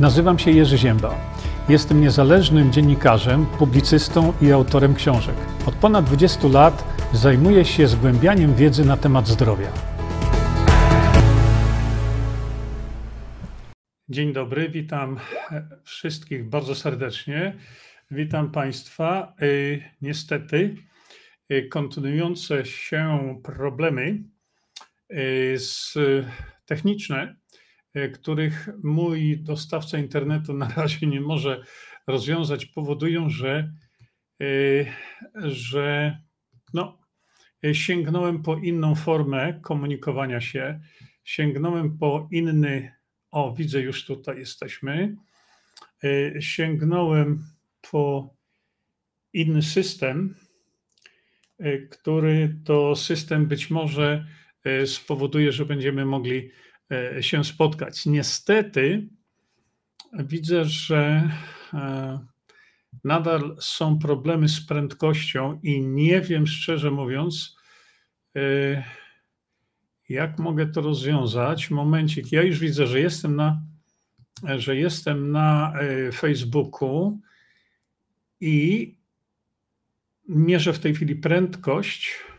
Nazywam 0.00 0.38
się 0.38 0.50
Jerzy 0.50 0.78
Ziemba. 0.78 1.14
Jestem 1.68 2.00
niezależnym 2.00 2.72
dziennikarzem, 2.72 3.46
publicystą 3.46 4.32
i 4.42 4.52
autorem 4.52 4.94
książek. 4.94 5.34
Od 5.66 5.74
ponad 5.74 6.04
20 6.04 6.48
lat 6.48 6.84
zajmuję 7.12 7.64
się 7.64 7.88
zgłębianiem 7.88 8.54
wiedzy 8.54 8.84
na 8.84 8.96
temat 8.96 9.28
zdrowia. 9.28 9.72
Dzień 14.08 14.32
dobry, 14.32 14.68
witam 14.68 15.16
wszystkich 15.84 16.48
bardzo 16.48 16.74
serdecznie. 16.74 17.56
Witam 18.10 18.50
Państwa. 18.50 19.34
Y, 19.42 19.82
niestety, 20.02 20.74
y, 21.52 21.68
kontynuujące 21.68 22.66
się 22.66 23.34
problemy 23.42 24.22
y, 25.10 25.54
z 25.58 25.98
techniczne 26.66 27.39
których 28.12 28.68
mój 28.82 29.38
dostawca 29.42 29.98
internetu 29.98 30.54
na 30.54 30.68
razie 30.68 31.06
nie 31.06 31.20
może 31.20 31.64
rozwiązać, 32.06 32.66
powodują, 32.66 33.28
że, 33.30 33.72
e, 34.40 34.46
że 35.48 36.18
no, 36.74 36.98
sięgnąłem 37.72 38.42
po 38.42 38.56
inną 38.56 38.94
formę 38.94 39.60
komunikowania 39.62 40.40
się, 40.40 40.80
sięgnąłem 41.24 41.98
po 41.98 42.28
inny, 42.32 42.92
o 43.30 43.54
widzę 43.54 43.80
już 43.80 44.04
tutaj 44.04 44.38
jesteśmy, 44.38 45.16
e, 46.04 46.42
sięgnąłem 46.42 47.44
po 47.90 48.34
inny 49.32 49.62
system, 49.62 50.34
który 51.90 52.56
to 52.64 52.96
system 52.96 53.46
być 53.46 53.70
może 53.70 54.26
spowoduje, 54.86 55.52
że 55.52 55.66
będziemy 55.66 56.04
mogli 56.04 56.50
E, 56.50 56.69
się 57.20 57.44
spotkać. 57.44 58.06
Niestety 58.06 59.08
widzę, 60.12 60.64
że 60.64 61.30
e, 61.74 62.18
nadal 63.04 63.56
są 63.60 63.98
problemy 63.98 64.48
z 64.48 64.66
prędkością 64.66 65.60
i 65.62 65.80
nie 65.80 66.20
wiem, 66.20 66.46
szczerze 66.46 66.90
mówiąc, 66.90 67.56
e, 68.36 68.84
jak 70.08 70.38
mogę 70.38 70.66
to 70.66 70.80
rozwiązać. 70.80 71.70
Momencik, 71.70 72.32
ja 72.32 72.42
już 72.42 72.58
widzę, 72.58 72.86
że 72.86 73.00
jestem 73.00 73.36
na, 73.36 73.62
że 74.56 74.76
jestem 74.76 75.32
na 75.32 75.72
Facebooku 76.12 77.20
i 78.40 78.94
mierzę 80.28 80.72
w 80.72 80.78
tej 80.78 80.94
chwili 80.94 81.16
prędkość 81.16 82.29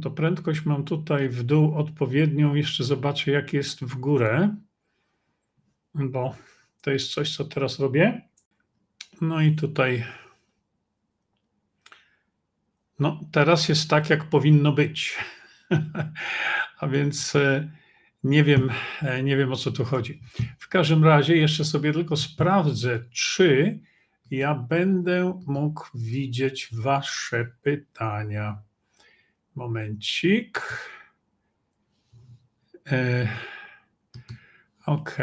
to 0.00 0.10
prędkość 0.10 0.64
mam 0.64 0.84
tutaj 0.84 1.28
w 1.28 1.42
dół 1.42 1.74
odpowiednią. 1.74 2.54
Jeszcze 2.54 2.84
zobaczę, 2.84 3.30
jak 3.30 3.52
jest 3.52 3.84
w 3.84 3.96
górę, 3.96 4.56
bo 5.94 6.34
to 6.82 6.90
jest 6.90 7.12
coś, 7.12 7.36
co 7.36 7.44
teraz 7.44 7.78
robię. 7.78 8.28
No 9.20 9.40
i 9.40 9.56
tutaj. 9.56 10.04
No, 12.98 13.20
teraz 13.32 13.68
jest 13.68 13.90
tak, 13.90 14.10
jak 14.10 14.24
powinno 14.24 14.72
być. 14.72 15.16
A 16.80 16.88
więc 16.88 17.36
e, 17.36 17.70
nie 18.24 18.44
wiem, 18.44 18.70
e, 19.02 19.22
nie 19.22 19.36
wiem 19.36 19.52
o 19.52 19.56
co 19.56 19.72
tu 19.72 19.84
chodzi. 19.84 20.20
W 20.58 20.68
każdym 20.68 21.04
razie 21.04 21.36
jeszcze 21.36 21.64
sobie 21.64 21.92
tylko 21.92 22.16
sprawdzę, 22.16 23.04
czy 23.10 23.80
ja 24.30 24.54
będę 24.54 25.40
mógł 25.46 25.84
widzieć 25.94 26.68
Wasze 26.72 27.52
pytania. 27.62 28.67
Momencik. 29.58 30.62
E, 32.92 33.28
ok, 34.86 35.16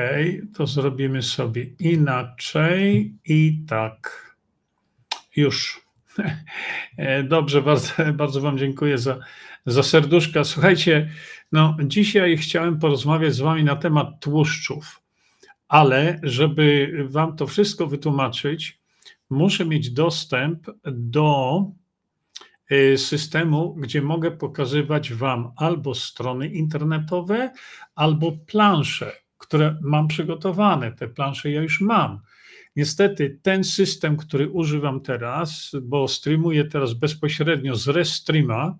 to 0.53 0.67
zrobimy 0.67 1.21
sobie 1.21 1.63
inaczej 1.79 3.15
i 3.25 3.63
tak. 3.67 4.35
Już. 5.35 5.85
E, 6.97 7.23
dobrze, 7.23 7.61
bardzo, 7.61 7.93
bardzo 8.13 8.41
Wam 8.41 8.57
dziękuję 8.57 8.97
za, 8.97 9.19
za 9.65 9.83
serduszka. 9.83 10.43
Słuchajcie, 10.43 11.09
no 11.51 11.77
dzisiaj 11.83 12.37
chciałem 12.37 12.79
porozmawiać 12.79 13.33
z 13.33 13.39
Wami 13.39 13.63
na 13.63 13.75
temat 13.75 14.19
tłuszczów, 14.19 15.01
ale 15.67 16.19
żeby 16.23 16.93
Wam 17.09 17.35
to 17.35 17.47
wszystko 17.47 17.87
wytłumaczyć, 17.87 18.79
muszę 19.29 19.65
mieć 19.65 19.89
dostęp 19.89 20.67
do 20.85 21.65
systemu, 22.97 23.75
gdzie 23.75 24.01
mogę 24.01 24.31
pokazywać 24.31 25.13
Wam 25.13 25.51
albo 25.55 25.95
strony 25.95 26.47
internetowe, 26.47 27.51
albo 27.95 28.31
plansze, 28.31 29.11
które 29.37 29.77
mam 29.81 30.07
przygotowane. 30.07 30.91
Te 30.91 31.07
plansze 31.07 31.51
ja 31.51 31.61
już 31.61 31.81
mam. 31.81 32.19
Niestety 32.75 33.39
ten 33.41 33.63
system, 33.63 34.17
który 34.17 34.49
używam 34.49 35.01
teraz, 35.01 35.71
bo 35.81 36.07
streamuję 36.07 36.65
teraz 36.65 36.93
bezpośrednio 36.93 37.75
z 37.75 37.87
Restreama, 37.87 38.77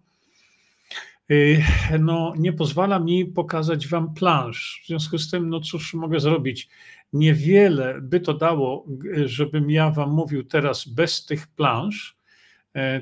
y, 1.31 1.63
no, 2.00 2.34
nie 2.38 2.53
pozwala 2.53 3.00
mi 3.00 3.25
pokazać 3.25 3.88
Wam 3.88 4.13
plansz. 4.13 4.81
W 4.84 4.88
związku 4.88 5.17
z 5.17 5.29
tym, 5.31 5.50
no 5.50 5.59
cóż 5.59 5.94
mogę 5.94 6.19
zrobić? 6.19 6.69
Niewiele 7.13 8.02
by 8.02 8.19
to 8.19 8.34
dało, 8.34 8.85
żebym 9.25 9.69
ja 9.69 9.91
Wam 9.91 10.12
mówił 10.12 10.44
teraz 10.44 10.88
bez 10.88 11.25
tych 11.25 11.47
plansz, 11.47 12.17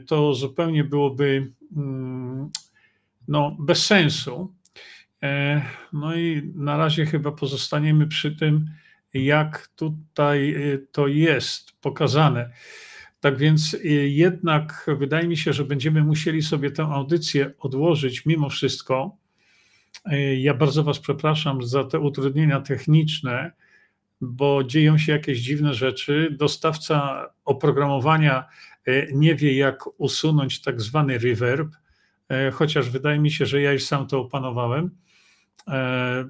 to 0.07 0.33
zupełnie 0.33 0.83
byłoby 0.83 1.51
mm, 1.75 2.49
no, 3.27 3.57
bez 3.59 3.85
sensu. 3.85 4.53
E, 5.23 5.61
no 5.93 6.15
i 6.15 6.51
na 6.55 6.77
razie 6.77 7.05
chyba 7.05 7.31
pozostaniemy 7.31 8.07
przy 8.07 8.35
tym, 8.35 8.69
jak 9.13 9.67
tutaj 9.67 10.55
e, 10.55 10.77
to 10.91 11.07
jest 11.07 11.71
pokazane. 11.81 12.49
Tak 13.19 13.37
więc 13.37 13.77
jednak 14.05 14.89
wydaje 14.99 15.27
mi 15.27 15.37
się, 15.37 15.53
że 15.53 15.65
będziemy 15.65 16.03
musieli 16.03 16.41
sobie 16.41 16.71
tę 16.71 16.83
audycję 16.83 17.53
odłożyć 17.59 18.25
mimo 18.25 18.49
wszystko. 18.49 19.17
Ja 20.37 20.53
bardzo 20.53 20.83
Was 20.83 20.99
przepraszam 20.99 21.63
za 21.63 21.83
te 21.83 21.99
utrudnienia 21.99 22.61
techniczne, 22.61 23.51
bo 24.21 24.63
dzieją 24.63 24.97
się 24.97 25.11
jakieś 25.11 25.39
dziwne 25.39 25.73
rzeczy. 25.73 26.35
Dostawca 26.39 27.25
oprogramowania 27.45 28.45
E, 28.45 28.72
nie 29.13 29.35
wie, 29.35 29.57
jak 29.57 29.99
usunąć 29.99 30.61
tak 30.61 30.81
zwany 30.81 31.17
reverb, 31.17 31.67
e, 32.29 32.51
chociaż 32.51 32.89
wydaje 32.89 33.19
mi 33.19 33.31
się, 33.31 33.45
że 33.45 33.61
ja 33.61 33.73
już 33.73 33.85
sam 33.85 34.07
to 34.07 34.19
opanowałem. 34.19 34.97
E, 35.67 36.25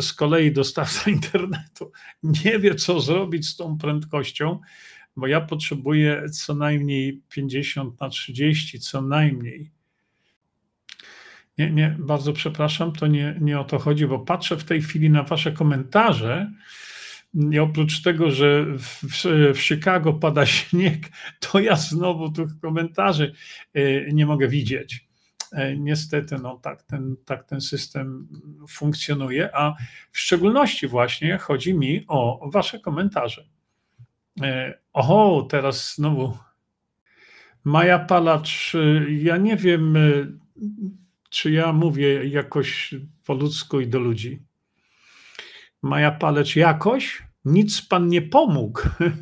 z 0.00 0.12
kolei 0.12 0.52
dostawca 0.52 1.10
internetu 1.10 1.92
nie 2.22 2.58
wie, 2.58 2.74
co 2.74 3.00
zrobić 3.00 3.48
z 3.48 3.56
tą 3.56 3.78
prędkością, 3.78 4.60
bo 5.16 5.26
ja 5.26 5.40
potrzebuję 5.40 6.30
co 6.30 6.54
najmniej 6.54 7.22
50 7.28 8.00
na 8.00 8.08
30, 8.08 8.80
co 8.80 9.02
najmniej. 9.02 9.70
Nie, 11.58 11.70
nie, 11.70 11.96
bardzo 11.98 12.32
przepraszam, 12.32 12.92
to 12.92 13.06
nie, 13.06 13.38
nie 13.40 13.60
o 13.60 13.64
to 13.64 13.78
chodzi, 13.78 14.06
bo 14.06 14.18
patrzę 14.18 14.56
w 14.56 14.64
tej 14.64 14.82
chwili 14.82 15.10
na 15.10 15.22
Wasze 15.22 15.52
komentarze 15.52 16.52
i 17.36 17.58
oprócz 17.58 18.02
tego, 18.02 18.30
że 18.30 18.64
w, 18.64 19.04
w, 19.54 19.60
Chicago 19.60 20.12
pada 20.12 20.46
śnieg, 20.56 20.98
to 21.40 21.60
ja 21.60 21.76
znowu 21.76 22.30
tych 22.30 22.60
komentarzy 22.62 23.32
e, 23.74 24.12
nie 24.12 24.26
mogę 24.26 24.48
widzieć. 24.48 25.06
E, 25.52 25.76
niestety, 25.76 26.36
no 26.42 26.58
tak 26.58 26.82
ten, 26.82 27.16
tak 27.24 27.44
ten 27.44 27.60
system 27.60 28.28
funkcjonuje, 28.68 29.56
a 29.56 29.74
w 30.10 30.18
szczególności 30.18 30.88
właśnie 30.88 31.38
chodzi 31.38 31.74
mi 31.74 32.04
o 32.08 32.50
Wasze 32.50 32.80
komentarze. 32.80 33.46
E, 34.42 34.78
oho, 34.92 35.46
teraz 35.50 35.94
znowu 35.94 36.38
Maja 37.64 37.98
Palacz, 37.98 38.72
ja 39.08 39.36
nie 39.36 39.56
wiem, 39.56 39.96
czy 41.30 41.50
ja 41.50 41.72
mówię 41.72 42.28
jakoś 42.28 42.94
po 43.24 43.34
ludzku 43.34 43.80
i 43.80 43.86
do 43.86 43.98
ludzi. 43.98 44.42
Maja 45.82 46.10
Palacz 46.10 46.56
jakoś? 46.56 47.25
Nic 47.46 47.82
pan 47.82 48.08
nie 48.08 48.22
pomógł. 48.22 48.80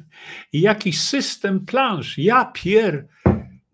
Jakiś 0.53 1.01
system 1.01 1.67
plansz. 1.67 2.19
Ja 2.19 2.45
pier. 2.45 3.09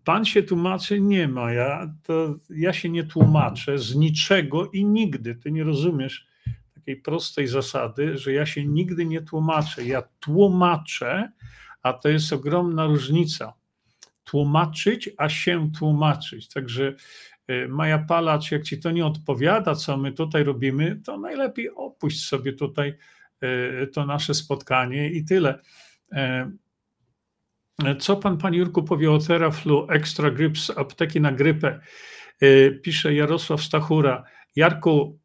Pan 0.03 0.25
się 0.25 0.43
tłumaczy? 0.43 1.01
Nie 1.01 1.27
ma. 1.27 1.51
Ja, 1.53 1.93
to, 2.03 2.35
ja 2.49 2.73
się 2.73 2.89
nie 2.89 3.03
tłumaczę 3.03 3.77
z 3.77 3.95
niczego 3.95 4.71
i 4.71 4.85
nigdy. 4.85 5.35
Ty 5.35 5.51
nie 5.51 5.63
rozumiesz 5.63 6.27
takiej 6.75 6.97
prostej 6.97 7.47
zasady, 7.47 8.17
że 8.17 8.33
ja 8.33 8.45
się 8.45 8.65
nigdy 8.65 9.05
nie 9.05 9.21
tłumaczę. 9.21 9.85
Ja 9.85 10.03
tłumaczę, 10.19 11.31
a 11.83 11.93
to 11.93 12.09
jest 12.09 12.33
ogromna 12.33 12.85
różnica. 12.85 13.53
Tłumaczyć, 14.23 15.09
a 15.17 15.29
się 15.29 15.71
tłumaczyć. 15.79 16.47
Także 16.49 16.95
y, 17.51 17.67
Maja 17.67 17.99
Palacz, 17.99 18.51
jak 18.51 18.63
ci 18.63 18.79
to 18.79 18.91
nie 18.91 19.05
odpowiada, 19.05 19.75
co 19.75 19.97
my 19.97 20.11
tutaj 20.11 20.43
robimy, 20.43 21.01
to 21.05 21.17
najlepiej 21.17 21.69
opuść 21.75 22.25
sobie 22.25 22.53
tutaj 22.53 22.97
to 23.93 24.05
nasze 24.05 24.33
spotkanie 24.33 25.09
i 25.09 25.25
tyle. 25.25 25.59
E, 26.11 26.51
co 27.99 28.15
pan, 28.15 28.37
panie 28.37 28.57
Jurku, 28.57 28.83
powie 28.83 29.11
o 29.11 29.19
Teraflu 29.19 29.87
Extra 29.89 30.31
Grip 30.31 30.57
z 30.57 30.69
apteki 30.69 31.21
na 31.21 31.31
grypę? 31.31 31.79
Pisze 32.81 33.13
Jarosław 33.13 33.61
Stachura. 33.61 34.23
Jarku, 34.55 35.19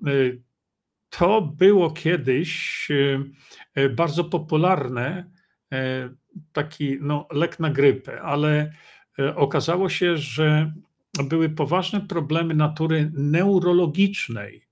to 1.10 1.42
było 1.42 1.90
kiedyś 1.90 2.88
bardzo 3.90 4.24
popularne, 4.24 5.30
taki 6.52 6.98
no, 7.00 7.26
lek 7.32 7.60
na 7.60 7.70
grypę, 7.70 8.22
ale 8.22 8.72
okazało 9.34 9.88
się, 9.88 10.16
że 10.16 10.72
były 11.24 11.50
poważne 11.50 12.00
problemy 12.00 12.54
natury 12.54 13.10
neurologicznej. 13.14 14.65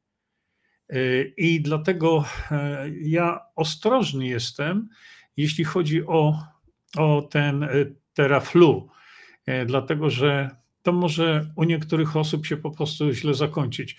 I 1.36 1.60
dlatego 1.62 2.24
ja 3.00 3.40
ostrożny 3.56 4.26
jestem, 4.26 4.88
jeśli 5.36 5.64
chodzi 5.64 6.06
o, 6.06 6.38
o 6.96 7.22
ten 7.22 7.68
teraflu, 8.14 8.88
dlatego 9.66 10.10
że 10.10 10.50
to 10.82 10.92
może 10.92 11.50
u 11.56 11.64
niektórych 11.64 12.16
osób 12.16 12.46
się 12.46 12.56
po 12.56 12.70
prostu 12.70 13.12
źle 13.12 13.34
zakończyć. 13.34 13.96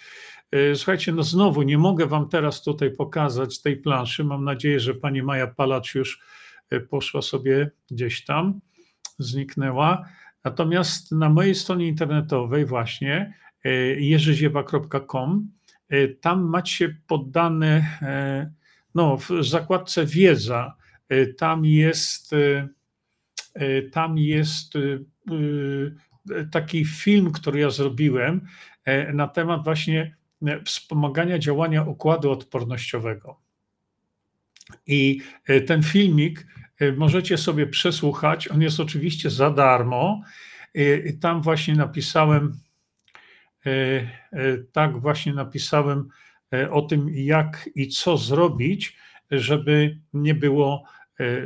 E, 0.51 0.75
słuchajcie, 0.75 1.11
no 1.11 1.23
znowu 1.23 1.61
nie 1.61 1.77
mogę 1.77 2.07
Wam 2.07 2.29
teraz 2.29 2.63
tutaj 2.63 2.91
pokazać 2.91 3.61
tej 3.61 3.77
planszy. 3.77 4.23
Mam 4.23 4.43
nadzieję, 4.43 4.79
że 4.79 4.95
pani 4.95 5.23
Maja 5.23 5.47
Palacz 5.47 5.95
już 5.95 6.19
e, 6.69 6.79
poszła 6.79 7.21
sobie 7.21 7.71
gdzieś 7.91 8.25
tam, 8.25 8.59
zniknęła. 9.19 10.05
Natomiast 10.43 11.11
na 11.11 11.29
mojej 11.29 11.55
stronie 11.55 11.87
internetowej, 11.87 12.65
właśnie 12.65 13.33
e, 13.65 13.69
jerzyziewa.com, 14.01 15.51
tam 16.21 16.43
macie 16.49 16.97
poddane, 17.07 17.99
no, 18.95 19.17
w 19.17 19.29
zakładce 19.41 20.05
wiedza, 20.05 20.75
tam 21.37 21.65
jest, 21.65 22.31
tam 23.91 24.17
jest 24.17 24.73
taki 26.51 26.85
film, 26.85 27.31
który 27.31 27.59
ja 27.59 27.69
zrobiłem 27.69 28.41
na 29.13 29.27
temat 29.27 29.63
właśnie 29.63 30.15
E, 30.47 30.63
wspomagania 30.63 31.39
działania 31.39 31.83
układu 31.83 32.31
odpornościowego. 32.31 33.39
I 34.87 35.21
e, 35.47 35.61
ten 35.61 35.83
filmik 35.83 36.47
e, 36.79 36.91
możecie 36.91 37.37
sobie 37.37 37.67
przesłuchać. 37.67 38.47
On 38.47 38.61
jest 38.61 38.79
oczywiście 38.79 39.29
za 39.29 39.51
darmo. 39.51 40.21
Tam 41.21 41.41
właśnie 41.41 41.75
napisałem, 41.75 42.59
tak 44.71 45.01
właśnie 45.01 45.33
napisałem 45.33 46.09
o 46.71 46.81
tym, 46.81 47.09
jak 47.13 47.69
i 47.75 47.87
co 47.87 48.17
zrobić, 48.17 48.97
żeby 49.31 49.99
nie 50.13 50.35
było, 50.35 50.83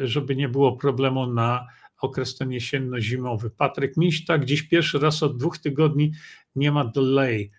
żeby 0.04 0.36
nie 0.36 0.50
było 0.50 0.78
problemu 0.78 1.26
na 1.28 1.68
okres 2.02 2.36
ten 2.36 2.50
jesienno-zimowy. 2.50 3.50
Patryk 3.50 3.98
Miś, 3.98 4.26
tak, 4.26 4.46
dziś 4.46 4.62
pierwszy 4.62 5.00
raz 5.00 5.24
od 5.24 5.38
dwóch 5.38 5.58
tygodni 5.58 6.12
nie 6.56 6.72
ma 6.72 6.86
delay. 6.86 7.52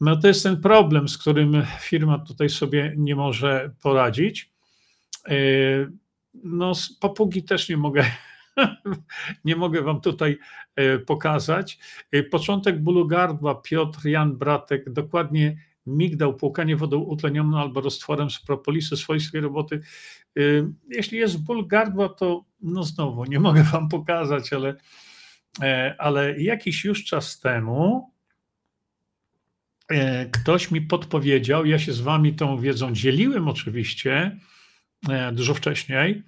No 0.00 0.16
to 0.16 0.28
jest 0.28 0.42
ten 0.42 0.60
problem, 0.60 1.08
z 1.08 1.18
którym 1.18 1.62
firma 1.80 2.18
tutaj 2.18 2.48
sobie 2.48 2.94
nie 2.96 3.16
może 3.16 3.70
poradzić. 3.82 4.50
E, 5.28 5.36
no, 6.34 6.72
papugi 7.00 7.42
też 7.42 7.68
nie 7.68 7.76
mogę, 7.76 8.04
nie 9.44 9.56
mogę 9.56 9.82
wam 9.82 10.00
tutaj 10.00 10.38
e, 10.76 10.98
pokazać. 10.98 11.78
E, 12.12 12.22
początek 12.22 12.82
bólu 12.82 13.06
gardła, 13.06 13.54
Piotr 13.54 14.06
Jan 14.06 14.36
Bratek, 14.36 14.90
dokładnie 14.90 15.56
migdał, 15.86 16.36
płukanie 16.36 16.76
wodą 16.76 16.98
utlenioną 16.98 17.58
albo 17.58 17.80
roztworem 17.80 18.30
z 18.30 18.40
propolisy 18.40 18.96
swojej 18.96 19.22
roboty. 19.34 19.80
Jeśli 20.88 21.18
jest 21.18 21.44
ból 21.44 21.66
gardła, 21.66 22.08
to 22.08 22.44
no 22.60 22.82
znowu 22.82 23.24
nie 23.24 23.40
mogę 23.40 23.62
wam 23.72 23.88
pokazać, 23.88 24.52
ale, 24.52 24.76
ale 25.98 26.40
jakiś 26.40 26.84
już 26.84 27.04
czas 27.04 27.40
temu 27.40 28.14
E, 29.90 30.26
ktoś 30.26 30.70
mi 30.70 30.80
podpowiedział, 30.80 31.66
ja 31.66 31.78
się 31.78 31.92
z 31.92 32.00
wami 32.00 32.34
tą 32.34 32.58
wiedzą 32.58 32.92
dzieliłem 32.92 33.48
oczywiście 33.48 34.38
e, 35.08 35.32
dużo 35.32 35.54
wcześniej. 35.54 36.22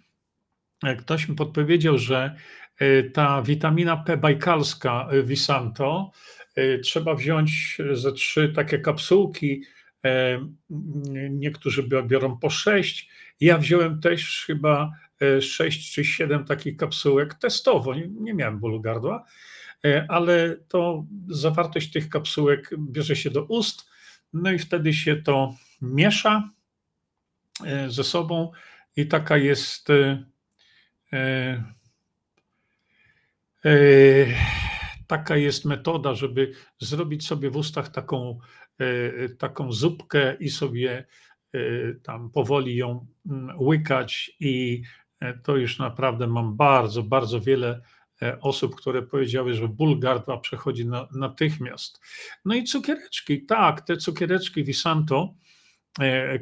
Ktoś 0.98 1.28
mi 1.28 1.36
podpowiedział, 1.36 1.98
że 1.98 2.36
ta 3.12 3.42
witamina 3.42 3.96
P 3.96 4.16
bajkalska 4.16 5.08
Visanto 5.24 6.10
trzeba 6.82 7.14
wziąć 7.14 7.78
ze 7.92 8.12
trzy 8.12 8.52
takie 8.54 8.78
kapsułki. 8.78 9.62
Niektórzy 11.30 11.88
biorą 12.06 12.38
po 12.38 12.50
sześć. 12.50 13.10
Ja 13.40 13.58
wziąłem 13.58 14.00
też 14.00 14.44
chyba 14.46 14.92
sześć 15.40 15.94
czy 15.94 16.04
siedem 16.04 16.44
takich 16.44 16.76
kapsułek 16.76 17.34
testowo. 17.34 17.94
Nie, 17.94 18.34
miałem 18.34 18.58
bólu 18.58 18.80
gardła 18.80 19.24
ale 20.08 20.56
to 20.68 21.04
zawartość 21.28 21.90
tych 21.90 22.08
kapsułek 22.08 22.70
bierze 22.78 23.16
się 23.16 23.30
do 23.30 23.44
ust, 23.44 23.90
no 24.32 24.52
i 24.52 24.58
wtedy 24.58 24.94
się 24.94 25.16
to 25.16 25.54
miesza 25.82 26.50
ze 27.88 28.04
sobą 28.04 28.50
i 28.96 29.06
taka 29.06 29.36
jest 29.36 29.88
taka 35.06 35.36
jest 35.36 35.64
metoda, 35.64 36.14
żeby 36.14 36.52
zrobić 36.78 37.26
sobie 37.26 37.50
w 37.50 37.56
ustach 37.56 37.88
taką, 37.88 38.38
taką 39.38 39.72
zupkę 39.72 40.34
i 40.34 40.50
sobie 40.50 41.06
tam 42.02 42.30
powoli 42.30 42.76
ją 42.76 43.06
mm, 43.30 43.60
łykać 43.60 44.36
i 44.40 44.82
to 45.42 45.56
już 45.56 45.78
naprawdę 45.78 46.26
mam 46.26 46.56
bardzo, 46.56 47.02
bardzo 47.02 47.40
wiele 47.40 47.80
E, 48.22 48.40
osób, 48.40 48.76
które 48.76 49.02
powiedziały, 49.02 49.54
że 49.54 49.68
ból 49.68 49.98
gardła 49.98 50.38
przechodzi 50.38 50.86
na, 50.86 51.08
natychmiast. 51.12 52.00
No 52.44 52.54
i 52.54 52.64
cukiereczki, 52.64 53.46
tak, 53.46 53.80
te 53.80 53.96
cukiereczki 53.96 54.64
Visanto, 54.64 55.34
e, 55.34 55.45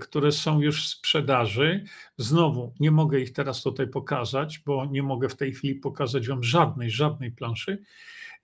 które 0.00 0.32
są 0.32 0.60
już 0.60 0.84
w 0.84 0.88
sprzedaży. 0.88 1.84
Znowu 2.16 2.74
nie 2.80 2.90
mogę 2.90 3.20
ich 3.20 3.32
teraz 3.32 3.62
tutaj 3.62 3.88
pokazać, 3.88 4.58
bo 4.58 4.86
nie 4.86 5.02
mogę 5.02 5.28
w 5.28 5.36
tej 5.36 5.52
chwili 5.52 5.74
pokazać 5.74 6.28
Wam 6.28 6.44
żadnej, 6.44 6.90
żadnej 6.90 7.32
planszy. 7.32 7.82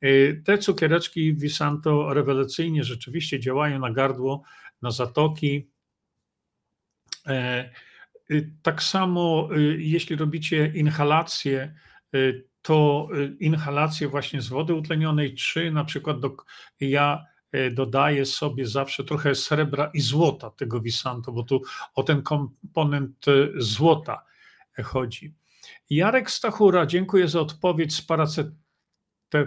E, 0.00 0.34
te 0.34 0.58
cukiereczki 0.58 1.34
Visanto 1.34 2.14
rewelacyjnie 2.14 2.84
rzeczywiście 2.84 3.40
działają 3.40 3.78
na 3.78 3.90
gardło, 3.92 4.42
na 4.82 4.90
zatoki. 4.90 5.70
Tak 8.62 8.82
samo, 8.82 9.48
jeśli 9.78 10.16
robicie 10.16 10.72
inhalację, 10.74 11.74
to 12.62 13.08
inhalację 13.40 14.08
właśnie 14.08 14.40
z 14.40 14.48
wody 14.48 14.74
utlenionej, 14.74 15.34
czy 15.34 15.70
na 15.70 15.84
przykład 15.84 16.20
do, 16.20 16.36
ja 16.80 17.24
dodaję 17.73 18.26
sobie 18.26 18.67
zawsze 18.67 19.05
trochę 19.05 19.35
srebra 19.35 19.91
i 19.94 20.00
złota 20.00 20.50
tego 20.50 20.81
Visanto, 20.81 21.32
bo 21.32 21.43
tu 21.43 21.62
o 21.95 22.02
ten 22.02 22.23
komponent 22.23 23.28
y, 23.28 23.52
złota 23.57 24.25
chodzi. 24.85 25.35
Jarek 25.90 26.30
Stachura, 26.30 26.87
dziękuję 26.87 27.28
za 27.28 27.40
odpowiedź 27.40 27.95
z 27.95 28.02
paracet... 28.02 28.47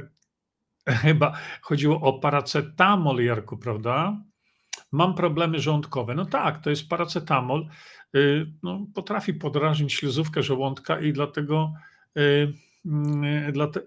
Chyba 0.87 1.37
chodziło 1.61 2.01
o 2.01 2.19
paracetamol, 2.19 3.23
Jarku, 3.23 3.57
prawda? 3.57 4.17
Mam 4.91 5.15
problemy 5.15 5.59
żołądkowe. 5.59 6.15
No 6.15 6.25
tak, 6.25 6.63
to 6.63 6.69
jest 6.69 6.89
paracetamol. 6.89 7.67
No, 8.63 8.85
potrafi 8.95 9.33
podrażnić 9.33 9.93
śluzówkę 9.93 10.43
żołądka 10.43 10.99
i 10.99 11.13
dlatego 11.13 11.73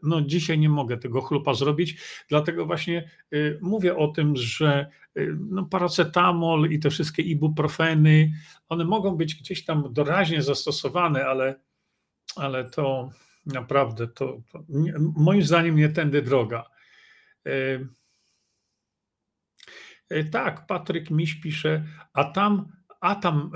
no 0.02 0.22
dzisiaj 0.22 0.58
nie 0.58 0.68
mogę 0.68 0.96
tego 0.98 1.20
chlupa 1.20 1.54
zrobić, 1.54 2.00
dlatego 2.28 2.66
właśnie 2.66 3.10
y, 3.34 3.58
mówię 3.62 3.96
o 3.96 4.08
tym, 4.08 4.36
że 4.36 4.86
y, 5.16 5.36
no 5.50 5.64
paracetamol 5.64 6.70
i 6.70 6.78
te 6.78 6.90
wszystkie 6.90 7.22
ibuprofeny, 7.22 8.32
one 8.68 8.84
mogą 8.84 9.16
być 9.16 9.34
gdzieś 9.34 9.64
tam 9.64 9.92
doraźnie 9.92 10.42
zastosowane, 10.42 11.26
ale, 11.26 11.60
ale 12.36 12.70
to 12.70 13.10
naprawdę 13.46 14.08
to, 14.08 14.40
to 14.52 14.64
nie, 14.68 14.94
moim 15.16 15.42
zdaniem 15.42 15.76
nie 15.76 15.88
tędy 15.88 16.22
droga. 16.22 16.64
Y, 17.46 17.88
tak, 20.30 20.66
Patryk 20.66 21.10
Miś 21.10 21.34
pisze, 21.34 21.84
a 22.12 22.24
tam, 22.24 22.72
a 23.00 23.14
tam, 23.14 23.50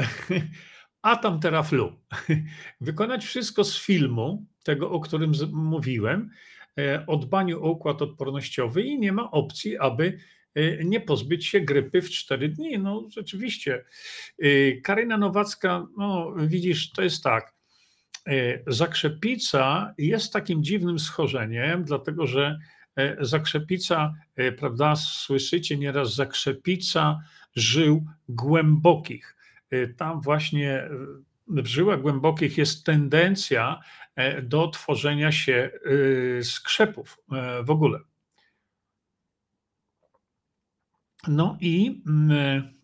a 1.02 1.16
tam 1.16 1.40
teraflu. 1.40 2.00
Wykonać 2.80 3.24
wszystko 3.24 3.64
z 3.64 3.78
filmu, 3.78 4.46
tego, 4.62 4.90
o 4.90 5.00
którym 5.00 5.32
mówiłem, 5.52 6.30
e, 6.78 7.06
o 7.06 7.16
dbaniu 7.16 7.64
o 7.64 7.70
układ 7.70 8.02
odpornościowy 8.02 8.82
i 8.82 8.98
nie 8.98 9.12
ma 9.12 9.30
opcji, 9.30 9.78
aby 9.78 10.18
e, 10.54 10.84
nie 10.84 11.00
pozbyć 11.00 11.46
się 11.46 11.60
grypy 11.60 12.02
w 12.02 12.10
4 12.10 12.48
dni. 12.48 12.78
No 12.78 13.06
rzeczywiście. 13.10 13.84
E, 14.42 14.72
Karyna 14.72 15.18
Nowacka, 15.18 15.86
no 15.96 16.34
widzisz, 16.36 16.90
to 16.90 17.02
jest 17.02 17.22
tak. 17.22 17.60
Zakrzepica 18.66 19.94
jest 19.98 20.32
takim 20.32 20.64
dziwnym 20.64 20.98
schorzeniem, 20.98 21.84
dlatego 21.84 22.26
że 22.26 22.58
zakrzepica, 23.20 24.14
prawda, 24.58 24.96
słyszycie 24.96 25.78
nieraz 25.78 26.14
zakrzepica 26.14 27.18
żył 27.54 28.06
głębokich. 28.28 29.36
Tam 29.96 30.20
właśnie 30.20 30.88
w 31.50 31.66
żyłach 31.66 32.00
głębokich 32.00 32.58
jest 32.58 32.86
tendencja 32.86 33.80
e, 34.16 34.42
do 34.42 34.68
tworzenia 34.68 35.32
się 35.32 35.70
e, 36.38 36.42
skrzepów 36.44 37.18
e, 37.32 37.62
w 37.62 37.70
ogóle. 37.70 37.98
No 41.28 41.58
i 41.60 42.02
mm, 42.06 42.80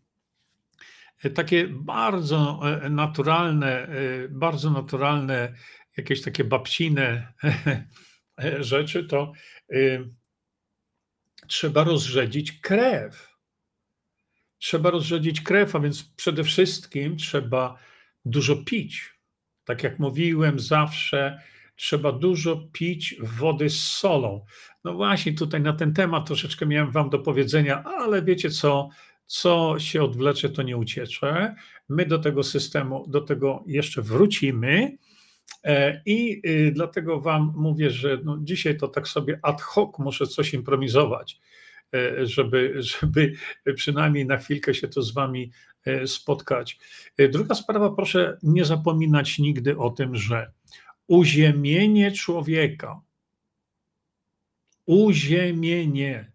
takie 1.34 1.68
bardzo 1.68 2.60
naturalne, 2.90 3.88
bardzo 4.30 4.70
naturalne, 4.70 5.54
jakieś 5.96 6.22
takie 6.22 6.44
babcine 6.44 7.32
rzeczy, 8.60 9.04
to 9.04 9.32
trzeba 11.46 11.84
rozrzedzić 11.84 12.52
krew. 12.52 13.36
Trzeba 14.58 14.90
rozrzedzić 14.90 15.40
krew, 15.40 15.76
a 15.76 15.80
więc 15.80 16.02
przede 16.02 16.44
wszystkim 16.44 17.16
trzeba 17.16 17.78
dużo 18.26 18.56
pić. 18.56 19.18
Tak 19.64 19.82
jak 19.82 19.98
mówiłem, 19.98 20.60
zawsze 20.60 21.40
trzeba 21.76 22.12
dużo 22.12 22.68
pić 22.72 23.16
wody 23.20 23.70
z 23.70 23.80
solą. 23.80 24.44
No 24.84 24.94
właśnie, 24.94 25.34
tutaj 25.34 25.60
na 25.60 25.72
ten 25.72 25.94
temat 25.94 26.26
troszeczkę 26.26 26.66
miałem 26.66 26.90
Wam 26.90 27.10
do 27.10 27.18
powiedzenia, 27.18 27.84
ale 27.84 28.22
wiecie 28.22 28.50
co? 28.50 28.88
Co 29.26 29.74
się 29.78 30.02
odwlecze, 30.02 30.48
to 30.48 30.62
nie 30.62 30.76
uciecze. 30.76 31.54
My 31.88 32.06
do 32.06 32.18
tego 32.18 32.42
systemu, 32.42 33.04
do 33.08 33.20
tego 33.20 33.64
jeszcze 33.66 34.02
wrócimy. 34.02 34.96
E, 35.64 36.02
I 36.06 36.42
y, 36.46 36.72
dlatego 36.74 37.20
Wam 37.20 37.52
mówię, 37.56 37.90
że 37.90 38.18
no 38.24 38.38
dzisiaj 38.42 38.76
to 38.76 38.88
tak 38.88 39.08
sobie 39.08 39.38
ad 39.42 39.62
hoc 39.62 39.98
muszę 39.98 40.26
coś 40.26 40.54
improwizować, 40.54 41.40
e, 41.94 42.26
żeby, 42.26 42.74
żeby 43.00 43.32
przynajmniej 43.74 44.26
na 44.26 44.36
chwilkę 44.36 44.74
się 44.74 44.88
to 44.88 45.02
z 45.02 45.12
Wami 45.14 45.50
spotkać. 46.06 46.78
Druga 47.32 47.54
sprawa, 47.54 47.90
proszę 47.90 48.38
nie 48.42 48.64
zapominać 48.64 49.38
nigdy 49.38 49.78
o 49.78 49.90
tym, 49.90 50.16
że 50.16 50.52
uziemienie 51.06 52.12
człowieka, 52.12 53.00
uziemienie 54.86 56.32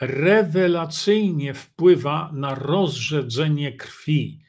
rewelacyjnie 0.00 1.54
wpływa 1.54 2.30
na 2.32 2.54
rozrzedzenie 2.54 3.72
krwi 3.72 4.44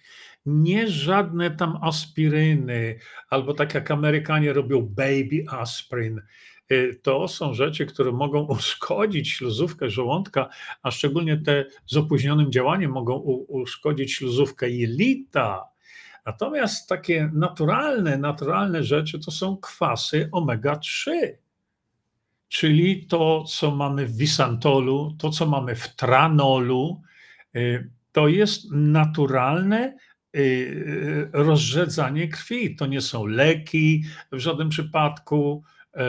nie 0.45 0.87
żadne 0.87 1.51
tam 1.51 1.77
aspiryny, 1.81 2.99
albo 3.29 3.53
tak 3.53 3.73
jak 3.73 3.91
Amerykanie 3.91 4.53
robią 4.53 4.81
baby 4.81 5.45
aspirin. 5.49 6.21
Y, 6.71 6.99
to 7.03 7.27
są 7.27 7.53
rzeczy, 7.53 7.85
które 7.85 8.11
mogą 8.11 8.45
uszkodzić 8.57 9.29
śluzówkę 9.29 9.89
żołądka, 9.89 10.49
a 10.83 10.91
szczególnie 10.91 11.37
te 11.37 11.65
z 11.85 11.97
opóźnionym 11.97 12.51
działaniem 12.51 12.91
mogą 12.91 13.15
uszkodzić 13.47 14.13
śluzówkę 14.13 14.69
jelita. 14.69 15.63
Natomiast 16.25 16.89
takie 16.89 17.29
naturalne, 17.33 18.17
naturalne 18.17 18.83
rzeczy 18.83 19.19
to 19.19 19.31
są 19.31 19.57
kwasy 19.57 20.29
omega-3, 20.31 21.11
czyli 22.47 23.05
to, 23.07 23.43
co 23.43 23.71
mamy 23.71 24.05
w 24.07 24.17
wisantolu, 24.17 25.15
to, 25.19 25.29
co 25.29 25.45
mamy 25.45 25.75
w 25.75 25.95
tranolu, 25.95 27.01
y, 27.55 27.89
to 28.11 28.27
jest 28.27 28.71
naturalne, 28.71 29.93
Y, 30.35 31.29
rozrzedzanie 31.33 32.27
krwi. 32.27 32.75
To 32.75 32.85
nie 32.85 33.01
są 33.01 33.25
leki 33.25 34.03
w 34.31 34.39
żadnym 34.39 34.69
przypadku. 34.69 35.63
Y, 35.95 35.99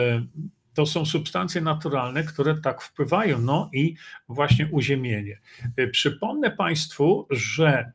to 0.73 0.85
są 0.85 1.05
substancje 1.05 1.61
naturalne, 1.61 2.23
które 2.23 2.55
tak 2.55 2.81
wpływają. 2.81 3.39
No 3.39 3.69
i 3.73 3.95
właśnie 4.29 4.67
uziemienie. 4.71 5.39
Y, 5.79 5.87
przypomnę 5.87 6.51
Państwu, 6.51 7.27
że 7.29 7.91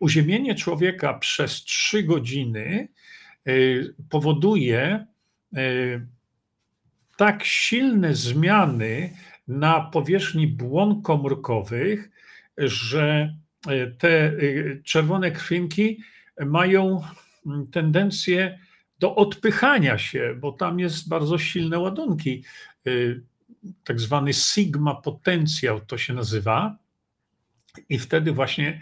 uziemienie 0.00 0.54
człowieka 0.54 1.14
przez 1.14 1.64
trzy 1.64 2.02
godziny 2.02 2.88
powoduje 4.10 5.06
tak 7.16 7.44
silne 7.44 8.14
zmiany 8.14 9.16
na 9.48 9.80
powierzchni 9.80 10.46
błon 10.46 11.02
komórkowych, 11.02 12.10
że 12.58 13.34
E, 13.66 13.86
te 13.86 14.08
e, 14.08 14.32
czerwone 14.84 15.30
krwinki 15.30 16.00
mają 16.46 17.02
tendencję 17.72 18.58
do 18.98 19.14
odpychania 19.14 19.98
się, 19.98 20.36
bo 20.40 20.52
tam 20.52 20.80
jest 20.80 21.08
bardzo 21.08 21.38
silne 21.38 21.78
ładunki. 21.78 22.44
E, 22.86 22.90
tak 23.84 24.00
zwany 24.00 24.32
sigma 24.32 24.94
potencjał 24.94 25.80
to 25.80 25.98
się 25.98 26.14
nazywa. 26.14 26.76
I 27.88 27.98
wtedy 27.98 28.32
właśnie 28.32 28.80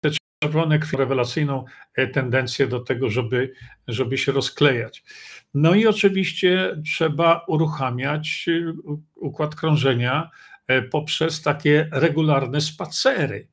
te 0.00 0.10
czerwone 0.42 0.78
krwi 0.78 0.96
rewelacyjną 0.96 1.64
tendencję 2.12 2.66
do 2.66 2.80
tego, 2.80 3.10
żeby, 3.10 3.52
żeby 3.88 4.18
się 4.18 4.32
rozklejać. 4.32 5.04
No 5.54 5.74
i 5.74 5.86
oczywiście 5.86 6.76
trzeba 6.84 7.44
uruchamiać 7.46 8.46
układ 9.14 9.54
krążenia, 9.54 10.30
poprzez 10.90 11.42
takie 11.42 11.88
regularne 11.92 12.60
spacery, 12.60 13.48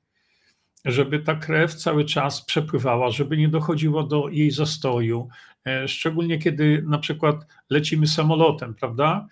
żeby 0.86 1.20
ta 1.20 1.36
krew 1.36 1.76
cały 1.76 2.06
czas 2.06 2.46
przepływała, 2.46 3.12
żeby 3.12 3.38
nie 3.38 3.50
dochodziło 3.50 4.04
do 4.04 4.30
jej 4.30 4.52
zastoju, 4.52 5.28
e, 5.66 5.88
szczególnie 5.88 6.40
kiedy 6.40 6.84
na 6.88 6.98
przykład 6.98 7.36
lecimy 7.70 8.08
samolotem, 8.08 8.76
prawda? 8.76 9.28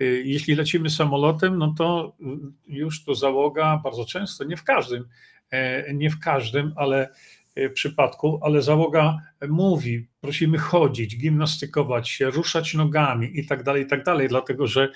E, 0.00 0.04
jeśli 0.04 0.54
lecimy 0.54 0.90
samolotem, 0.90 1.58
no 1.58 1.74
to 1.78 2.16
już 2.66 3.04
to 3.04 3.14
załoga 3.14 3.80
bardzo 3.84 4.04
często, 4.04 4.44
nie 4.44 4.56
w 4.56 4.64
każdym, 4.64 5.08
nie 5.94 6.10
w 6.10 6.18
każdym, 6.18 6.72
ale 6.76 7.08
przypadku, 7.74 8.40
ale 8.42 8.62
załoga 8.62 9.18
mówi, 9.48 10.08
prosimy 10.20 10.58
chodzić, 10.58 11.18
gimnastykować 11.18 12.08
się, 12.08 12.30
ruszać 12.30 12.74
nogami 12.74 13.40
i 13.40 13.46
tak 13.46 13.62
dalej, 13.62 13.82
i 13.82 13.86
tak 13.86 14.04
dalej, 14.04 14.28
dlatego 14.28 14.66
że, 14.66 14.92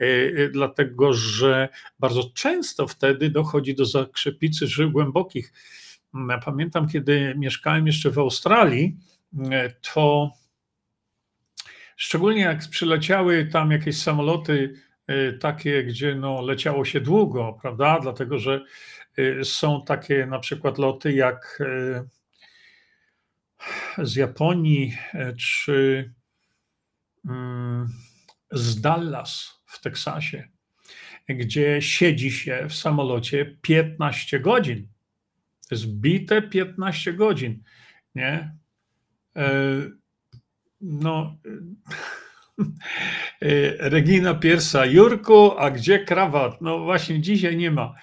e, 0.00 0.04
e, 0.04 0.48
dlatego, 0.48 1.12
że 1.12 1.68
bardzo 1.98 2.30
często 2.34 2.86
wtedy 2.86 3.30
dochodzi 3.30 3.74
do 3.74 3.84
zakrzepicy 3.84 4.66
żył 4.66 4.90
głębokich. 4.90 5.52
Mm, 6.14 6.40
pamiętam, 6.40 6.88
kiedy 6.88 7.34
mieszkałem 7.36 7.86
jeszcze 7.86 8.10
w 8.10 8.18
Australii, 8.18 8.96
to 9.94 10.30
szczególnie 11.96 12.40
jak 12.40 12.68
przyleciały 12.70 13.46
tam 13.52 13.70
jakieś 13.70 13.96
samoloty 14.02 14.74
takie, 15.40 15.84
gdzie 15.84 16.14
no, 16.14 16.42
leciało 16.42 16.84
się 16.84 17.00
długo, 17.00 17.58
prawda? 17.62 17.98
Dlatego, 18.02 18.38
że 18.38 18.64
są 19.44 19.84
takie 19.84 20.26
na 20.26 20.38
przykład 20.38 20.78
loty 20.78 21.12
jak 21.12 21.58
z 23.98 24.16
Japonii 24.16 24.96
e, 25.14 25.32
czy 25.36 26.12
mm, 27.24 27.88
z 28.50 28.80
Dallas 28.80 29.60
w 29.66 29.80
Teksasie, 29.80 30.48
gdzie 31.28 31.82
siedzi 31.82 32.30
się 32.30 32.66
w 32.68 32.74
samolocie 32.74 33.56
15 33.62 34.40
godzin. 34.40 34.88
To 35.68 35.74
jest 35.74 35.86
bite 35.86 36.42
15 36.42 37.12
godzin, 37.12 37.62
nie? 38.14 38.56
No, 40.80 41.36
Regina 43.94 44.34
Piersa, 44.34 44.86
Jurku, 44.86 45.58
a 45.58 45.70
gdzie 45.70 45.98
krawat? 45.98 46.60
No 46.60 46.78
właśnie 46.78 47.20
dzisiaj 47.20 47.56
nie 47.56 47.70
ma. 47.70 47.94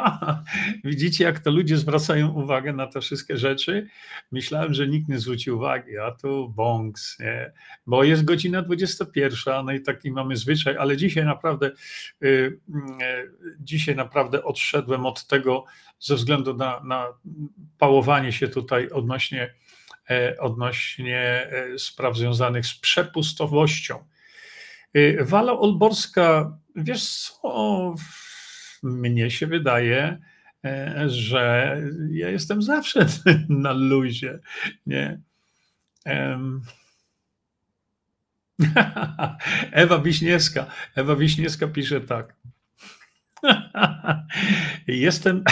Widzicie, 0.84 1.24
jak 1.24 1.38
to 1.38 1.50
ludzie 1.50 1.76
zwracają 1.76 2.28
uwagę 2.28 2.72
na 2.72 2.86
te 2.86 3.00
wszystkie 3.00 3.36
rzeczy? 3.36 3.86
Myślałem, 4.32 4.74
że 4.74 4.88
nikt 4.88 5.08
nie 5.08 5.18
zwróci 5.18 5.50
uwagi, 5.50 5.98
a 5.98 6.10
tu 6.10 6.48
bongs, 6.48 7.18
nie? 7.18 7.52
bo 7.86 8.04
jest 8.04 8.24
godzina 8.24 8.62
21, 8.62 9.66
no 9.66 9.72
i 9.72 9.80
taki 9.80 10.10
mamy 10.10 10.36
zwyczaj, 10.36 10.76
ale 10.76 10.96
dzisiaj 10.96 11.24
naprawdę, 11.24 11.70
y, 12.22 12.26
y, 12.26 12.60
dzisiaj 13.60 13.96
naprawdę 13.96 14.44
odszedłem 14.44 15.06
od 15.06 15.26
tego 15.26 15.64
ze 15.98 16.14
względu 16.14 16.54
na, 16.54 16.80
na 16.84 17.06
pałowanie 17.78 18.32
się 18.32 18.48
tutaj 18.48 18.88
odnośnie 18.90 19.54
odnośnie 20.38 21.18
e, 21.18 21.78
spraw 21.78 22.16
związanych 22.16 22.66
z 22.66 22.74
przepustowością. 22.74 24.04
E, 24.94 25.24
Wala 25.24 25.52
Olborska, 25.52 26.58
wiesz 26.76 27.08
co, 27.08 27.94
mnie 28.82 29.30
się 29.30 29.46
wydaje, 29.46 30.18
że 31.06 31.76
ja 32.10 32.28
jestem 32.30 32.62
zawsze 32.62 33.06
na 33.48 33.72
luzie, 33.72 34.38
nie? 34.86 35.20
Ewa 39.72 39.98
Wiśniewska. 39.98 40.66
Ewa 40.94 41.16
Wiśniewska 41.16 41.68
pisze 41.68 42.00
tak. 42.00 42.36
Jestem 44.86 45.44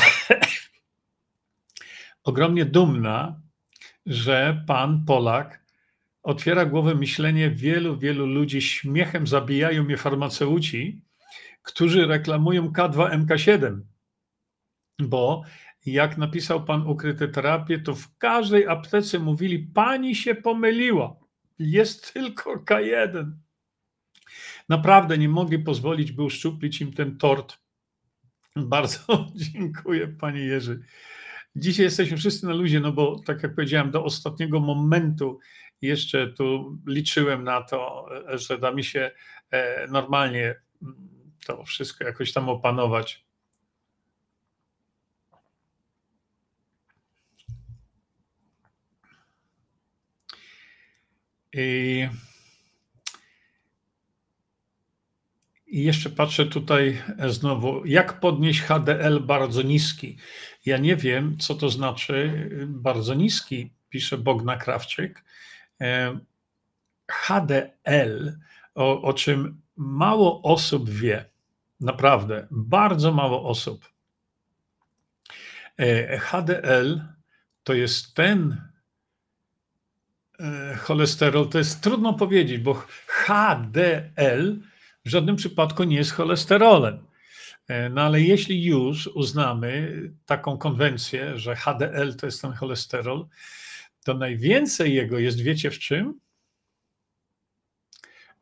ogromnie 2.25 2.65
dumna, 2.65 3.41
że 4.09 4.65
pan 4.67 5.05
Polak 5.05 5.65
otwiera 6.23 6.65
głowę 6.65 6.95
myślenie 6.95 7.51
wielu, 7.51 7.99
wielu 7.99 8.27
ludzi. 8.27 8.63
Śmiechem 8.63 9.27
zabijają 9.27 9.85
mnie 9.85 9.97
farmaceuci, 9.97 11.03
którzy 11.63 12.07
reklamują 12.07 12.69
K2MK7, 12.69 13.81
bo 14.99 15.43
jak 15.87 16.19
napisał 16.19 16.65
pan 16.65 16.87
ukryte 16.87 17.29
terapie, 17.29 17.79
to 17.79 17.95
w 17.95 18.17
każdej 18.19 18.67
aptece 18.67 19.19
mówili: 19.19 19.59
Pani 19.59 20.15
się 20.15 20.35
pomyliła, 20.35 21.17
jest 21.59 22.13
tylko 22.13 22.57
K1. 22.57 23.33
Naprawdę 24.69 25.19
nie 25.19 25.29
mogli 25.29 25.59
pozwolić, 25.59 26.13
by 26.13 26.23
uszczuplić 26.23 26.81
im 26.81 26.93
ten 26.93 27.19
tort. 27.19 27.59
Bardzo 28.57 29.27
dziękuję, 29.53 30.09
panie 30.09 30.41
Jerzy. 30.41 30.83
Dzisiaj 31.59 31.85
jesteśmy 31.85 32.17
wszyscy 32.17 32.47
na 32.47 32.53
luzie, 32.53 32.81
no 32.81 32.93
bo 32.93 33.21
tak 33.27 33.43
jak 33.43 33.55
powiedziałem, 33.55 33.91
do 33.91 34.05
ostatniego 34.05 34.61
momentu 34.61 35.39
jeszcze 35.83 36.33
tu 36.33 36.79
liczyłem 36.87 37.45
na 37.45 37.63
to, 37.63 38.09
że 38.29 38.59
da 38.59 38.73
mi 38.73 38.85
się 38.85 39.11
e, 39.51 39.87
normalnie 39.87 40.55
mm, 40.83 41.09
to 41.47 41.65
wszystko 41.65 42.05
jakoś 42.05 42.33
tam 42.33 42.49
opanować. 42.49 43.25
I 51.53 52.09
I 55.69 55.83
jeszcze 55.83 56.11
patrzę 56.11 56.47
tutaj 56.47 57.03
znowu, 57.29 57.87
jak 57.87 58.21
podnieść 58.21 58.61
HDL 58.61 59.21
bardzo 59.21 59.63
niski. 59.63 60.17
Ja 60.67 60.79
nie 60.79 60.97
wiem, 60.97 61.39
co 61.39 61.55
to 61.55 61.69
znaczy 61.69 62.49
bardzo 62.67 63.15
niski, 63.15 63.71
pisze 63.89 64.19
Bogna 64.19 64.57
Krawczyk. 64.57 65.25
E, 65.81 66.19
HDL, 67.11 68.39
o, 68.75 69.03
o 69.03 69.13
czym 69.13 69.61
mało 69.77 70.43
osób 70.43 70.91
wie, 70.91 71.25
naprawdę, 71.81 72.47
bardzo 72.51 73.13
mało 73.13 73.49
osób. 73.49 73.93
E, 75.79 76.19
HDL 76.19 77.01
to 77.63 77.75
jest 77.75 78.15
ten 78.15 78.63
e, 80.41 80.75
cholesterol, 80.75 81.49
to 81.49 81.59
jest 81.59 81.81
trudno 81.81 82.15
powiedzieć, 82.15 82.59
bo 82.59 82.75
HDL 83.07 84.61
w 85.09 85.11
żadnym 85.11 85.37
przypadku 85.37 85.85
nie 85.85 85.97
jest 85.97 86.13
cholesterolem. 86.13 87.07
E, 87.69 87.89
no 87.89 88.03
ale 88.03 88.21
jeśli 88.21 88.65
już 88.65 89.07
uznamy 89.07 90.03
taką 90.27 90.59
konwencję, 90.59 91.39
że 91.39 91.57
HDL 91.57 92.17
to 92.17 92.27
jest 92.27 92.43
ten 92.43 92.53
cholesterol, 92.53 93.27
to 94.05 94.15
najwięcej 94.15 94.95
jego 94.95 95.19
jest, 95.19 95.41
wiecie 95.41 95.71
w 95.71 95.79
czym? 95.79 96.21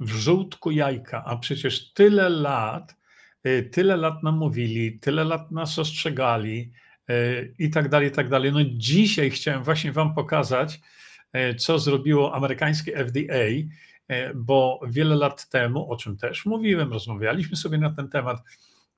W 0.00 0.10
żółtku 0.10 0.70
jajka. 0.70 1.24
A 1.24 1.36
przecież 1.36 1.92
tyle 1.92 2.28
lat, 2.28 2.96
e, 3.44 3.62
tyle 3.62 3.96
lat 3.96 4.22
nam 4.22 4.36
mówili, 4.38 4.98
tyle 4.98 5.24
lat 5.24 5.50
nas 5.50 5.78
ostrzegali 5.78 6.72
e, 7.08 7.14
i 7.58 7.70
tak 7.70 7.88
dalej, 7.88 8.08
i 8.08 8.12
tak 8.12 8.28
dalej. 8.28 8.52
No 8.52 8.60
dzisiaj 8.64 9.30
chciałem 9.30 9.62
właśnie 9.62 9.92
Wam 9.92 10.14
pokazać, 10.14 10.80
co 11.58 11.78
zrobiło 11.78 12.34
amerykańskie 12.34 13.04
FDA 13.06 13.44
bo 14.34 14.80
wiele 14.88 15.16
lat 15.16 15.48
temu, 15.48 15.92
o 15.92 15.96
czym 15.96 16.16
też 16.16 16.46
mówiłem, 16.46 16.92
rozmawialiśmy 16.92 17.56
sobie 17.56 17.78
na 17.78 17.90
ten 17.90 18.08
temat, 18.08 18.38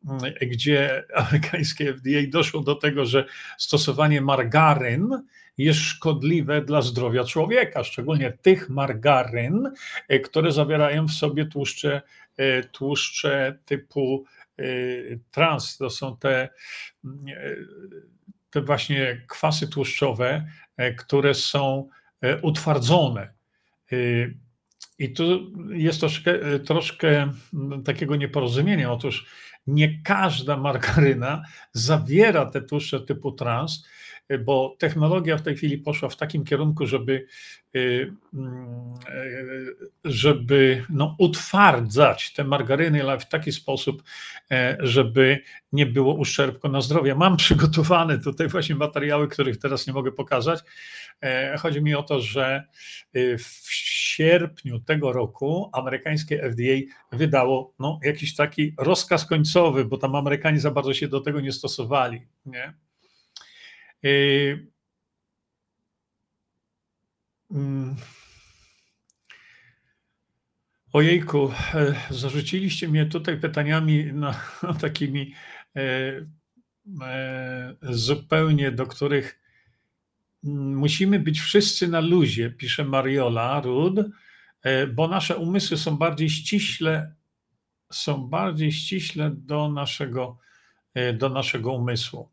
mm, 0.07 0.21
gdzie 0.41 1.05
amerykańskie 1.15 1.95
FDA 1.95 2.31
doszło 2.31 2.63
do 2.63 2.75
tego, 2.75 3.07
że 3.07 3.25
stosowanie 3.59 4.21
margaryn 4.21 5.23
jest 5.59 5.81
szkodliwe 5.81 6.63
dla 6.63 6.83
zdrowia 6.83 7.25
człowieka, 7.25 7.85
szczególnie 7.85 8.33
tych 8.43 8.71
margaryn, 8.71 9.73
e, 10.09 10.21
które 10.21 10.53
zawierają 10.53 11.07
w 11.07 11.13
sobie 11.13 11.47
tłuszcze, 11.47 12.03
e, 12.37 12.63
tłuszcze 12.63 13.59
typu 13.65 14.25
trans. 15.31 15.77
To 15.77 15.91
są 15.91 16.17
te, 16.17 16.49
mm, 17.05 17.27
te 18.51 18.61
właśnie 18.61 19.23
kwasy 19.29 19.69
tłuszczowe, 19.69 20.47
które 20.97 21.35
są 21.35 21.89
utwardzone. 22.43 23.33
I 24.99 25.13
tu 25.13 25.53
jest 25.71 26.01
troszkę, 26.01 26.59
troszkę 26.67 27.33
takiego 27.85 28.17
nieporozumienia. 28.17 28.93
Otóż 28.93 29.27
nie 29.67 30.03
każda 30.03 30.57
margaryna 30.57 31.43
zawiera 31.73 32.47
te 32.47 32.63
tłuszcze 32.63 33.01
typu 33.01 33.33
trans, 33.33 33.87
bo 34.45 34.77
technologia 34.79 35.37
w 35.37 35.43
tej 35.43 35.57
chwili 35.57 35.79
poszła 35.79 36.09
w 36.09 36.17
takim 36.17 36.45
kierunku, 36.45 36.87
żeby, 36.87 37.27
y, 37.77 37.79
y, 37.79 38.13
żeby 40.05 40.85
no, 40.91 41.17
utwardzać 41.19 42.33
te 42.33 42.45
margaryny, 42.45 43.03
ale 43.03 43.19
w 43.19 43.29
taki 43.29 43.53
sposób, 43.53 44.03
e, 44.51 44.77
żeby 44.81 45.39
nie 45.73 45.87
było 45.87 46.15
uszczerbku 46.15 46.69
na 46.69 46.81
zdrowie. 46.81 47.15
Mam 47.15 47.37
przygotowane 47.37 48.19
tutaj 48.19 48.49
właśnie 48.49 48.75
materiały, 48.75 49.29
których 49.29 49.59
teraz 49.59 49.87
nie 49.87 49.93
mogę 49.93 50.13
pokazać. 50.13 50.61
E, 51.23 51.57
chodzi 51.59 51.83
mi 51.83 51.95
o 51.95 52.03
to, 52.03 52.21
że 52.21 52.65
y, 53.17 53.39
w 53.39 53.73
sierpniu 53.73 54.81
tego 54.81 55.13
roku 55.13 55.71
amerykańskie 55.73 56.43
FDA 56.43 56.95
wydało 57.13 57.75
no, 57.79 58.01
jakiś 58.03 58.37
taki 58.37 58.75
rozkaz 58.79 59.27
końcowy, 59.27 59.85
bo 59.85 59.99
tam 59.99 60.15
Amerykanie 60.15 60.61
za 60.61 60.71
bardzo 60.71 60.95
się 60.95 61.09
do 61.09 61.21
tego 61.21 61.41
nie 61.41 61.53
stosowali. 61.53 62.27
Nie? 62.47 62.75
Y, 64.05 64.67
mm. 67.51 67.97
Ojejku, 70.93 71.53
e, 71.75 71.95
zarzuciliście 72.11 72.89
mnie 72.89 73.07
tutaj 73.07 73.41
pytaniami 73.41 74.11
no, 74.13 74.33
takimi 74.81 75.35
e, 75.77 75.81
e, 77.03 77.75
zupełnie, 77.83 78.73
do 78.73 78.87
których 78.87 79.41
mm, 80.45 80.77
musimy 80.77 81.19
być 81.21 81.41
wszyscy 81.41 81.89
na 81.89 82.01
luzie, 82.01 82.51
pisze 82.51 82.85
Mariola 82.85 83.61
Rud, 83.61 83.97
bo 84.95 85.09
nasze 85.09 85.37
umysły 85.37 85.77
są 85.77 85.97
bardziej 85.97 86.31
ściśle, 86.31 87.15
są 87.93 88.29
bardziej 88.29 88.73
ściśle 88.73 89.31
do 89.35 89.69
naszego, 89.69 90.39
do 91.15 91.29
naszego 91.29 91.73
umysłu. 91.73 92.29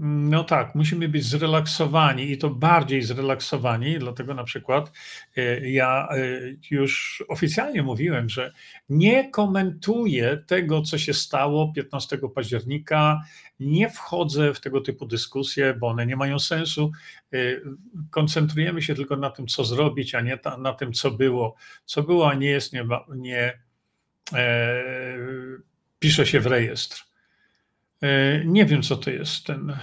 No 0.00 0.44
tak, 0.44 0.74
musimy 0.74 1.08
być 1.08 1.24
zrelaksowani 1.24 2.30
i 2.30 2.38
to 2.38 2.50
bardziej 2.50 3.02
zrelaksowani, 3.02 3.98
dlatego 3.98 4.34
na 4.34 4.44
przykład 4.44 4.92
e, 5.36 5.70
ja 5.70 6.08
e, 6.10 6.16
już 6.70 7.24
oficjalnie 7.28 7.82
mówiłem, 7.82 8.28
że 8.28 8.52
nie 8.88 9.30
komentuję 9.30 10.44
tego, 10.46 10.82
co 10.82 10.98
się 10.98 11.14
stało 11.14 11.72
15 11.72 12.18
października, 12.34 13.20
nie 13.60 13.90
wchodzę 13.90 14.54
w 14.54 14.60
tego 14.60 14.80
typu 14.80 15.06
dyskusje, 15.06 15.74
bo 15.74 15.88
one 15.88 16.06
nie 16.06 16.16
mają 16.16 16.38
sensu. 16.38 16.92
E, 17.32 17.38
koncentrujemy 18.10 18.82
się 18.82 18.94
tylko 18.94 19.16
na 19.16 19.30
tym, 19.30 19.46
co 19.46 19.64
zrobić, 19.64 20.14
a 20.14 20.20
nie 20.20 20.38
na 20.58 20.72
tym, 20.72 20.92
co 20.92 21.10
było. 21.10 21.54
Co 21.84 22.02
było, 22.02 22.30
a 22.30 22.34
nie 22.34 22.50
jest, 22.50 22.72
nie, 22.72 22.84
nie 23.16 23.58
e, 24.32 24.84
pisze 25.98 26.26
się 26.26 26.40
w 26.40 26.46
rejestr. 26.46 27.07
E, 28.02 28.44
nie 28.44 28.66
wiem, 28.66 28.82
co 28.82 28.96
to 28.96 29.10
jest 29.10 29.44
ten 29.46 29.76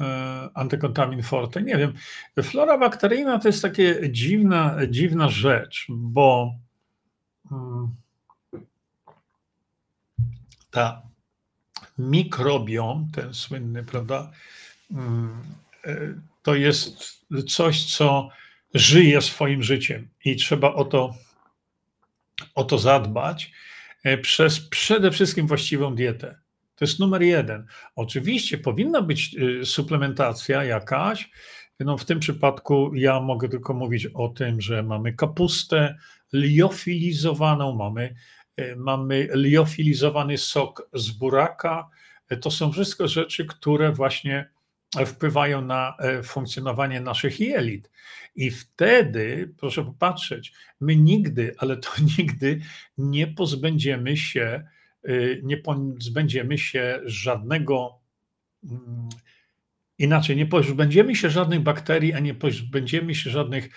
e, 0.00 0.48
antykontamin 0.54 1.22
forte. 1.22 1.62
Nie 1.62 1.76
wiem. 1.78 1.92
Flora 2.42 2.78
bakteryjna 2.78 3.38
to 3.38 3.48
jest 3.48 3.62
takie 3.62 4.10
dziwna, 4.10 4.76
dziwna 4.88 5.28
rzecz, 5.28 5.86
bo 5.88 6.54
mm, 7.52 7.94
ta 10.70 11.02
mikrobiom, 11.98 13.10
ten 13.14 13.34
słynny, 13.34 13.84
prawda, 13.84 14.30
mm, 14.90 15.42
e, 15.84 15.96
to 16.42 16.54
jest 16.54 17.24
coś, 17.48 17.96
co 17.96 18.28
żyje 18.74 19.22
swoim 19.22 19.62
życiem 19.62 20.08
i 20.24 20.36
trzeba 20.36 20.74
o 20.74 20.84
to, 20.84 21.14
o 22.54 22.64
to 22.64 22.78
zadbać 22.78 23.52
przez 24.22 24.68
przede 24.68 25.10
wszystkim 25.10 25.46
właściwą 25.46 25.94
dietę. 25.94 26.38
To 26.76 26.84
jest 26.84 26.98
numer 26.98 27.22
jeden. 27.22 27.66
Oczywiście 27.96 28.58
powinna 28.58 29.02
być 29.02 29.36
y, 29.62 29.66
suplementacja 29.66 30.64
jakaś. 30.64 31.30
No 31.80 31.98
w 31.98 32.04
tym 32.04 32.20
przypadku 32.20 32.94
ja 32.94 33.20
mogę 33.20 33.48
tylko 33.48 33.74
mówić 33.74 34.06
o 34.06 34.28
tym, 34.28 34.60
że 34.60 34.82
mamy 34.82 35.12
kapustę 35.12 35.98
liofilizowaną, 36.32 37.74
mamy, 37.74 38.14
y, 38.60 38.74
mamy 38.76 39.28
liofilizowany 39.34 40.38
sok 40.38 40.88
z 40.94 41.10
buraka. 41.10 41.88
To 42.40 42.50
są 42.50 42.72
wszystko 42.72 43.08
rzeczy, 43.08 43.44
które 43.44 43.92
właśnie 43.92 44.50
wpływają 45.06 45.62
na 45.62 45.96
e, 45.98 46.22
funkcjonowanie 46.22 47.00
naszych 47.00 47.40
jelit. 47.40 47.90
I 48.36 48.50
wtedy, 48.50 49.54
proszę 49.58 49.84
popatrzeć, 49.84 50.52
my 50.80 50.96
nigdy, 50.96 51.54
ale 51.58 51.76
to 51.76 51.90
nigdy 52.18 52.60
nie 52.98 53.26
pozbędziemy 53.26 54.16
się 54.16 54.64
nie 55.42 55.56
pozbędziemy 55.56 56.58
się 56.58 57.00
żadnego, 57.04 57.98
mm, 58.64 59.08
inaczej, 59.98 60.36
nie 60.36 60.46
pozbędziemy 60.46 61.16
się 61.16 61.30
żadnych 61.30 61.60
bakterii, 61.60 62.12
a 62.12 62.18
nie 62.18 62.34
pozbędziemy 62.34 63.14
się 63.14 63.30
żadnych, 63.30 63.68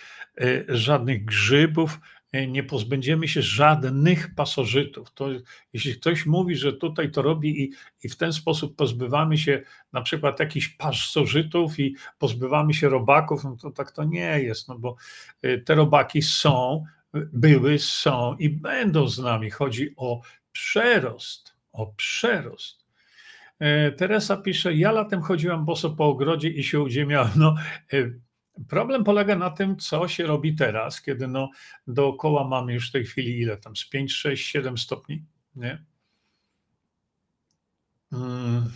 y, 0.41 0.65
żadnych 0.69 1.25
grzybów, 1.25 1.99
y, 2.35 2.47
nie 2.47 2.63
pozbędziemy 2.63 3.27
się 3.27 3.41
żadnych 3.41 4.35
pasożytów. 4.35 5.13
To, 5.13 5.29
jeśli 5.73 5.95
ktoś 5.95 6.25
mówi, 6.25 6.55
że 6.55 6.73
tutaj 6.73 7.11
to 7.11 7.21
robi 7.21 7.63
i, 7.63 7.71
i 8.03 8.09
w 8.09 8.17
ten 8.17 8.33
sposób 8.33 8.75
pozbywamy 8.75 9.37
się 9.37 9.61
na 9.93 10.01
przykład 10.01 10.39
jakichś 10.39 10.67
pasożytów 10.67 11.79
i 11.79 11.95
pozbywamy 12.17 12.73
się 12.73 12.89
robaków, 12.89 13.43
no 13.43 13.57
to 13.61 13.71
tak 13.71 13.91
to 13.91 14.03
nie 14.03 14.39
jest, 14.39 14.67
no 14.67 14.79
bo 14.79 14.95
te 15.65 15.75
robaki 15.75 16.21
są, 16.21 16.83
były, 17.13 17.79
są 17.79 18.35
i 18.35 18.49
będą 18.49 19.07
z 19.07 19.19
nami. 19.19 19.49
Chodzi 19.49 19.93
o 19.97 20.21
przerost, 20.59 21.55
o 21.71 21.93
przerost. 21.97 22.85
E, 23.59 23.91
Teresa 23.91 24.37
pisze, 24.37 24.73
ja 24.73 24.91
latem 24.91 25.21
chodziłam 25.21 25.65
boso 25.65 25.89
po 25.89 26.05
ogrodzie 26.05 26.49
i 26.49 26.63
się 26.63 26.79
uziemiałam. 26.79 27.31
No, 27.35 27.55
e, 27.93 27.97
problem 28.67 29.03
polega 29.03 29.35
na 29.35 29.49
tym, 29.49 29.77
co 29.77 30.07
się 30.07 30.27
robi 30.27 30.55
teraz, 30.55 31.01
kiedy 31.01 31.27
no, 31.27 31.49
dookoła 31.87 32.47
mamy 32.47 32.73
już 32.73 32.89
w 32.89 32.91
tej 32.91 33.05
chwili 33.05 33.39
ile 33.39 33.57
tam, 33.57 33.75
z 33.75 33.89
5, 33.89 34.13
6, 34.13 34.47
7 34.47 34.77
stopni, 34.77 35.25
nie? 35.55 35.83
Mm. 38.13 38.71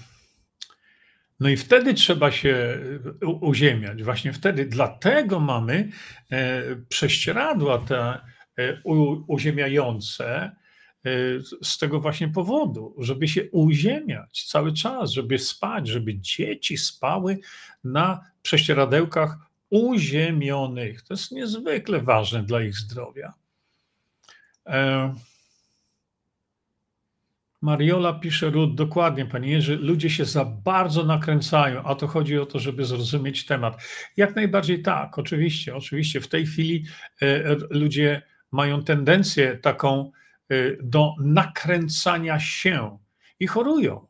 No 1.40 1.50
i 1.50 1.58
wtedy 1.58 1.94
trzeba 1.94 2.32
się 2.32 2.80
uziemiać. 3.42 4.04
Właśnie 4.04 4.34
wtedy. 4.34 4.66
Dlatego 4.66 5.40
mamy 5.40 5.90
prześcieradła 6.90 7.78
te 7.80 8.20
uziemiające, 9.28 10.56
z 11.64 11.78
tego 11.78 12.00
właśnie 12.00 12.28
powodu, 12.28 12.96
żeby 12.98 13.28
się 13.28 13.52
uziemiać 13.52 14.44
cały 14.44 14.74
czas, 14.74 15.12
żeby 15.12 15.40
spać, 15.40 15.88
żeby 15.88 16.20
dzieci 16.20 16.78
spały 16.78 17.40
na 17.84 18.26
prześcieradełkach 18.42 19.38
uziemionych. 19.70 21.02
To 21.02 21.14
jest 21.14 21.32
niezwykle 21.32 22.02
ważne 22.02 22.44
dla 22.44 22.62
ich 22.62 22.76
zdrowia. 22.76 23.34
E, 24.66 25.14
Mariola 27.62 28.14
pisze, 28.14 28.50
Rud, 28.50 28.76
dokładnie, 28.76 29.26
panie 29.26 29.52
Jerzy, 29.52 29.76
ludzie 29.76 30.10
się 30.10 30.26
za 30.26 30.46
bardzo 30.46 31.04
nakręcają, 31.04 31.84
a 31.84 31.96
to 31.96 32.08
chodzi 32.08 32.40
o 32.40 32.46
to, 32.46 32.60
żeby 32.60 32.86
zrozumieć 32.86 33.46
temat. 33.46 33.78
Jak 34.18 34.36
najbardziej 34.36 34.82
tak, 34.82 35.20
oczywiście, 35.20 35.76
oczywiście. 35.76 36.22
W 36.22 36.28
tej 36.28 36.46
chwili 36.46 36.86
e, 37.22 37.56
ludzie 37.70 38.22
mają 38.52 38.84
tendencję 38.84 39.58
taką, 39.58 40.12
do 40.82 41.16
nakręcania 41.20 42.40
się 42.40 42.98
i 43.40 43.48
chorują. 43.48 44.08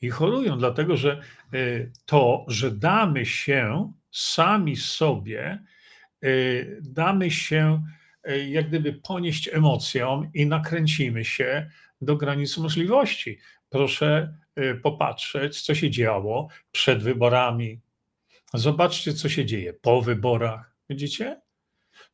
I 0.00 0.10
chorują, 0.10 0.58
dlatego 0.58 0.96
że 0.96 1.20
y, 1.54 1.92
to, 2.06 2.44
że 2.48 2.70
damy 2.70 3.26
się 3.26 3.92
sami 4.10 4.76
sobie, 4.76 5.64
y, 6.24 6.80
damy 6.82 7.30
się 7.30 7.82
jak 8.48 8.68
gdyby 8.68 8.92
ponieść 8.92 9.48
emocjom 9.48 10.30
i 10.34 10.46
nakręcimy 10.46 11.24
się 11.24 11.70
do 12.00 12.16
granic 12.16 12.58
możliwości. 12.58 13.38
Proszę 13.68 14.34
popatrzeć, 14.82 15.62
co 15.62 15.74
się 15.74 15.90
działo 15.90 16.48
przed 16.72 17.02
wyborami. 17.02 17.80
Zobaczcie, 18.54 19.14
co 19.14 19.28
się 19.28 19.44
dzieje 19.44 19.72
po 19.72 20.02
wyborach. 20.02 20.74
Widzicie? 20.90 21.40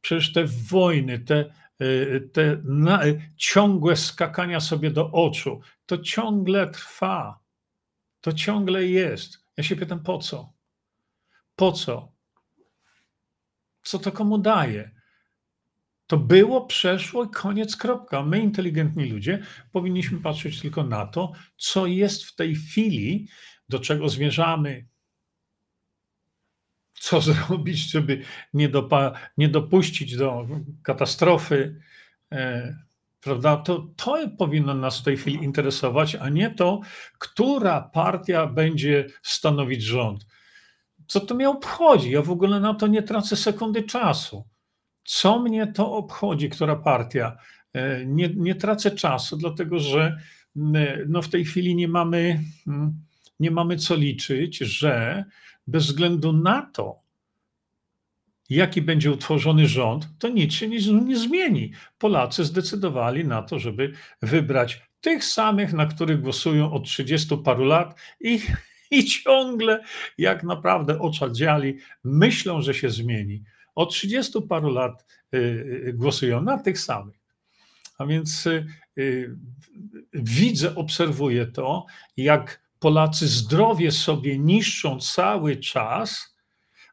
Przecież 0.01 0.33
te 0.33 0.45
wojny, 0.45 1.19
te 1.19 1.45
Y, 1.45 1.66
te 2.33 2.61
na, 2.65 3.01
ciągłe 3.37 3.97
skakania 3.97 4.61
sobie 4.61 4.91
do 4.91 5.11
oczu, 5.11 5.61
to 5.87 5.99
ciągle 5.99 6.71
trwa. 6.71 7.41
To 8.21 8.33
ciągle 8.33 8.87
jest. 8.87 9.39
Ja 9.57 9.65
się 9.65 9.77
pytam, 9.77 10.03
po 10.03 10.19
co? 10.19 10.53
Po 11.57 11.73
co? 11.73 12.13
Co 13.83 13.99
to 13.99 14.13
komu 14.13 14.39
daje? 14.39 14.91
To 16.07 16.17
było, 16.17 16.67
przeszło 16.67 17.25
i 17.25 17.31
koniec, 17.31 17.77
kropka. 17.77 18.23
My, 18.23 18.41
inteligentni 18.41 19.05
ludzie, 19.05 19.43
powinniśmy 19.73 20.21
patrzeć 20.21 20.61
tylko 20.61 20.85
na 20.85 21.07
to, 21.07 21.33
co 21.57 21.87
jest 21.87 22.25
w 22.25 22.35
tej 22.35 22.55
chwili, 22.55 23.29
do 23.69 23.79
czego 23.79 24.09
zmierzamy, 24.09 24.87
co 27.01 27.21
zrobić, 27.33 27.91
żeby 27.91 28.23
nie, 28.55 28.69
dopa- 28.69 29.13
nie 29.39 29.49
dopuścić 29.49 30.17
do 30.17 30.47
katastrofy, 30.83 31.81
e, 32.33 32.77
prawda? 33.21 33.57
To, 33.57 33.89
to 33.97 34.17
powinno 34.39 34.75
nas 34.75 35.01
w 35.01 35.05
tej 35.05 35.17
chwili 35.17 35.45
interesować, 35.45 36.15
a 36.15 36.29
nie 36.29 36.51
to, 36.51 36.81
która 37.19 37.81
partia 37.81 38.47
będzie 38.47 39.07
stanowić 39.23 39.83
rząd. 39.83 40.27
Co 41.07 41.21
to 41.21 41.35
mnie 41.35 41.49
obchodzi? 41.49 42.11
Ja 42.11 42.23
w 42.23 42.31
ogóle 42.31 42.61
na 42.61 42.75
to 42.75 42.87
nie 42.87 43.03
tracę 43.03 43.37
sekundy 43.37 43.83
czasu. 43.83 44.45
Co 45.05 45.39
mnie 45.39 45.67
to 45.67 45.93
obchodzi, 45.93 46.51
która 46.51 46.77
partia? 46.77 47.37
E, 47.73 48.07
nie, 48.07 48.29
nie 48.29 48.55
tracę 48.55 48.91
czasu, 48.91 49.37
dlatego 49.37 49.79
że 49.79 50.17
no 51.09 51.23
w 51.23 51.29
tej 51.29 51.45
chwili 51.45 51.77
nie 51.77 51.89
mamy, 51.89 52.45
nie 53.41 53.51
mamy 53.51 53.77
co 53.77 53.97
liczyć, 53.97 54.59
że 54.59 55.25
bez 55.67 55.87
względu 55.87 56.33
na 56.33 56.63
to, 56.63 57.07
jaki 58.51 58.83
będzie 58.83 59.13
utworzony 59.13 59.67
rząd, 59.67 60.09
to 60.19 60.29
nic 60.29 60.55
się 60.55 60.69
nie, 60.69 60.79
nie 60.93 61.19
zmieni. 61.19 61.73
Polacy 61.99 62.45
zdecydowali 62.45 63.25
na 63.25 63.43
to, 63.43 63.59
żeby 63.59 63.93
wybrać 64.23 64.83
tych 65.01 65.25
samych, 65.25 65.73
na 65.73 65.87
których 65.87 66.21
głosują 66.21 66.73
od 66.73 66.85
30 66.85 67.37
paru 67.45 67.65
lat 67.65 68.01
i, 68.21 68.41
i 68.91 69.05
ciągle, 69.05 69.83
jak 70.19 70.45
naprawdę 70.45 71.01
oczadziali, 71.01 71.79
myślą, 72.05 72.63
że 72.63 72.75
się 72.75 72.91
zmieni. 72.91 73.43
Od 73.75 73.91
30 73.91 74.43
paru 74.49 74.71
lat 74.71 75.07
y, 75.35 75.39
y, 75.89 75.93
głosują 75.93 76.43
na 76.43 76.59
tych 76.59 76.79
samych. 76.79 77.17
A 77.99 78.07
więc 78.07 78.47
y, 78.47 78.67
y 78.99 79.37
widzę, 80.13 80.75
obserwuję 80.75 81.47
to, 81.47 81.87
jak 82.17 82.66
Polacy 82.79 83.29
zdrowie 83.29 83.93
sobie 83.93 84.39
niszczą 84.39 85.01
cały 85.01 85.57
czas, 85.57 86.37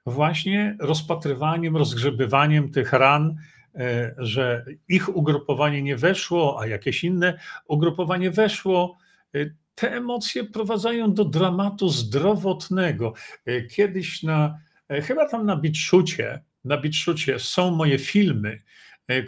właśnie 0.06 0.78
rozpatrywaniem, 0.80 1.78
rozgrzebywaniem 1.78 2.72
tych 2.72 2.94
ran, 2.94 3.36
e, 3.76 4.16
że 4.18 4.66
ich 4.88 5.16
ugrupowanie 5.16 5.82
nie 5.82 5.98
weszło, 5.98 6.62
a 6.62 6.68
jakieś 6.68 7.04
inne 7.04 7.40
ugrupowanie 7.68 8.32
weszło. 8.32 8.98
E, 9.36 9.40
te 9.76 9.92
emocje 9.92 10.44
prowadzają 10.44 11.14
do 11.14 11.26
dramatu 11.26 11.90
zdrowotnego. 11.90 13.14
E, 13.46 13.62
kiedyś 13.62 14.24
na, 14.24 14.60
chyba 14.90 15.30
tam 15.30 15.46
na 15.46 15.56
Bitszucie, 15.56 16.44
na 16.64 16.78
Bitszucie 16.78 17.40
są 17.40 17.72
moje 17.72 18.00
filmy, 18.00 18.62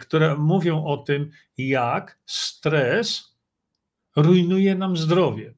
które 0.00 0.36
mówią 0.36 0.84
o 0.84 0.96
tym, 0.96 1.30
jak 1.58 2.18
stres 2.26 3.36
rujnuje 4.16 4.74
nam 4.74 4.96
zdrowie. 4.96 5.55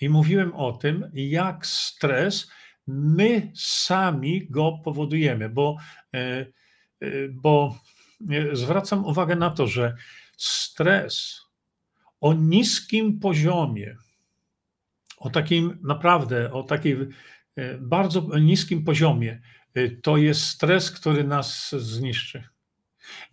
I 0.00 0.08
mówiłem 0.08 0.54
o 0.54 0.72
tym, 0.72 1.10
jak 1.14 1.66
stres, 1.66 2.50
my 2.86 3.52
sami 3.54 4.46
go 4.50 4.80
powodujemy, 4.84 5.48
bo, 5.48 5.76
e, 6.14 6.18
e, 7.00 7.28
bo 7.28 7.78
e, 8.30 8.56
zwracam 8.56 9.04
uwagę 9.04 9.36
na 9.36 9.50
to, 9.50 9.66
że 9.66 9.96
stres 10.36 11.40
o 12.20 12.32
niskim 12.34 13.20
poziomie, 13.20 13.96
o 15.16 15.30
takim 15.30 15.78
naprawdę, 15.82 16.52
o 16.52 16.62
takim 16.62 17.10
bardzo 17.80 18.38
niskim 18.38 18.84
poziomie, 18.84 19.40
to 20.02 20.16
jest 20.16 20.44
stres, 20.44 20.90
który 20.90 21.24
nas 21.24 21.70
zniszczy. 21.78 22.44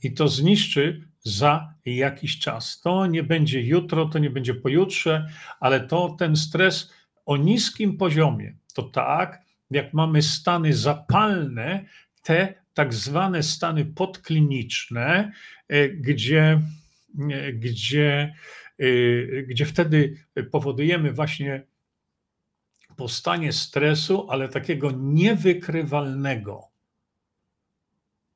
I 0.04 0.14
to 0.14 0.28
zniszczy 0.28 1.08
za 1.28 1.74
jakiś 1.86 2.40
czas. 2.40 2.82
To 2.82 3.08
nie 3.08 3.24
będzie 3.24 3.62
jutro, 3.62 4.06
to 4.06 4.20
nie 4.20 4.30
będzie 4.30 4.54
pojutrze, 4.54 5.28
ale 5.60 5.80
to 5.80 6.16
ten 6.20 6.36
stres 6.36 6.94
o 7.26 7.38
niskim 7.38 7.98
poziomie. 7.98 8.56
To 8.74 8.84
tak, 8.84 9.42
jak 9.72 9.94
mamy 9.94 10.22
stany 10.22 10.74
zapalne, 10.74 11.86
te 12.24 12.54
tak 12.74 12.94
zwane 12.94 13.44
stany 13.44 13.86
podkliniczne, 13.86 15.32
e, 15.68 15.90
gdzie, 15.90 16.62
e, 17.32 17.54
gdzie, 17.54 18.34
e, 18.80 19.44
gdzie 19.44 19.66
wtedy 19.66 20.18
powodujemy 20.52 21.12
właśnie 21.12 21.64
powstanie 22.98 23.54
stresu, 23.54 24.28
ale 24.30 24.50
takiego 24.50 24.92
niewykrywalnego. 24.92 26.77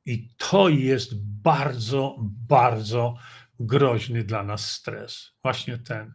I 0.06 0.30
to 0.38 0.70
jest 0.70 1.26
bardzo, 1.44 2.16
bardzo 2.48 3.16
groźny 3.60 4.24
dla 4.24 4.44
nas 4.44 4.72
stres. 4.72 5.32
Właśnie 5.44 5.78
ten. 5.78 6.14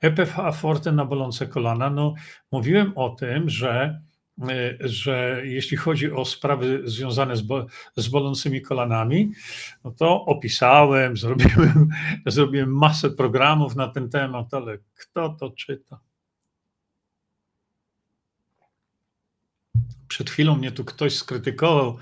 EPH 0.00 0.36
forte 0.54 0.92
na 0.92 1.04
bolące 1.04 1.46
kolana. 1.46 1.90
No, 1.90 2.14
mówiłem 2.52 2.92
o 2.96 3.10
tym, 3.10 3.50
że, 3.50 4.02
e, 4.48 4.76
że 4.80 5.42
jeśli 5.44 5.76
chodzi 5.76 6.12
o 6.12 6.24
sprawy 6.24 6.82
związane 6.84 7.36
z, 7.36 7.42
bo, 7.42 7.66
z 7.96 8.08
bolącymi 8.08 8.62
kolanami, 8.62 9.32
no 9.84 9.90
to 9.90 10.24
opisałem, 10.24 11.16
zrobiłem, 11.22 11.88
zrobiłem 12.26 12.76
masę 12.76 13.10
programów 13.10 13.76
na 13.76 13.88
ten 13.88 14.10
temat, 14.10 14.54
ale 14.54 14.78
kto 14.94 15.28
to 15.28 15.50
czyta? 15.50 16.00
Przed 20.08 20.30
chwilą 20.30 20.56
mnie 20.56 20.72
tu 20.72 20.84
ktoś 20.84 21.16
skrytykował, 21.16 21.98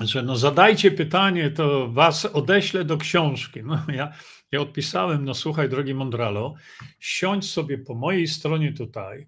że 0.00 0.22
no 0.22 0.36
zadajcie 0.36 0.90
pytanie, 0.90 1.50
to 1.50 1.88
was 1.88 2.24
odeślę 2.24 2.84
do 2.84 2.96
książki. 2.96 3.62
No 3.62 3.82
ja, 3.88 4.12
ja 4.52 4.60
odpisałem, 4.60 5.24
no 5.24 5.34
słuchaj, 5.34 5.68
drogi 5.68 5.94
Mondralo, 5.94 6.54
siądź 6.98 7.50
sobie 7.50 7.78
po 7.78 7.94
mojej 7.94 8.28
stronie 8.28 8.72
tutaj 8.72 9.26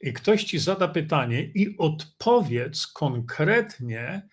i 0.00 0.12
ktoś 0.12 0.44
ci 0.44 0.58
zada 0.58 0.88
pytanie 0.88 1.42
i 1.42 1.76
odpowiedz 1.78 2.86
konkretnie 2.86 4.28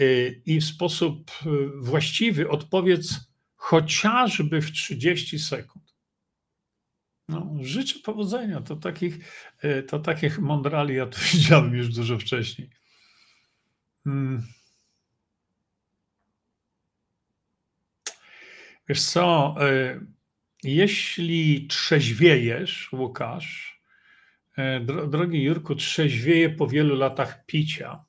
y, 0.00 0.42
i 0.46 0.60
w 0.60 0.64
sposób 0.64 1.30
y, 1.46 1.48
właściwy 1.80 2.48
odpowiedz 2.48 3.20
chociażby 3.56 4.60
w 4.60 4.72
30 4.72 5.38
sekund. 5.38 5.96
No, 7.28 7.54
życzę 7.60 7.98
powodzenia. 7.98 8.60
To 8.60 8.76
takich, 8.76 9.18
e, 9.58 9.82
to 9.82 9.98
takich 9.98 10.38
mądrali 10.38 10.94
ja 10.94 11.06
tu 11.06 11.18
widziałem 11.32 11.74
już 11.74 11.88
dużo 11.88 12.18
wcześniej. 12.18 12.70
Hmm. 14.06 14.42
Wiesz 18.88 19.02
co, 19.02 19.54
e, 19.60 20.00
jeśli 20.62 21.66
trzeźwiejesz, 21.66 22.92
Łukasz, 22.92 23.80
e, 24.56 24.80
drogi 24.80 25.42
Jurku, 25.42 25.74
trzeźwieje 25.74 26.50
po 26.50 26.66
wielu 26.66 26.96
latach 26.96 27.46
picia. 27.46 28.04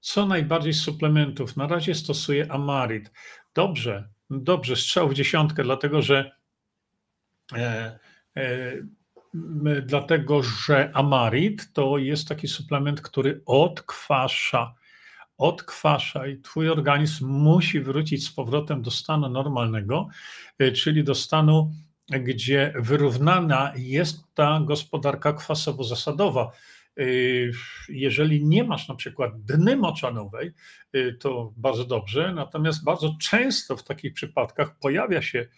Co 0.00 0.26
najbardziej 0.26 0.72
z 0.72 0.80
suplementów? 0.80 1.56
Na 1.56 1.66
razie 1.66 1.94
stosuję 1.94 2.52
Amarit. 2.52 3.12
Dobrze, 3.54 4.08
dobrze, 4.30 4.76
strzał 4.76 5.08
w 5.08 5.14
dziesiątkę, 5.14 5.62
dlatego 5.62 6.02
że 6.02 6.36
e, 7.52 7.98
e, 8.36 8.72
dlatego 9.82 10.42
że 10.42 10.90
Amarit 10.94 11.72
to 11.72 11.98
jest 11.98 12.28
taki 12.28 12.48
suplement, 12.48 13.00
który 13.00 13.42
odkwasza 13.46 14.74
odkwasza 15.38 16.26
i 16.26 16.40
twój 16.40 16.70
organizm 16.70 17.26
musi 17.28 17.80
wrócić 17.80 18.26
z 18.26 18.32
powrotem 18.32 18.82
do 18.82 18.90
stanu 18.90 19.28
normalnego, 19.28 20.08
y, 20.62 20.72
czyli 20.72 21.04
do 21.04 21.14
stanu, 21.14 21.72
gdzie 22.08 22.72
wyrównana 22.76 23.72
jest 23.76 24.24
ta 24.34 24.60
gospodarka 24.64 25.32
kwasowo-zasadowa. 25.32 26.50
Y, 26.98 27.52
jeżeli 27.88 28.44
nie 28.44 28.64
masz 28.64 28.88
na 28.88 28.94
przykład 28.94 29.42
dny 29.44 29.76
moczanowej, 29.76 30.52
y, 30.96 31.16
to 31.20 31.52
bardzo 31.56 31.84
dobrze, 31.84 32.32
natomiast 32.34 32.84
bardzo 32.84 33.16
często 33.20 33.76
w 33.76 33.82
takich 33.82 34.12
przypadkach 34.12 34.78
pojawia 34.78 35.22
się 35.22 35.48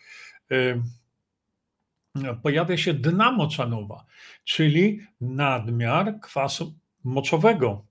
pojawia 2.42 2.76
się 2.76 2.94
dna 2.94 3.32
moczanowa, 3.32 4.04
czyli 4.44 5.00
nadmiar 5.20 6.20
kwasu 6.20 6.74
moczowego 7.04 7.87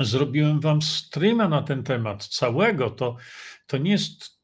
zrobiłem 0.00 0.60
wam 0.60 0.82
streama 0.82 1.48
na 1.48 1.62
ten 1.62 1.82
temat 1.82 2.26
całego, 2.26 2.90
to, 2.90 3.16
to 3.66 3.78
nie 3.78 3.90
jest 3.90 4.40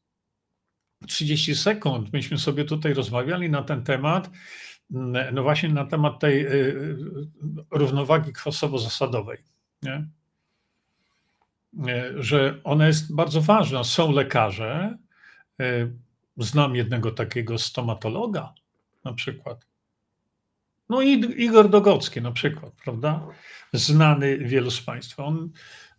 30 1.07 1.55
sekund. 1.55 2.13
Myśmy 2.13 2.37
sobie 2.37 2.65
tutaj 2.65 2.93
rozmawiali 2.93 3.49
na 3.49 3.63
ten 3.63 3.83
temat, 3.83 4.29
mm, 4.93 5.35
no 5.35 5.43
właśnie 5.43 5.69
na 5.69 5.85
temat 5.85 6.19
tej 6.19 6.45
y, 6.45 6.49
y, 6.49 6.97
równowagi 7.71 8.33
kwasowo-zasadowej. 8.33 9.37
Nie? 9.81 10.07
Że 12.15 12.59
ona 12.63 12.87
jest 12.87 13.15
bardzo 13.15 13.41
ważna. 13.41 13.83
Są 13.83 14.11
lekarze, 14.11 14.97
y, 15.61 15.91
znam 16.37 16.75
jednego 16.75 17.11
takiego 17.11 17.57
stomatologa 17.57 18.53
na 19.03 19.13
przykład. 19.13 19.65
No 20.89 21.01
i 21.01 21.43
Igor 21.43 21.69
Dogocki 21.69 22.21
na 22.21 22.31
przykład, 22.31 22.73
prawda? 22.83 23.27
znany 23.73 24.37
wielu 24.37 24.71
z 24.71 24.81
Państwa. 24.81 25.25
On, 25.25 25.51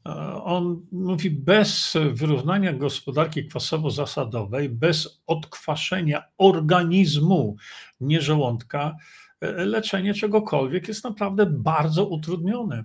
e, 0.07 0.11
on 0.45 0.87
mówi, 0.93 1.31
bez 1.31 1.97
wyrównania 2.13 2.73
gospodarki 2.73 3.49
kwasowo-zasadowej, 3.49 4.69
bez 4.69 5.23
odkwaszenia 5.27 6.23
organizmu, 6.39 7.57
nie 8.01 8.21
żołądka, 8.21 8.97
e, 9.41 9.53
leczenie 9.53 10.15
czegokolwiek 10.15 10.89
jest 10.89 11.05
naprawdę 11.05 11.47
bardzo 11.47 12.07
utrudnione. 12.07 12.85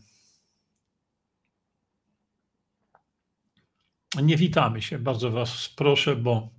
Nie 4.22 4.38
witamy 4.38 4.82
się, 4.82 5.00
bardzo 5.00 5.32
Was 5.32 5.70
proszę, 5.76 6.16
bo 6.16 6.50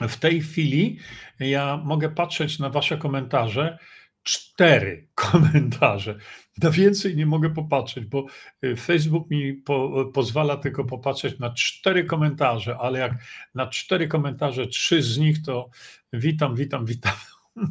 w 0.00 0.16
tej 0.16 0.40
chwili 0.40 0.98
ja 1.40 1.82
mogę 1.84 2.10
patrzeć 2.10 2.58
na 2.58 2.70
Wasze 2.70 2.98
komentarze 2.98 3.78
cztery 4.26 5.08
komentarze. 5.14 6.18
Na 6.62 6.70
więcej 6.70 7.16
nie 7.16 7.26
mogę 7.26 7.50
popatrzeć, 7.50 8.06
bo 8.06 8.26
y, 8.64 8.76
Facebook 8.76 9.30
mi 9.30 9.54
po, 9.54 10.04
pozwala 10.14 10.56
tylko 10.56 10.84
popatrzeć 10.84 11.38
na 11.38 11.50
cztery 11.50 12.04
komentarze, 12.04 12.78
ale 12.78 12.98
jak 12.98 13.12
na 13.54 13.66
cztery 13.66 14.08
komentarze, 14.08 14.66
trzy 14.66 15.02
z 15.02 15.18
nich 15.18 15.42
to 15.42 15.70
witam, 16.12 16.54
witam, 16.56 16.86
witam. 16.86 17.14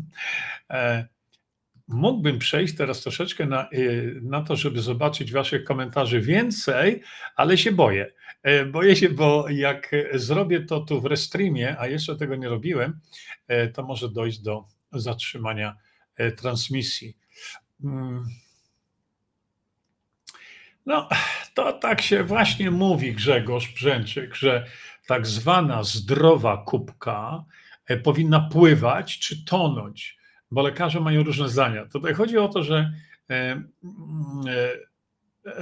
E, 0.69 1.07
mógłbym 1.87 2.39
przejść 2.39 2.75
teraz 2.75 3.01
troszeczkę 3.01 3.45
na, 3.45 3.69
y, 3.73 4.19
na 4.23 4.41
to, 4.41 4.55
żeby 4.55 4.81
zobaczyć 4.81 5.31
Waszych 5.31 5.63
komentarzy 5.63 6.21
więcej, 6.21 7.01
ale 7.35 7.57
się 7.57 7.71
boję. 7.71 8.13
E, 8.43 8.65
boję 8.65 8.95
się, 8.95 9.09
bo 9.09 9.49
jak 9.49 9.91
zrobię 10.13 10.65
to 10.65 10.79
tu 10.79 11.01
w 11.01 11.05
Restreamie, 11.05 11.79
a 11.79 11.87
jeszcze 11.87 12.15
tego 12.15 12.35
nie 12.35 12.49
robiłem, 12.49 12.99
e, 13.47 13.67
to 13.67 13.83
może 13.83 14.09
dojść 14.09 14.39
do 14.39 14.65
zatrzymania 14.91 15.75
transmisji. 16.37 17.17
Mm. 17.83 18.25
No, 20.85 21.09
to 21.53 21.73
tak 21.73 22.01
się 22.01 22.23
właśnie 22.23 22.71
mówi 22.71 23.13
Grzegorz 23.13 23.73
Brzęczyk, 23.73 24.35
że 24.35 24.65
tak 25.07 25.27
zwana 25.27 25.83
zdrowa 25.83 26.63
kubka 26.65 27.43
e, 27.87 27.97
powinna 27.97 28.39
pływać 28.39 29.19
czy 29.19 29.45
tonąć, 29.45 30.17
bo 30.51 30.61
lekarze 30.61 30.99
mają 30.99 31.23
różne 31.23 31.49
zdania. 31.49 31.85
Tutaj 31.85 32.13
chodzi 32.13 32.37
o 32.37 32.47
to, 32.47 32.63
że 32.63 32.93
e, 33.29 33.61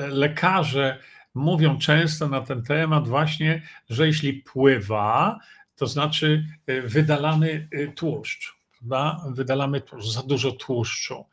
lekarze 0.08 1.00
mówią 1.34 1.78
często 1.78 2.28
na 2.28 2.42
ten 2.42 2.64
temat 2.64 3.08
właśnie, 3.08 3.62
że 3.90 4.08
jeśli 4.08 4.34
pływa, 4.34 5.40
to 5.76 5.88
znaczy 5.88 6.46
wydalany 6.86 7.68
tłuszcz 7.96 8.63
prawda? 8.90 9.26
wydalamy 9.30 9.82
za 10.00 10.24
dużo 10.24 10.52
tłuszczu. 10.52 11.26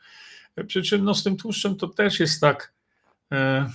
Przy 0.66 0.82
czym 0.82 1.04
no, 1.04 1.14
z 1.14 1.22
tym 1.22 1.36
tłuszczem 1.36 1.76
to 1.76 1.88
też 1.88 2.20
jest 2.20 2.40
tak 2.40 2.72
e, 3.32 3.70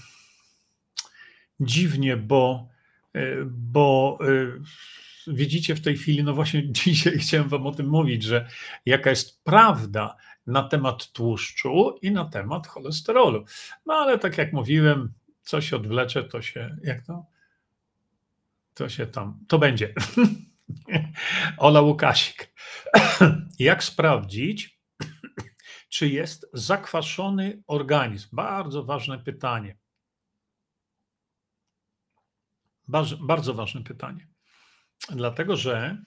dziwnie, 1.60 2.18
bo, 2.18 2.68
e, 3.14 3.22
bo 3.46 4.18
e, 4.22 5.34
widzicie 5.34 5.76
w 5.76 5.82
tej 5.82 5.98
chwili, 5.98 6.24
no 6.24 6.34
właśnie 6.34 6.72
dzisiaj 6.84 7.20
chciałem 7.20 7.50
wam 7.50 7.68
o 7.68 7.72
tym 7.72 7.88
mówić, 7.88 8.24
że 8.24 8.50
jaka 8.86 9.10
jest 9.10 9.44
prawda 9.44 10.16
na 10.48 10.64
temat 10.64 11.12
tłuszczu 11.12 12.00
i 12.02 12.12
na 12.12 12.26
temat 12.26 12.68
cholesterolu. 12.68 13.46
No 13.86 13.94
ale 13.94 14.20
tak 14.20 14.38
jak 14.38 14.54
mówiłem, 14.54 15.14
co 15.42 15.62
się 15.62 15.76
odwlecze, 15.76 16.24
to 16.24 16.42
się, 16.42 16.78
jak 16.84 17.06
to? 17.06 17.26
To 18.74 18.90
się 18.90 19.06
tam, 19.06 19.40
to 19.48 19.60
będzie. 19.60 19.94
Ola 21.58 21.82
Łukasik. 21.82 22.54
Jak 23.60 23.84
sprawdzić, 23.84 24.80
czy 25.90 26.10
jest 26.10 26.50
zakwaszony 26.54 27.64
organizm? 27.68 28.28
Bardzo 28.32 28.84
ważne 28.84 29.20
pytanie. 29.20 29.78
Bardzo, 33.20 33.54
ważne 33.54 33.84
pytanie. 33.84 34.28
Dlatego, 35.10 35.56
że 35.56 36.04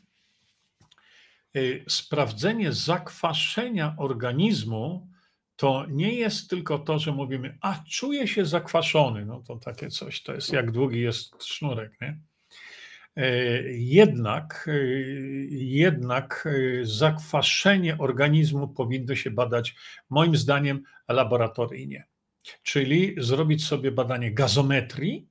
y, 1.56 1.84
sprawdzenie 1.88 2.72
zakwaszenia 2.72 3.94
organizmu 3.98 5.10
to 5.56 5.86
nie 5.88 6.14
jest 6.14 6.50
tylko 6.50 6.78
to, 6.78 6.98
że 6.98 7.12
mówimy, 7.12 7.58
a 7.60 7.82
czuję 7.90 8.28
się 8.28 8.46
zakwaszony. 8.46 9.26
No 9.26 9.42
to 9.42 9.56
takie 9.56 9.88
coś, 9.88 10.22
to 10.22 10.34
jest 10.34 10.52
jak 10.52 10.70
długi 10.70 11.00
jest 11.00 11.44
sznurek, 11.44 12.00
nie? 12.00 12.20
E, 13.18 13.62
jednak, 13.72 14.68
e, 14.68 14.72
jednak 15.50 16.48
e, 16.80 16.84
zakwaszenie 16.84 17.98
organizmu 17.98 18.68
powinno 18.68 19.14
się 19.14 19.30
badać, 19.30 19.74
moim 20.10 20.36
zdaniem, 20.36 20.82
laboratoryjnie. 21.08 22.06
Czyli 22.62 23.14
zrobić 23.18 23.66
sobie 23.66 23.92
badanie 23.92 24.32
gazometrii 24.32 25.28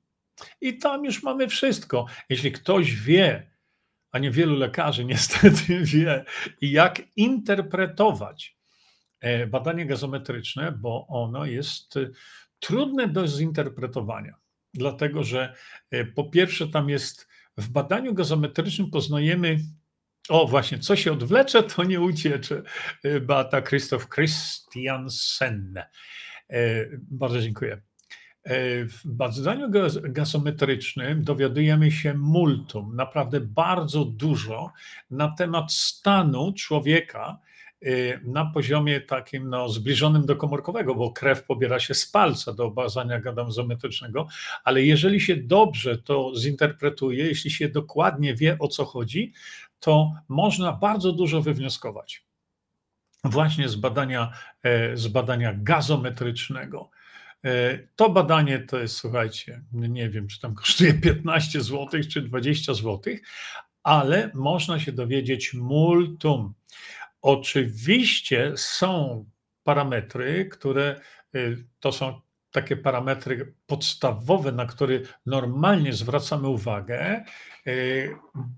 i 0.60 0.78
tam 0.78 1.04
już 1.04 1.22
mamy 1.22 1.48
wszystko. 1.48 2.06
Jeśli 2.28 2.52
ktoś 2.52 2.94
wie, 2.94 3.50
a 4.10 4.18
niewielu 4.18 4.56
lekarzy 4.56 5.04
niestety 5.04 5.80
wie, 5.92 6.24
jak 6.60 7.02
interpretować 7.16 8.58
badanie 9.48 9.86
gazometryczne, 9.86 10.72
bo 10.72 11.06
ono 11.06 11.44
jest 11.44 11.94
trudne 12.60 13.08
do 13.08 13.28
zinterpretowania, 13.28 14.34
dlatego 14.74 15.24
że 15.24 15.54
po 16.14 16.24
pierwsze 16.24 16.68
tam 16.68 16.88
jest 16.88 17.28
w 17.58 17.68
badaniu 17.68 18.14
gazometrycznym 18.14 18.90
poznajemy, 18.90 19.58
o 20.28 20.46
właśnie, 20.46 20.78
co 20.78 20.96
się 20.96 21.12
odwlecze, 21.12 21.62
to 21.62 21.84
nie 21.84 22.00
uciecze. 22.00 22.62
Y, 23.04 23.20
Beata 23.20 23.62
Krzysztof 23.62 24.08
Christiansen. 24.08 25.82
Y, 26.52 27.00
bardzo 27.02 27.40
dziękuję. 27.40 27.82
Y, 28.46 28.88
w 28.88 29.02
badaniu 29.04 29.70
gazometrycznym 30.02 31.24
dowiadujemy 31.24 31.90
się 31.90 32.14
multum, 32.14 32.96
naprawdę 32.96 33.40
bardzo 33.40 34.04
dużo 34.04 34.72
na 35.10 35.28
temat 35.28 35.72
stanu 35.72 36.52
człowieka 36.52 37.38
na 38.24 38.44
poziomie 38.44 39.00
takim 39.00 39.50
no, 39.50 39.68
zbliżonym 39.68 40.26
do 40.26 40.36
komórkowego, 40.36 40.94
bo 40.94 41.12
krew 41.12 41.44
pobiera 41.44 41.80
się 41.80 41.94
z 41.94 42.06
palca 42.06 42.52
do 42.52 42.70
bazania 42.70 43.20
gazometrycznego, 43.20 44.26
ale 44.64 44.82
jeżeli 44.82 45.20
się 45.20 45.36
dobrze 45.36 45.98
to 45.98 46.32
zinterpretuje, 46.36 47.26
jeśli 47.26 47.50
się 47.50 47.68
dokładnie 47.68 48.34
wie 48.34 48.56
o 48.58 48.68
co 48.68 48.84
chodzi, 48.84 49.32
to 49.80 50.12
można 50.28 50.72
bardzo 50.72 51.12
dużo 51.12 51.42
wywnioskować. 51.42 52.28
właśnie 53.24 53.68
z 53.68 53.76
badania, 53.76 54.32
e, 54.62 54.96
z 54.96 55.08
badania 55.08 55.54
gazometrycznego. 55.56 56.90
E, 57.44 57.78
to 57.96 58.10
badanie 58.10 58.58
to 58.58 58.78
jest, 58.78 58.96
słuchajcie, 58.96 59.62
nie 59.72 60.10
wiem, 60.10 60.28
czy 60.28 60.40
tam 60.40 60.54
kosztuje 60.54 60.94
15 60.94 61.60
zł, 61.60 62.00
czy 62.10 62.22
20 62.22 62.74
zł, 62.74 63.00
ale 63.82 64.30
można 64.34 64.80
się 64.80 64.92
dowiedzieć 64.92 65.54
multum. 65.54 66.54
Oczywiście 67.22 68.52
są 68.56 69.24
parametry, 69.64 70.48
które 70.48 71.00
y, 71.34 71.64
to 71.80 71.92
są 71.92 72.20
takie 72.50 72.76
parametry 72.76 73.54
podstawowe, 73.66 74.52
na 74.52 74.66
które 74.66 75.00
normalnie 75.26 75.92
zwracamy 75.92 76.48
uwagę, 76.48 77.24
y, 77.66 78.16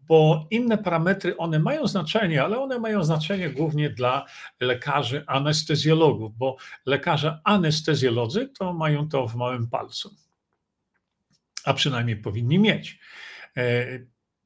bo 0.08 0.46
inne 0.50 0.78
parametry, 0.78 1.36
one 1.36 1.58
mają 1.58 1.86
znaczenie, 1.86 2.42
ale 2.42 2.58
one 2.58 2.78
mają 2.78 3.04
znaczenie 3.04 3.50
głównie 3.50 3.90
dla 3.90 4.26
lekarzy 4.60 5.24
anestezjologów, 5.26 6.36
bo 6.36 6.56
lekarze 6.86 7.40
anestezjolodzy 7.44 8.48
to 8.48 8.72
mają 8.72 9.08
to 9.08 9.26
w 9.26 9.36
małym 9.36 9.68
palcu, 9.68 10.16
a 11.64 11.74
przynajmniej 11.74 12.16
powinni 12.16 12.58
mieć. 12.58 12.98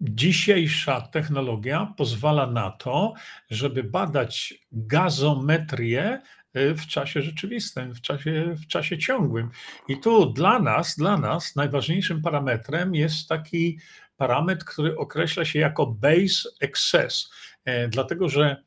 Dzisiejsza 0.05 1.01
technologia 1.01 1.95
pozwala 1.97 2.47
na 2.47 2.71
to, 2.71 3.15
żeby 3.51 3.85
badać 3.85 4.55
gazometrię 4.73 6.21
Y, 6.57 6.75
w 6.75 6.87
czasie 6.87 7.23
rzeczywistym, 7.23 7.95
w 7.95 8.01
czasie, 8.01 8.55
w 8.57 8.67
czasie 8.67 8.99
ciągłym. 8.99 9.51
I 9.89 10.01
tu 10.01 10.33
dla 10.33 10.59
nas, 10.59 10.97
dla 10.97 11.17
nas 11.17 11.57
najważniejszym 11.57 12.23
parametrem 12.23 12.95
jest 12.95 13.29
taki 13.29 13.79
parametr, 14.17 14.65
który 14.65 14.97
określa 14.97 15.45
się 15.45 15.59
jako 15.59 15.87
base 15.87 16.49
excess, 16.61 17.31
e, 17.65 17.89
dlatego 17.89 18.29
że 18.29 18.63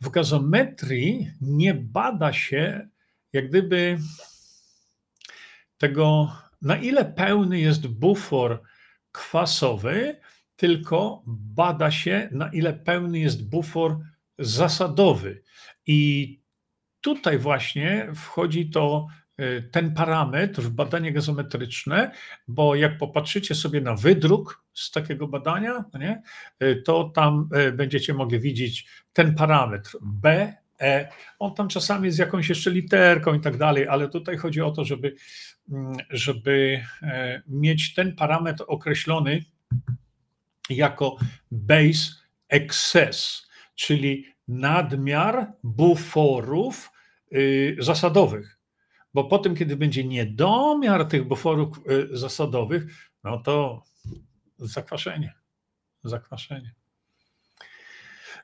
w 0.00 0.10
gazometrii 0.10 1.30
nie 1.40 1.74
bada 1.74 2.32
się 2.32 2.88
jak 3.32 3.48
gdyby 3.48 3.98
tego, 5.78 6.32
na 6.62 6.76
ile 6.76 7.04
pełny 7.04 7.60
jest 7.60 7.86
bufor 7.86 8.62
kwasowy, 9.12 10.20
tylko 10.56 11.22
bada 11.26 11.90
się, 11.90 12.28
na 12.32 12.48
ile 12.48 12.72
pełny 12.72 13.18
jest 13.18 13.48
bufor 13.48 13.98
zasadowy. 14.38 15.42
I 15.86 16.40
tutaj 17.00 17.38
właśnie 17.38 18.08
wchodzi 18.14 18.70
to 18.70 19.06
y, 19.40 19.68
ten 19.72 19.94
parametr 19.94 20.62
w 20.62 20.70
badanie 20.70 21.12
gazometryczne, 21.12 22.10
bo 22.48 22.74
jak 22.74 22.98
popatrzycie 22.98 23.54
sobie 23.54 23.80
na 23.80 23.94
wydruk 23.94 24.64
z 24.72 24.90
takiego 24.90 25.28
badania, 25.28 25.84
nie, 25.98 26.22
y, 26.62 26.82
to 26.86 27.04
tam 27.04 27.48
y, 27.68 27.72
będziecie 27.72 28.14
mogli 28.14 28.40
widzieć 28.40 28.86
ten 29.12 29.34
parametr 29.34 29.98
B, 30.02 30.52
E. 30.82 31.08
On 31.38 31.54
tam 31.54 31.68
czasami 31.68 32.06
jest 32.06 32.18
jakąś 32.18 32.48
jeszcze 32.48 32.70
literką 32.70 33.34
i 33.34 33.40
tak 33.40 33.56
dalej, 33.56 33.88
ale 33.88 34.08
tutaj 34.08 34.36
chodzi 34.36 34.60
o 34.60 34.70
to, 34.70 34.84
żeby, 34.84 35.14
mm, 35.70 35.96
żeby 36.10 36.82
e, 37.02 37.42
mieć 37.48 37.94
ten 37.94 38.16
parametr 38.16 38.64
określony 38.66 39.44
jako 40.76 41.16
base 41.50 42.12
excess, 42.48 43.46
czyli 43.74 44.26
nadmiar 44.48 45.52
buforów 45.62 46.92
Y, 47.34 47.76
zasadowych. 47.78 48.58
Bo 49.14 49.24
potem, 49.24 49.56
kiedy 49.56 49.76
będzie 49.76 50.04
niedomiar 50.04 51.08
tych 51.08 51.28
buforów 51.28 51.78
y, 51.90 52.16
zasadowych, 52.16 53.10
no 53.24 53.38
to 53.38 53.82
zakwaszenie. 54.58 55.34
Zakwaszenie. 56.04 56.74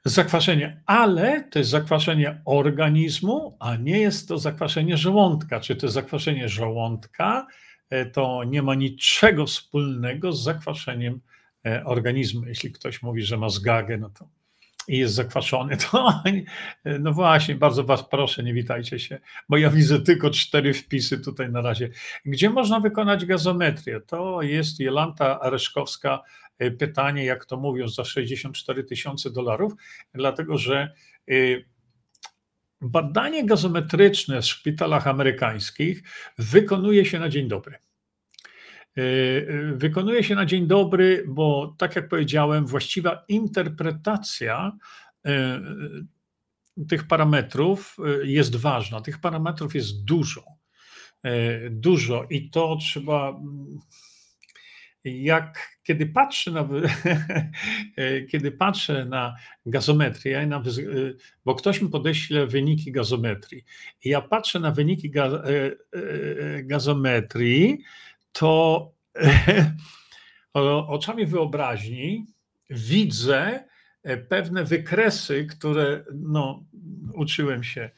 Zakwaszenie, 0.04 0.82
ale 0.86 1.44
to 1.44 1.58
jest 1.58 1.70
zakwaszenie 1.70 2.42
organizmu, 2.44 3.56
a 3.60 3.76
nie 3.76 3.98
jest 3.98 4.28
to 4.28 4.38
zakwaszenie 4.38 4.96
żołądka. 4.96 5.60
Czy 5.60 5.76
to 5.76 5.86
jest 5.86 5.94
zakwaszenie 5.94 6.48
żołądka, 6.48 7.46
e, 7.90 8.06
to 8.06 8.44
nie 8.44 8.62
ma 8.62 8.74
niczego 8.74 9.46
wspólnego 9.46 10.32
z 10.32 10.42
zakwaszeniem 10.42 11.20
organizmu. 11.84 12.46
Jeśli 12.46 12.72
ktoś 12.72 13.02
mówi, 13.02 13.22
że 13.22 13.36
ma 13.36 13.48
zgagę, 13.48 13.98
no 13.98 14.10
to 14.10 14.28
i 14.88 14.98
jest 14.98 15.14
zakwaszony, 15.14 15.76
to 15.76 16.22
no 17.00 17.12
właśnie, 17.12 17.54
bardzo 17.54 17.84
Was 17.84 18.08
proszę, 18.08 18.42
nie 18.42 18.54
witajcie 18.54 18.98
się, 18.98 19.20
bo 19.48 19.56
ja 19.56 19.70
widzę 19.70 20.00
tylko 20.00 20.30
cztery 20.30 20.74
wpisy 20.74 21.20
tutaj 21.20 21.50
na 21.50 21.60
razie. 21.60 21.90
Gdzie 22.24 22.50
można 22.50 22.80
wykonać 22.80 23.24
gazometrię? 23.24 24.00
To 24.00 24.42
jest 24.42 24.80
Jolanta 24.80 25.40
Areszkowska 25.40 26.22
e, 26.58 26.70
pytanie, 26.70 27.24
jak 27.24 27.44
to 27.44 27.56
mówią, 27.56 27.88
za 27.88 28.04
64 28.04 28.84
tysiące 28.84 29.30
dolarów, 29.30 29.72
dlatego 30.14 30.58
że 30.58 30.94
e, 31.28 31.34
badanie 32.80 33.46
gazometryczne 33.46 34.42
w 34.42 34.46
szpitalach 34.46 35.06
amerykańskich 35.06 36.02
wykonuje 36.38 37.04
się 37.04 37.18
na 37.18 37.28
dzień 37.28 37.48
dobry. 37.48 37.78
E, 38.98 39.00
e, 39.00 39.72
wykonuje 39.72 40.24
się 40.24 40.34
na 40.34 40.46
dzień 40.46 40.66
dobry, 40.66 41.24
bo 41.28 41.74
tak 41.78 41.96
jak 41.96 42.08
powiedziałem, 42.08 42.66
właściwa 42.66 43.24
interpretacja 43.28 44.72
e, 45.26 45.60
tych 46.88 47.06
parametrów 47.06 47.96
jest 48.22 48.56
ważna. 48.56 49.00
Tych 49.00 49.20
parametrów 49.20 49.74
jest 49.74 50.04
dużo. 50.04 50.44
Dużo 51.70 52.26
i 52.30 52.50
to 52.50 52.76
trzeba. 52.76 53.40
Jak 55.04 55.78
kiedy 55.82 56.06
patrzę 56.06 56.50
na, 56.50 56.68
kiedy 58.30 58.52
patrzę 58.52 59.04
na 59.04 59.36
gazometrię, 59.66 60.46
na, 60.46 60.62
bo 61.44 61.54
ktoś 61.54 61.82
mi 61.82 61.88
podeśle 61.88 62.46
wyniki 62.46 62.92
gazometrii, 62.92 63.64
ja 64.04 64.20
patrzę 64.20 64.60
na 64.60 64.70
wyniki 64.70 65.12
gazometrii, 66.64 67.78
to 68.32 68.92
oczami 70.88 71.26
wyobraźni 71.26 72.26
widzę 72.70 73.64
e, 74.02 74.16
pewne 74.16 74.64
wykresy, 74.64 75.46
które 75.46 76.04
no, 76.14 76.64
uczyłem 77.14 77.64
się 77.64 77.90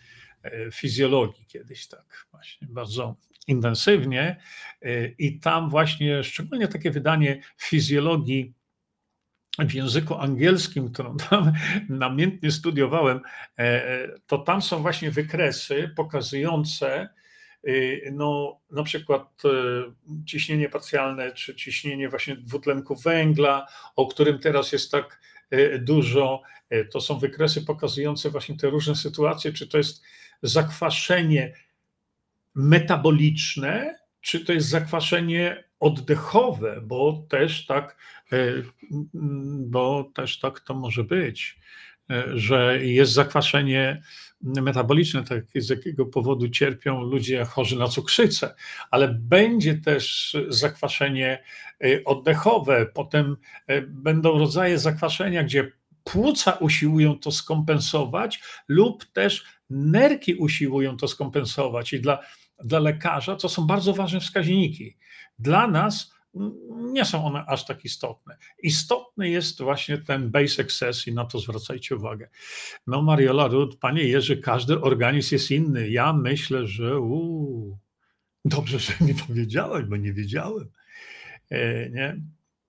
e, 0.42 0.70
fizjologii 0.70 1.46
kiedyś 1.46 1.88
tak 1.88 2.26
właśnie 2.30 2.68
bardzo 2.70 3.16
intensywnie 3.46 4.40
e, 4.82 5.06
i 5.06 5.40
tam 5.40 5.70
właśnie 5.70 6.24
szczególnie 6.24 6.68
takie 6.68 6.90
wydanie 6.90 7.40
fizjologii 7.58 8.54
w 9.58 9.74
języku 9.74 10.14
angielskim, 10.14 10.92
którą 10.92 11.16
tam 11.16 11.52
namiętnie 11.88 12.50
studiowałem, 12.50 13.20
to 14.26 14.38
tam 14.38 14.62
są 14.62 14.82
właśnie 14.82 15.10
wykresy 15.10 15.90
pokazujące 15.96 17.08
no, 18.12 18.60
na 18.70 18.82
przykład 18.82 19.42
y, 19.44 19.48
ciśnienie 20.26 20.68
parcjalne, 20.68 21.32
czy 21.32 21.54
ciśnienie 21.54 22.08
właśnie 22.08 22.36
dwutlenku 22.36 22.96
węgla, 22.96 23.66
o 23.96 24.06
którym 24.06 24.38
teraz 24.38 24.72
jest 24.72 24.90
tak 24.90 25.20
y, 25.52 25.78
dużo. 25.78 26.42
To 26.92 27.00
są 27.00 27.18
wykresy 27.18 27.64
pokazujące 27.64 28.30
właśnie 28.30 28.56
te 28.56 28.70
różne 28.70 28.94
sytuacje, 28.96 29.52
czy 29.52 29.68
to 29.68 29.78
jest 29.78 30.02
zakwaszenie 30.42 31.54
metaboliczne, 32.54 33.98
czy 34.20 34.44
to 34.44 34.52
jest 34.52 34.68
zakwaszenie 34.68 35.64
oddechowe, 35.80 36.80
bo 36.82 37.26
też 37.28 37.66
tak, 37.66 37.96
bo 39.58 40.10
też 40.14 40.38
tak 40.38 40.60
to 40.60 40.74
może 40.74 41.04
być, 41.04 41.58
że 42.34 42.84
jest 42.84 43.12
zakwaszenie 43.12 44.02
metaboliczne, 44.42 45.24
tak, 45.24 45.44
z 45.54 45.68
jakiego 45.68 46.06
powodu 46.06 46.48
cierpią 46.48 47.02
ludzie 47.02 47.44
chorzy 47.44 47.78
na 47.78 47.88
cukrzycę, 47.88 48.54
ale 48.90 49.08
będzie 49.08 49.74
też 49.74 50.36
zakwaszenie 50.48 51.42
y, 51.84 52.02
oddechowe, 52.04 52.86
potem 52.86 53.36
y, 53.70 53.86
będą 53.88 54.38
rodzaje 54.38 54.78
zakwaszenia, 54.78 55.44
gdzie 55.44 55.72
płuca 56.04 56.52
usiłują 56.52 57.18
to 57.18 57.32
skompensować, 57.32 58.40
lub 58.68 59.04
też 59.04 59.44
nerki 59.70 60.34
usiłują 60.34 60.96
to 60.96 61.08
skompensować. 61.08 61.92
I 61.92 62.00
dla, 62.00 62.18
dla 62.64 62.78
lekarza 62.78 63.36
to 63.36 63.48
są 63.48 63.66
bardzo 63.66 63.94
ważne 63.94 64.20
wskaźniki. 64.20 64.96
Dla 65.38 65.66
nas 65.66 66.14
nie 66.70 67.04
są 67.04 67.26
one 67.26 67.44
aż 67.46 67.64
tak 67.64 67.84
istotne. 67.84 68.36
Istotny 68.62 69.30
jest 69.30 69.62
właśnie 69.62 69.98
ten 69.98 70.30
base 70.30 70.62
excess 70.62 71.06
i 71.06 71.14
na 71.14 71.24
to 71.24 71.38
zwracajcie 71.38 71.96
uwagę. 71.96 72.28
No 72.86 73.02
Mariola 73.02 73.46
Rud, 73.46 73.78
panie 73.78 74.04
Jerzy, 74.04 74.36
każdy 74.36 74.80
organizm 74.80 75.34
jest 75.34 75.50
inny. 75.50 75.90
Ja 75.90 76.12
myślę, 76.12 76.66
że 76.66 77.00
uu, 77.00 77.78
dobrze, 78.44 78.78
że 78.78 78.92
mi 79.00 79.14
powiedziałeś, 79.14 79.84
bo 79.84 79.96
nie 79.96 80.12
wiedziałem. 80.12 80.70
E, 81.50 81.90
nie? 81.90 82.20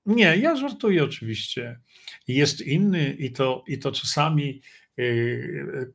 nie, 0.05 0.37
ja 0.37 0.55
żartuję 0.55 1.03
oczywiście. 1.03 1.79
Jest 2.27 2.61
inny 2.61 3.13
i 3.13 3.31
to, 3.31 3.63
i 3.67 3.79
to 3.79 3.91
czasami 3.91 4.61
e, 4.99 5.03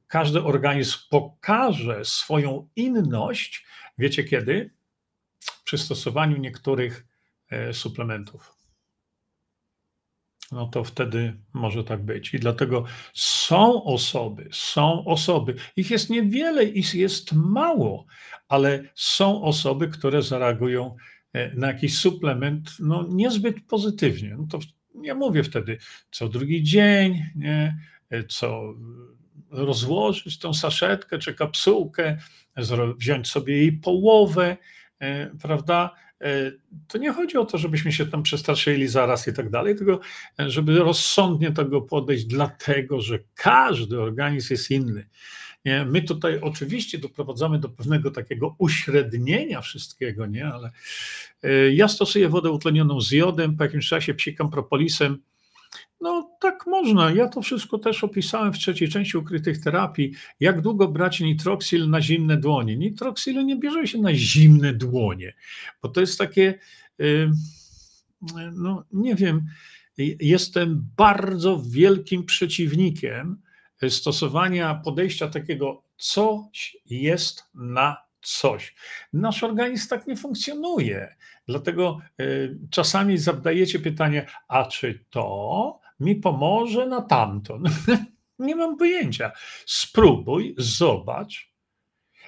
każdy 0.07 0.43
organizm 0.43 0.99
pokaże 1.11 2.05
swoją 2.05 2.69
inność, 2.77 3.67
wiecie 3.99 4.25
kiedy? 4.25 4.71
Przy 5.65 5.79
stosowaniu 5.79 6.37
niektórych 6.37 7.06
suplementów. 7.73 8.57
no 10.53 10.67
to 10.67 10.85
wtedy 10.85 11.37
może 11.53 11.85
tak 11.85 12.05
być. 12.05 12.35
I 12.35 12.39
dlatego 12.39 12.85
są 13.15 13.85
osoby, 13.85 14.49
są 14.53 15.05
osoby, 15.05 15.55
ich 15.77 15.91
jest 15.91 16.11
niewiele, 16.11 16.65
ich 16.65 16.95
jest 16.95 17.33
mało, 17.33 18.07
ale 18.49 18.85
są 18.95 19.43
osoby, 19.43 19.89
które 19.89 20.23
zareagują 20.23 20.97
e, 21.33 21.55
na 21.55 21.67
jakiś 21.67 21.99
suplement 21.99 22.71
no, 22.81 23.07
niezbyt 23.09 23.57
pozytywnie. 23.69 24.37
No 24.39 24.47
to 24.51 24.59
nie 24.95 25.15
mówię 25.15 25.43
wtedy 25.43 25.79
co 26.11 26.29
drugi 26.29 26.63
dzień, 26.63 27.23
nie, 27.37 27.79
e, 28.11 28.25
co 28.25 28.75
rozłożyć 29.51 30.39
tą 30.39 30.55
saszetkę 30.55 31.19
czy 31.19 31.35
kapsułkę, 31.35 32.19
wziąć 32.99 33.29
sobie 33.29 33.57
jej 33.57 33.73
połowę, 33.73 34.57
e, 34.99 35.31
prawda? 35.43 35.95
E, 36.21 36.53
to 36.89 36.99
nie 36.99 37.13
chodzi 37.13 37.37
o 37.37 37.45
to, 37.45 37.59
żebyśmy 37.59 37.93
się 37.93 38.07
tam 38.07 38.23
przestraszyli 38.23 38.89
zaraz 38.89 39.29
i 39.29 39.33
tak 39.33 39.51
dalej, 39.51 39.77
tylko 39.77 40.01
e, 40.41 40.51
żeby 40.51 40.79
rozsądnie 40.79 41.53
tego 41.53 41.83
podejść, 41.83 42.25
dlatego 42.25 43.01
że 43.01 43.19
każdy 43.35 44.01
organizm 44.01 44.53
jest 44.53 44.71
inny. 44.71 45.07
My 45.87 46.03
tutaj 46.03 46.41
oczywiście 46.41 46.99
doprowadzamy 46.99 47.59
do 47.59 47.69
pewnego 47.69 48.11
takiego 48.11 48.55
uśrednienia 48.59 49.61
wszystkiego, 49.61 50.27
nie? 50.27 50.47
ale 50.47 50.71
ja 51.73 51.89
stosuję 51.89 52.29
wodę 52.29 52.51
utlenioną 52.51 53.01
z 53.01 53.11
jodem, 53.11 53.57
po 53.57 53.65
jakimś 53.65 53.89
czasie 53.89 54.15
psikam 54.15 54.51
propolisem, 54.51 55.19
no 56.01 56.37
tak 56.41 56.67
można. 56.67 57.11
Ja 57.11 57.29
to 57.29 57.43
wszystko 57.43 57.79
też 57.79 58.05
opisałem 58.05 58.53
w 58.53 58.59
trzeciej 58.59 58.89
części 58.89 59.17
ukrytych 59.17 59.61
terapii. 59.61 60.13
Jak 60.41 60.61
długo 60.61 60.89
brać 60.89 61.21
nitroksyl 61.21 61.91
na 61.91 62.01
zimne 62.03 62.37
dłonie? 62.37 62.77
Nitroksylu 62.77 63.43
nie 63.43 63.57
bierze 63.57 63.87
się 63.87 63.99
na 63.99 64.15
zimne 64.15 64.73
dłonie, 64.73 65.35
bo 65.83 65.89
to 65.89 66.01
jest 66.01 66.19
takie, 66.19 66.59
no 68.53 68.85
nie 68.93 69.15
wiem, 69.15 69.47
jestem 70.21 70.87
bardzo 70.97 71.63
wielkim 71.71 72.25
przeciwnikiem 72.25 73.43
stosowania 73.89 74.75
podejścia 74.75 75.29
takiego, 75.29 75.83
coś 75.97 76.77
jest 76.87 77.45
na 77.55 77.97
coś. 78.23 78.75
Nasz 79.13 79.43
organizm 79.43 79.89
tak 79.89 80.07
nie 80.07 80.17
funkcjonuje. 80.17 81.17
Dlatego 81.49 82.01
y, 82.21 82.59
czasami 82.71 83.19
zadajecie 83.19 83.79
pytanie, 83.79 84.27
a 84.49 84.65
czy 84.65 85.05
to 85.11 85.81
mi 86.01 86.17
pomoże 86.17 86.87
na 86.87 87.03
tamto? 87.03 87.59
nie 88.39 88.57
mam 88.57 88.77
pojęcia. 88.77 89.33
Spróbuj, 89.67 90.55
zobacz. 90.59 91.53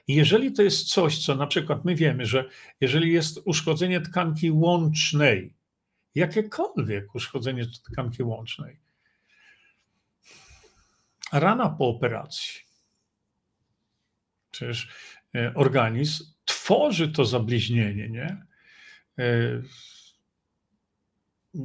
Jeżeli 0.08 0.52
to 0.52 0.62
jest 0.62 0.88
coś, 0.88 1.24
co 1.24 1.34
na 1.34 1.46
przykład 1.46 1.84
my 1.84 1.94
wiemy, 1.94 2.26
że 2.26 2.48
jeżeli 2.80 3.12
jest 3.12 3.40
uszkodzenie 3.44 4.00
tkanki 4.00 4.50
łącznej, 4.50 5.54
jakiekolwiek 6.14 7.14
uszkodzenie 7.14 7.66
tkanki 7.66 8.22
łącznej, 8.22 8.80
rana 11.32 11.68
po 11.70 11.88
operacji, 11.88 12.60
przecież 14.50 14.88
e, 15.34 15.54
organizm 15.54 16.24
tworzy 16.44 17.08
to 17.08 17.24
zabliźnienie, 17.24 18.08
nie? 18.08 18.46
E, 21.54 21.58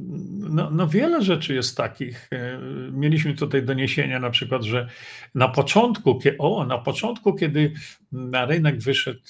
no, 0.50 0.70
no, 0.70 0.88
wiele 0.88 1.22
rzeczy 1.22 1.54
jest 1.54 1.76
takich. 1.76 2.28
E, 2.32 2.58
mieliśmy 2.92 3.34
tutaj 3.34 3.62
doniesienia 3.62 4.20
na 4.20 4.30
przykład, 4.30 4.62
że 4.62 4.88
na 5.34 5.48
początku, 5.48 6.18
o, 6.38 6.66
na 6.66 6.78
początku, 6.78 7.34
kiedy 7.34 7.72
na 8.12 8.46
rynek 8.46 8.78
wyszedł 8.78 9.20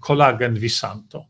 kolagen 0.00 0.54
Visanto, 0.54 1.26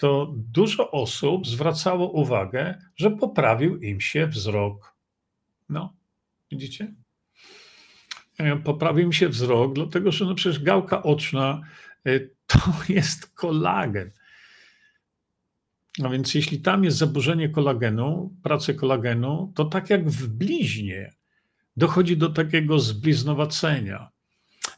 to 0.00 0.34
dużo 0.36 0.90
osób 0.90 1.46
zwracało 1.46 2.10
uwagę, 2.10 2.78
że 2.96 3.10
poprawił 3.10 3.80
im 3.80 4.00
się 4.00 4.26
wzrok. 4.26 4.94
No, 5.68 5.96
widzicie? 6.50 6.94
E, 8.38 8.56
poprawił 8.56 9.06
mi 9.06 9.14
się 9.14 9.28
wzrok, 9.28 9.72
dlatego 9.72 10.12
że 10.12 10.24
no 10.24 10.34
przecież 10.34 10.62
gałka 10.62 11.02
oczna 11.02 11.60
e, 12.06 12.20
to 12.46 12.58
jest 12.88 13.34
kolagen. 13.34 14.10
No 16.00 16.10
więc 16.10 16.34
jeśli 16.34 16.60
tam 16.60 16.84
jest 16.84 16.96
zaburzenie 16.96 17.48
kolagenu, 17.48 18.34
pracy 18.42 18.74
kolagenu, 18.74 19.52
to 19.54 19.64
tak 19.64 19.90
jak 19.90 20.10
w 20.10 20.28
bliźnie 20.28 21.14
dochodzi 21.76 22.16
do 22.16 22.28
takiego 22.28 22.78
zbliznowacenia. 22.78 24.10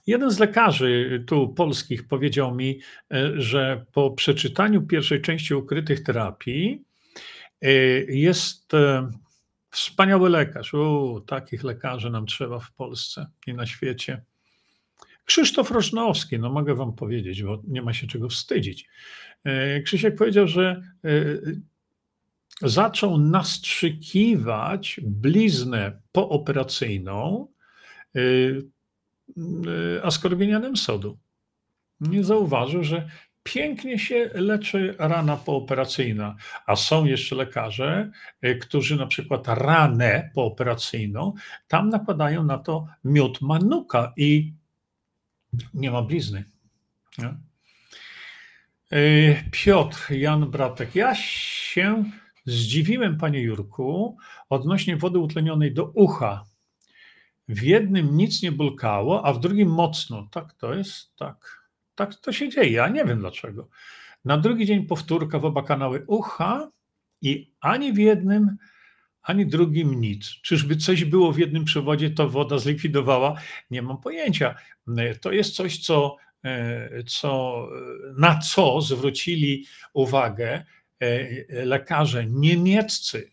Jeden 0.07 0.31
z 0.31 0.39
lekarzy 0.39 1.25
tu 1.27 1.49
polskich 1.49 2.09
powiedział 2.09 2.55
mi, 2.55 2.81
e, 3.13 3.41
że 3.41 3.85
po 3.93 4.11
przeczytaniu 4.11 4.83
pierwszej 4.83 5.23
części 5.23 5.55
ukrytych 5.55 6.03
terapii 6.03 6.85
jest 8.09 8.73
Wspaniały 9.73 10.31
lekarz. 10.31 10.75
O, 10.75 11.23
takich 11.27 11.65
lekarzy 11.65 12.11
nam 12.11 12.27
trzeba 12.27 12.59
w 12.59 12.73
Polsce 12.73 13.27
i 13.47 13.55
na 13.55 13.67
świecie. 13.67 14.23
Krzysztof 15.33 15.71
Rożnowski, 15.71 16.39
no 16.39 16.51
mogę 16.51 16.75
wam 16.75 16.93
powiedzieć, 16.93 17.43
bo 17.43 17.63
nie 17.69 17.83
ma 17.83 17.93
się 17.93 18.07
czego 18.07 18.29
wstydzić. 18.29 18.89
E, 19.45 19.81
Krzysiek 19.81 20.17
powiedział, 20.17 20.49
że 20.49 20.83
e, 21.05 21.09
zaczął 22.63 23.19
nastrzykiwać 23.19 25.01
bliznę 25.03 26.01
pooperacyjną 26.13 27.49
e, 28.17 28.21
askorbinianem 30.03 30.77
sodu. 30.77 31.19
Nie 32.01 32.25
zauważył, 32.25 32.85
że 32.85 33.09
pięknie 33.43 33.99
się 33.99 34.31
leczy 34.35 34.95
rana 34.99 35.37
pooperacyjna, 35.37 36.37
a 36.67 36.77
są 36.77 37.05
jeszcze 37.05 37.37
lekarze, 37.37 38.11
którzy 38.61 38.97
na 38.97 39.07
przykład 39.07 39.49
ranę 39.49 40.31
pooperacyjną, 40.35 41.35
tam 41.69 41.89
nakładają 41.89 42.45
na 42.45 42.59
to 42.59 42.87
miód 43.05 43.41
manuka 43.41 44.13
i 44.17 44.62
nie 45.75 45.91
ma 45.91 46.03
blizny. 46.03 46.45
Nie? 47.19 47.35
Y, 48.99 49.45
Piotr, 49.51 50.11
Jan 50.11 50.51
Bratek. 50.51 50.95
Ja 50.95 51.15
się 51.15 52.05
zdziwiłem, 52.47 53.19
panie 53.19 53.41
Jurku, 53.41 54.17
odnośnie 54.49 54.97
wody 54.97 55.19
utlenionej 55.19 55.75
do 55.75 55.85
ucha. 55.85 56.45
W 57.49 57.63
jednym 57.63 58.17
nic 58.17 58.43
nie 58.43 58.53
bulkało, 58.53 59.27
a 59.27 59.33
w 59.33 59.41
drugim 59.41 59.69
mocno. 59.69 60.29
Tak 60.31 60.55
to 60.55 60.75
jest? 60.75 61.17
Tak. 61.17 61.63
Tak 61.95 62.15
to 62.15 62.33
się 62.33 62.49
dzieje, 62.49 62.73
ja 62.73 62.89
nie 62.89 63.05
wiem 63.05 63.19
dlaczego. 63.19 63.69
Na 64.25 64.39
drugi 64.39 64.67
dzień 64.67 64.87
powtórka 64.87 65.39
w 65.39 65.45
oba 65.45 65.63
kanały 65.63 66.05
ucha 66.07 66.71
i 67.23 67.53
ani 67.61 67.93
w 67.93 67.99
jednym, 67.99 68.57
ani 69.23 69.47
drugim 69.47 70.01
nic. 70.01 70.27
Czyżby 70.43 70.77
coś 70.77 71.05
było 71.05 71.33
w 71.33 71.39
jednym 71.39 71.65
przewodzie, 71.65 72.11
to 72.11 72.29
woda 72.29 72.59
zlikwidowała? 72.59 73.41
Nie 73.71 73.83
mam 73.83 74.01
pojęcia. 74.01 74.55
To 75.21 75.33
jest 75.33 75.55
coś, 75.55 75.79
co, 75.79 76.17
e, 76.45 77.05
co, 77.05 77.69
na 78.19 78.39
co 78.39 78.81
zwrócili 78.81 79.67
uwagę 79.93 80.65
e, 81.01 81.65
lekarze 81.65 82.27
niemieccy. 82.27 83.33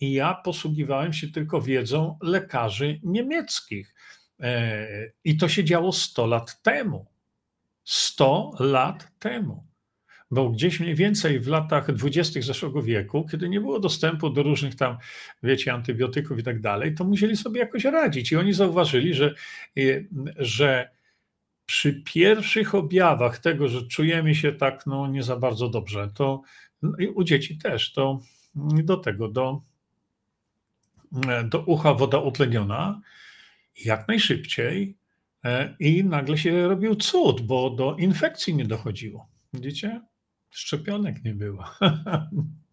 I 0.00 0.12
ja 0.12 0.34
posługiwałem 0.34 1.12
się 1.12 1.28
tylko 1.28 1.60
wiedzą 1.60 2.18
lekarzy 2.22 3.00
niemieckich. 3.02 3.94
E, 4.40 4.86
I 5.24 5.36
to 5.36 5.48
się 5.48 5.64
działo 5.64 5.92
100 5.92 6.26
lat 6.26 6.62
temu. 6.62 7.06
100 7.84 8.52
lat 8.58 9.08
temu. 9.18 9.67
Bo 10.30 10.50
gdzieś 10.50 10.80
mniej 10.80 10.94
więcej 10.94 11.40
w 11.40 11.46
latach 11.46 11.92
dwudziestych 11.92 12.44
zeszłego 12.44 12.82
wieku, 12.82 13.26
kiedy 13.30 13.48
nie 13.48 13.60
było 13.60 13.80
dostępu 13.80 14.30
do 14.30 14.42
różnych 14.42 14.74
tam, 14.74 14.96
wiecie, 15.42 15.72
antybiotyków 15.72 16.38
i 16.38 16.42
tak 16.42 16.60
dalej, 16.60 16.94
to 16.94 17.04
musieli 17.04 17.36
sobie 17.36 17.60
jakoś 17.60 17.84
radzić. 17.84 18.32
I 18.32 18.36
oni 18.36 18.52
zauważyli, 18.52 19.14
że, 19.14 19.34
y, 19.78 20.08
że 20.36 20.90
przy 21.66 22.02
pierwszych 22.02 22.74
objawach 22.74 23.38
tego, 23.38 23.68
że 23.68 23.86
czujemy 23.86 24.34
się 24.34 24.52
tak 24.52 24.86
no, 24.86 25.06
nie 25.06 25.22
za 25.22 25.36
bardzo 25.36 25.68
dobrze, 25.68 26.08
to 26.14 26.42
no, 26.82 26.92
u 27.14 27.24
dzieci 27.24 27.58
też, 27.58 27.92
to 27.92 28.20
do 28.54 28.96
tego, 28.96 29.28
do, 29.28 29.62
do 31.44 31.60
ucha 31.60 31.94
woda 31.94 32.18
utleniona, 32.18 33.00
jak 33.84 34.08
najszybciej 34.08 34.98
E, 35.44 35.76
I 35.80 36.04
nagle 36.04 36.38
się 36.38 36.68
robił 36.68 36.94
cud, 36.94 37.40
bo 37.40 37.70
do 37.70 37.96
infekcji 37.96 38.54
nie 38.54 38.64
dochodziło. 38.64 39.28
Widzicie? 39.52 40.00
Szczepionek 40.50 41.24
nie 41.24 41.34
było. 41.34 41.64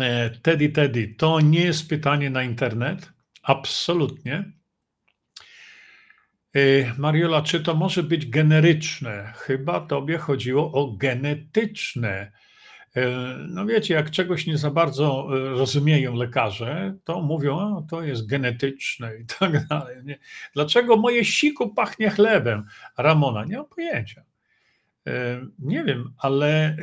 E, 0.00 0.30
Teddy, 0.30 0.68
Teddy, 0.68 1.14
to 1.18 1.40
nie 1.40 1.60
jest 1.60 1.88
pytanie 1.88 2.30
na 2.30 2.42
internet. 2.42 3.12
Absolutnie. 3.42 4.52
E, 6.54 6.60
Mariola, 6.98 7.42
czy 7.42 7.60
to 7.60 7.74
może 7.74 8.02
być 8.02 8.26
generyczne? 8.26 9.32
Chyba 9.36 9.80
tobie 9.80 10.18
chodziło 10.18 10.72
o 10.72 10.96
genetyczne. 10.96 12.32
E, 12.96 13.36
no 13.48 13.66
wiecie, 13.66 13.94
jak 13.94 14.10
czegoś 14.10 14.46
nie 14.46 14.58
za 14.58 14.70
bardzo 14.70 15.28
e, 15.30 15.50
rozumieją 15.50 16.14
lekarze, 16.14 16.94
to 17.04 17.22
mówią, 17.22 17.78
a 17.78 17.90
to 17.90 18.02
jest 18.02 18.26
genetyczne 18.26 19.16
i 19.16 19.26
tak 19.38 19.66
dalej. 19.66 19.96
Nie? 20.04 20.18
Dlaczego 20.54 20.96
moje 20.96 21.24
siku 21.24 21.74
pachnie 21.74 22.10
chlebem? 22.10 22.66
Ramona, 22.98 23.44
nie 23.44 23.56
mam 23.56 23.66
pojęcia. 23.66 24.24
E, 25.06 25.46
nie 25.58 25.84
wiem, 25.84 26.12
ale 26.18 26.76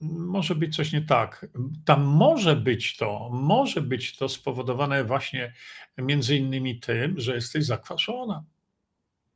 może 0.00 0.54
być 0.54 0.76
coś 0.76 0.92
nie 0.92 1.02
tak. 1.02 1.46
Tam 1.84 2.04
może 2.04 2.56
być 2.56 2.96
to, 2.96 3.30
może 3.32 3.80
być 3.80 4.16
to 4.16 4.28
spowodowane 4.28 5.04
właśnie 5.04 5.52
między 5.98 6.36
innymi 6.36 6.80
tym, 6.80 7.20
że 7.20 7.34
jesteś 7.34 7.64
zakwaszona. 7.64 8.44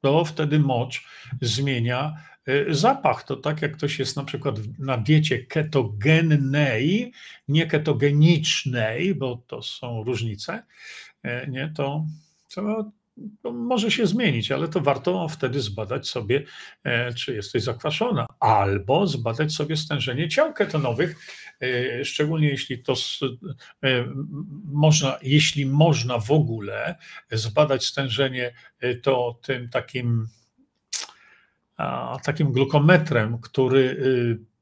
To 0.00 0.24
wtedy 0.24 0.58
mocz 0.58 1.04
zmienia 1.40 2.16
zapach. 2.68 3.22
To 3.22 3.36
tak 3.36 3.62
jak 3.62 3.76
ktoś 3.76 3.98
jest 3.98 4.16
na 4.16 4.24
przykład 4.24 4.56
na 4.78 4.96
diecie 4.96 5.38
ketogennej, 5.38 7.12
nie 7.48 7.66
ketogenicznej, 7.66 9.14
bo 9.14 9.42
to 9.46 9.62
są 9.62 10.04
różnice, 10.04 10.62
y, 11.26 11.50
nie, 11.50 11.72
to 11.76 12.06
trzeba 12.48 12.90
to 13.42 13.52
może 13.52 13.90
się 13.90 14.06
zmienić, 14.06 14.52
ale 14.52 14.68
to 14.68 14.80
warto 14.80 15.28
wtedy 15.28 15.60
zbadać 15.60 16.08
sobie, 16.08 16.44
e, 16.84 17.14
czy 17.14 17.34
jesteś 17.34 17.62
zakwaszona, 17.62 18.26
albo 18.40 19.06
zbadać 19.06 19.52
sobie 19.52 19.76
stężenie 19.76 20.28
ciał 20.28 20.54
ketonowych, 20.54 21.16
e, 21.62 22.04
szczególnie 22.04 22.48
jeśli 22.48 22.82
to 22.82 22.92
e, 22.92 24.04
można, 24.64 25.18
jeśli 25.22 25.66
można 25.66 26.18
w 26.18 26.30
ogóle 26.30 26.96
zbadać 27.32 27.84
stężenie 27.84 28.54
to 29.02 29.38
tym 29.42 29.68
takim 29.68 30.26
takim 32.24 32.52
glukometrem, 32.52 33.38
który 33.38 33.96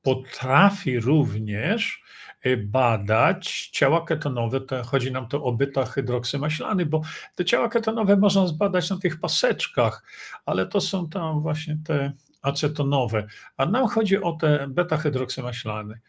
potrafi 0.03 1.01
również 1.01 2.03
Y, 2.47 2.57
badać 2.57 3.71
ciała 3.73 4.05
ketonowe, 4.05 4.61
to 4.61 4.83
chodzi 4.83 5.13
nam 5.13 5.29
to 5.29 5.45
o 5.45 5.53
byta 5.53 5.85
hydroksymaślany, 5.85 6.87
bo 6.87 7.01
te 7.35 7.45
ciała 7.45 7.69
ketonowe 7.69 8.17
można 8.17 8.47
zbadać 8.47 8.91
na 8.91 8.99
tych 8.99 9.21
paseczkach, 9.21 10.03
ale 10.47 10.67
to 10.67 10.81
są 10.81 11.09
tam 11.09 11.41
właśnie 11.41 11.79
te 11.87 12.13
acetonowe, 12.43 13.27
a 13.57 13.67
nam 13.67 13.87
chodzi 13.89 14.23
o 14.23 14.33
te 14.33 14.69
beta-hydroksymaślany. 14.69 16.01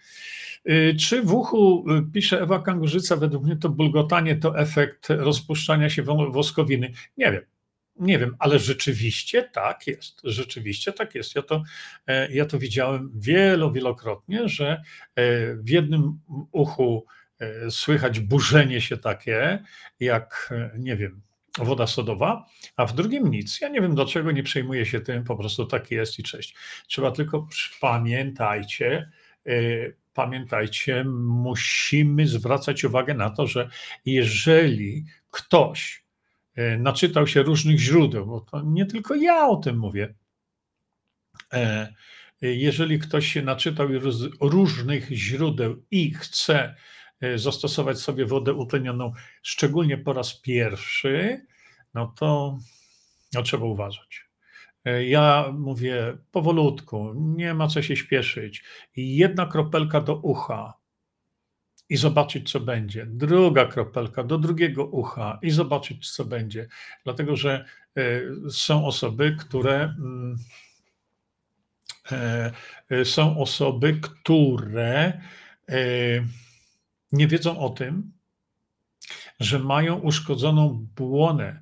Y, 0.69 0.95
czy 0.99 1.23
w 1.23 1.33
uchu, 1.33 1.85
y, 1.91 2.11
pisze 2.13 2.41
Ewa 2.41 2.59
Kangurzyca, 2.59 3.15
według 3.15 3.43
mnie 3.43 3.55
to 3.55 3.69
bulgotanie 3.69 4.35
to 4.35 4.59
efekt 4.59 5.07
rozpuszczania 5.09 5.89
się 5.89 6.03
woskowiny? 6.03 6.91
Nie 7.17 7.31
wiem. 7.31 7.58
Nie 7.99 8.19
wiem, 8.19 8.35
ale 8.39 8.59
rzeczywiście 8.59 9.43
tak 9.43 9.87
jest. 9.87 10.21
Rzeczywiście 10.23 10.93
tak 10.93 11.15
jest. 11.15 11.35
Ja 11.35 11.41
to, 11.41 11.63
e, 12.07 12.31
ja 12.31 12.45
to 12.45 12.59
widziałem 12.59 13.11
wielo, 13.15 13.71
wielokrotnie, 13.71 14.49
że 14.49 14.81
e, 15.15 15.55
w 15.55 15.69
jednym 15.69 16.19
uchu 16.51 17.05
e, 17.39 17.71
słychać 17.71 18.19
burzenie 18.19 18.81
się 18.81 18.97
takie, 18.97 19.63
jak 19.99 20.53
nie 20.77 20.95
wiem, 20.95 21.21
woda 21.57 21.87
sodowa, 21.87 22.45
a 22.75 22.85
w 22.85 22.95
drugim 22.95 23.31
nic. 23.31 23.61
Ja 23.61 23.69
nie 23.69 23.81
wiem, 23.81 23.95
dlaczego 23.95 24.31
nie 24.31 24.43
przejmuję 24.43 24.85
się 24.85 25.01
tym, 25.01 25.23
po 25.23 25.35
prostu 25.35 25.65
tak 25.65 25.91
jest 25.91 26.19
i 26.19 26.23
cześć. 26.23 26.55
Trzeba 26.87 27.11
tylko 27.11 27.47
pamiętajcie, 27.81 29.11
pamiętajcie, 30.13 31.03
musimy 31.27 32.27
zwracać 32.27 32.83
uwagę 32.83 33.13
na 33.13 33.29
to, 33.29 33.47
że 33.47 33.69
jeżeli 34.05 35.05
ktoś 35.31 36.08
naczytał 36.79 37.27
się 37.27 37.43
różnych 37.43 37.79
źródeł, 37.79 38.25
bo 38.25 38.41
to 38.41 38.61
nie 38.61 38.85
tylko 38.85 39.15
ja 39.15 39.47
o 39.47 39.57
tym 39.57 39.77
mówię. 39.77 40.15
E, 41.53 41.93
jeżeli 42.41 42.99
ktoś 42.99 43.27
się 43.27 43.41
naczytał 43.41 43.87
różnych 44.41 45.09
źródeł 45.11 45.83
i 45.91 46.13
chce 46.13 46.75
e, 47.21 47.37
zastosować 47.37 47.99
sobie 47.99 48.25
wodę 48.25 48.53
utlenioną, 48.53 49.11
szczególnie 49.43 49.97
po 49.97 50.13
raz 50.13 50.41
pierwszy, 50.41 51.45
no 51.93 52.13
to 52.19 52.57
no, 53.33 53.43
trzeba 53.43 53.65
uważać. 53.65 54.29
Ja 55.07 55.53
mówię 55.57 56.17
powolutku, 56.31 57.13
nie 57.15 57.53
ma 57.53 57.67
co 57.67 57.81
się 57.81 57.95
śpieszyć. 57.95 58.63
Jedna 58.95 59.45
kropelka 59.45 60.01
do 60.01 60.15
ucha, 60.15 60.73
i 61.89 61.97
zobaczyć, 61.97 62.51
co 62.51 62.59
będzie. 62.59 63.05
Druga 63.05 63.65
kropelka 63.65 64.23
do 64.23 64.37
drugiego 64.37 64.85
ucha 64.85 65.39
i 65.41 65.51
zobaczyć, 65.51 66.11
co 66.11 66.25
będzie. 66.25 66.67
Dlatego, 67.03 67.35
że 67.35 67.65
e, 67.95 68.01
są 68.51 68.85
osoby, 68.85 69.35
które 69.39 69.83
mm, 69.83 70.37
e, 72.11 72.51
e, 72.89 73.05
są 73.05 73.37
osoby, 73.37 73.99
które 74.01 75.21
nie 77.11 77.27
wiedzą 77.27 77.59
o 77.59 77.69
tym, 77.69 78.11
że 79.39 79.59
mają 79.59 79.95
uszkodzoną 79.99 80.87
błonę 80.95 81.61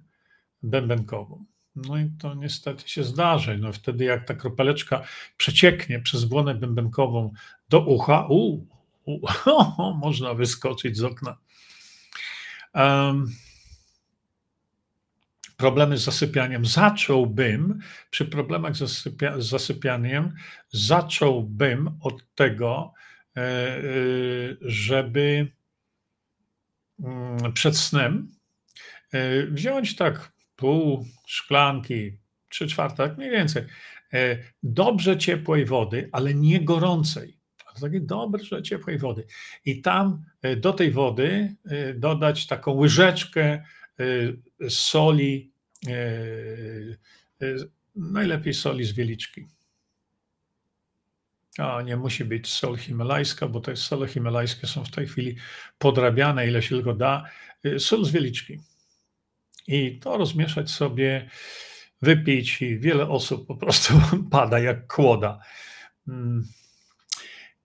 bębenkową. 0.63 1.45
No 1.75 1.97
i 1.97 2.09
to 2.19 2.33
niestety 2.33 2.89
się 2.89 3.03
zdarzy. 3.03 3.57
No 3.57 3.73
wtedy 3.73 4.05
jak 4.05 4.27
ta 4.27 4.33
kropeleczka 4.33 5.03
przecieknie 5.37 5.99
przez 5.99 6.25
błonę 6.25 6.55
bębenkową 6.55 7.33
do 7.69 7.85
ucha, 7.85 8.27
można 10.01 10.33
wyskoczyć 10.33 10.97
z 10.97 11.03
okna. 11.03 11.37
Um, 12.73 13.25
problemy 15.57 15.97
z 15.97 16.03
zasypianiem. 16.03 16.65
Zacząłbym, 16.65 17.79
przy 18.09 18.25
problemach 18.25 18.75
z, 18.75 18.79
zasypia, 18.79 19.41
z 19.41 19.49
zasypianiem, 19.49 20.33
zacząłbym 20.71 21.89
od 22.01 22.35
tego, 22.35 22.93
e, 23.37 23.41
e, 23.41 23.83
żeby 24.61 25.51
mm, 26.99 27.53
przed 27.53 27.77
snem 27.77 28.27
e, 29.11 29.45
wziąć 29.45 29.95
tak 29.95 30.31
pół 30.55 31.05
szklanki, 31.27 32.17
trzy 32.49 32.67
czwarte, 32.67 33.15
mniej 33.17 33.31
więcej, 33.31 33.63
dobrze 34.63 35.17
ciepłej 35.17 35.65
wody, 35.65 36.09
ale 36.11 36.33
nie 36.33 36.61
gorącej 36.61 37.36
takiej 37.81 38.01
dobrze 38.01 38.63
ciepłej 38.63 38.97
wody. 38.97 39.23
I 39.65 39.81
tam 39.81 40.23
e, 40.41 40.55
do 40.55 40.73
tej 40.73 40.91
wody 40.91 41.55
e, 41.65 41.93
dodać 41.93 42.47
taką 42.47 42.71
łyżeczkę 42.71 43.43
e, 43.43 43.63
soli, 44.69 45.51
najlepiej 47.95 48.53
soli 48.53 48.85
z 48.85 48.91
wieliczki. 48.91 49.47
A 51.57 51.81
nie 51.81 51.97
musi 51.97 52.25
być 52.25 52.47
sol 52.47 52.77
himalajska, 52.77 53.47
bo 53.47 53.59
te 53.59 53.75
sole 53.75 54.07
himalajskie 54.07 54.67
są 54.67 54.83
w 54.83 54.91
tej 54.91 55.07
chwili 55.07 55.35
podrabiane, 55.77 56.47
ile 56.47 56.61
się 56.61 56.69
tylko 56.69 56.93
da. 56.93 57.23
Sól 57.77 58.05
z 58.05 58.11
wieliczki. 58.11 58.59
I 59.67 59.99
to 59.99 60.17
rozmieszać 60.17 60.71
sobie, 60.71 61.29
wypić 62.01 62.61
i 62.61 62.79
wiele 62.79 63.09
osób 63.09 63.47
po 63.47 63.55
prostu 63.55 63.93
pada 64.31 64.59
jak 64.59 64.87
kłoda. 64.87 65.39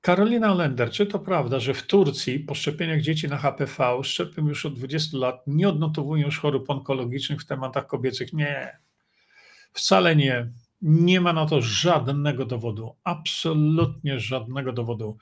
Karolina 0.03 0.55
Lender, 0.55 0.91
czy 0.91 1.07
to 1.07 1.19
prawda, 1.19 1.61
że 1.61 1.75
w 1.75 1.87
Turcji 1.87 2.41
po 2.41 2.55
szczepieniach 2.55 3.01
dzieci 3.01 3.29
na 3.29 3.37
HPV 3.37 4.05
szczepią 4.05 4.49
już 4.49 4.67
od 4.67 4.75
20 4.75 5.19
lat 5.19 5.43
nie 5.47 5.69
odnotowują 5.69 6.27
już 6.27 6.39
chorób 6.39 6.71
onkologicznych 6.71 7.41
w 7.41 7.47
tematach 7.47 7.87
kobiecych? 7.87 8.33
Nie, 8.33 8.79
wcale 9.73 10.17
nie. 10.17 10.51
Nie 10.83 11.21
ma 11.21 11.33
na 11.33 11.47
to 11.47 11.61
żadnego 11.61 12.47
dowodu, 12.47 12.97
absolutnie 13.05 14.21
żadnego 14.21 14.73
dowodu. 14.73 15.19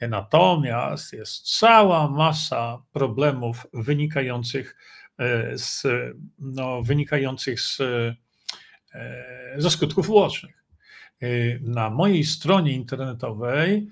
Natomiast 0.00 1.12
jest 1.12 1.58
cała 1.58 2.10
masa 2.10 2.82
problemów 2.92 3.66
wynikających 3.72 4.76
e, 5.18 5.58
z, 5.58 5.86
no, 6.38 6.82
wynikających 6.82 7.60
z, 7.60 7.80
e, 7.80 9.54
ze 9.56 9.70
skutków 9.70 10.10
ubocznych. 10.10 10.64
E, 11.22 11.26
na 11.60 11.90
mojej 11.90 12.24
stronie 12.24 12.72
internetowej 12.72 13.90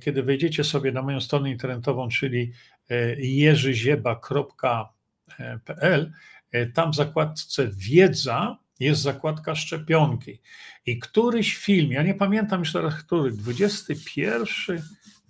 kiedy 0.00 0.22
wejdziecie 0.22 0.64
sobie 0.64 0.92
na 0.92 1.02
moją 1.02 1.20
stronę 1.20 1.50
internetową, 1.50 2.08
czyli 2.08 2.52
e, 2.90 3.20
jerzyzieba.pl, 3.20 6.12
e, 6.52 6.66
tam 6.66 6.92
w 6.92 6.94
zakładce 6.94 7.68
wiedza 7.68 8.58
jest 8.80 9.02
zakładka 9.02 9.54
szczepionki. 9.54 10.40
I 10.86 10.98
któryś 10.98 11.56
film, 11.56 11.92
ja 11.92 12.02
nie 12.02 12.14
pamiętam 12.14 12.60
już 12.60 12.72
teraz 12.72 12.94
który, 12.94 13.32
21, 13.32 14.82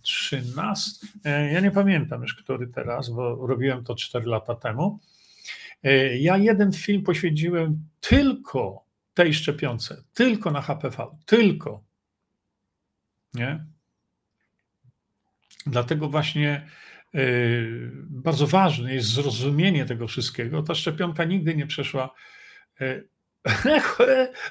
13, 0.02 1.06
ja 1.52 1.60
nie 1.60 1.70
pamiętam 1.70 2.22
już 2.22 2.34
który 2.34 2.66
teraz, 2.66 3.10
bo 3.10 3.46
robiłem 3.46 3.84
to 3.84 3.94
4 3.94 4.26
lata 4.26 4.54
temu. 4.54 5.00
Ja 6.18 6.36
jeden 6.36 6.72
film 6.72 7.02
poświęciłem 7.02 7.88
tylko 8.00 8.84
tej 9.14 9.34
szczepionce, 9.34 10.02
tylko 10.14 10.50
na 10.50 10.62
HPV, 10.62 11.06
tylko. 11.26 11.84
Nie? 13.34 13.64
Dlatego 15.66 16.08
właśnie 16.08 16.66
e, 17.14 17.20
bardzo 18.00 18.46
ważne 18.46 18.94
jest 18.94 19.08
zrozumienie 19.08 19.84
tego 19.84 20.06
wszystkiego. 20.06 20.62
Ta 20.62 20.74
szczepionka 20.74 21.24
nigdy 21.24 21.54
nie 21.56 21.66
przeszła 21.66 22.14
e, 22.80 23.02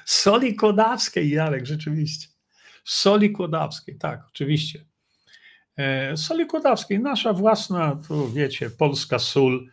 soli 0.04 0.54
kłodawskiej, 0.54 1.30
Jarek, 1.30 1.66
rzeczywiście. 1.66 2.28
Soli 2.84 3.32
kłodawskiej, 3.32 3.98
tak, 3.98 4.20
oczywiście. 4.28 4.84
E, 5.76 6.16
soli 6.16 6.46
kłodawskiej, 6.46 7.00
nasza 7.00 7.32
własna, 7.32 8.00
tu 8.08 8.32
wiecie, 8.32 8.70
polska 8.70 9.18
sól, 9.18 9.68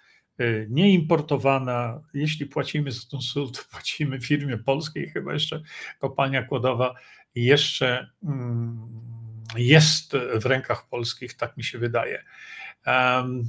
nieimportowana. 0.70 2.02
Jeśli 2.14 2.46
płacimy 2.46 2.92
za 2.92 3.02
tą 3.12 3.22
sól, 3.22 3.52
to 3.52 3.62
płacimy 3.72 4.22
firmie 4.22 4.58
polskiej, 4.58 5.10
chyba 5.10 5.34
jeszcze 5.34 5.62
kopalnia 6.00 6.44
kłodowa 6.44 6.96
jeszcze. 7.36 8.10
Mm, 8.24 9.11
jest 9.58 10.14
w 10.36 10.46
rękach 10.46 10.90
polskich, 10.90 11.34
tak 11.34 11.58
mi 11.58 11.64
się 11.64 11.78
wydaje. 11.78 12.24
Um, 12.88 13.44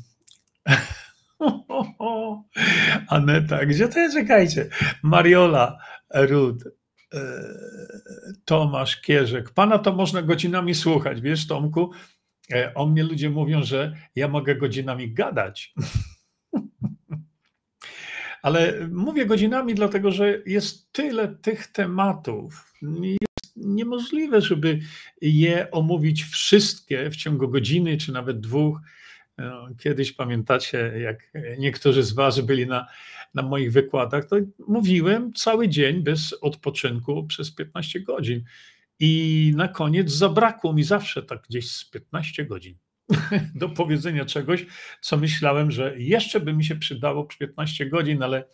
Aneta, 3.09 3.67
gdzie 3.67 3.89
to 3.89 3.99
jest? 3.99 4.17
Czekajcie. 4.17 4.69
Mariola, 5.03 5.79
Rud, 6.15 6.65
e, 7.15 7.21
Tomasz, 8.45 9.01
Kierzek. 9.01 9.51
Pana 9.51 9.79
to 9.79 9.93
można 9.93 10.23
godzinami 10.23 10.75
słuchać, 10.75 11.21
wiesz, 11.21 11.47
Tomku? 11.47 11.91
E, 12.53 12.75
o 12.75 12.87
mnie 12.87 13.03
ludzie 13.05 13.31
mówią, 13.31 13.63
że 13.63 13.97
ja 14.15 14.29
mogę 14.29 14.55
godzinami 14.55 15.15
gadać. 15.15 15.75
Ale 18.43 18.89
mówię 18.91 19.27
godzinami, 19.27 19.75
dlatego 19.75 20.11
że 20.11 20.43
jest 20.47 20.93
tyle 20.93 21.29
tych 21.29 21.67
tematów. 21.67 22.73
Niemożliwe, 23.57 24.41
żeby 24.41 24.79
je 25.21 25.71
omówić 25.71 26.25
wszystkie 26.25 27.11
w 27.11 27.17
ciągu 27.17 27.49
godziny 27.49 27.97
czy 27.97 28.13
nawet 28.13 28.41
dwóch. 28.41 28.79
No, 29.39 29.69
kiedyś 29.79 30.13
pamiętacie, 30.13 30.93
jak 30.99 31.33
niektórzy 31.59 32.03
z 32.03 32.13
Was 32.13 32.41
byli 32.41 32.67
na, 32.67 32.87
na 33.35 33.43
moich 33.43 33.73
wykładach, 33.73 34.25
to 34.25 34.37
mówiłem 34.69 35.33
cały 35.33 35.69
dzień 35.69 36.03
bez 36.03 36.33
odpoczynku 36.41 37.27
przez 37.27 37.55
15 37.55 38.01
godzin. 38.01 38.45
I 39.01 39.53
na 39.57 39.69
koniec 39.69 40.11
zabrakło 40.11 40.73
mi 40.73 40.83
zawsze 40.85 41.23
tak 41.23 41.43
gdzieś 41.49 41.71
z 41.71 41.91
15 41.91 42.45
godzin 42.45 42.77
do 43.55 43.69
powiedzenia 43.69 44.25
czegoś, 44.25 44.67
co 45.01 45.17
myślałem, 45.17 45.71
że 45.71 45.99
jeszcze 45.99 46.41
by 46.41 46.53
mi 46.53 46.65
się 46.65 46.77
przydało 46.77 47.25
15 47.25 47.87
godzin, 47.87 48.23
ale 48.23 48.45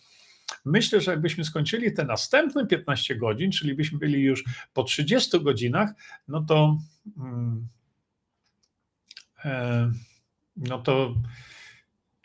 myślę, 0.64 1.00
że 1.00 1.10
jakbyśmy 1.10 1.44
skończyli 1.44 1.92
te 1.92 2.04
następne 2.04 2.66
15 2.66 3.16
godzin, 3.16 3.52
czyli 3.52 3.74
byśmy 3.74 3.98
byli 3.98 4.22
już 4.22 4.44
po 4.72 4.84
30 4.84 5.40
godzinach, 5.40 5.90
no 6.28 6.42
to. 6.48 6.78
Hmm, 7.16 7.68
e, 9.44 9.90
no 10.56 10.78
to 10.78 11.14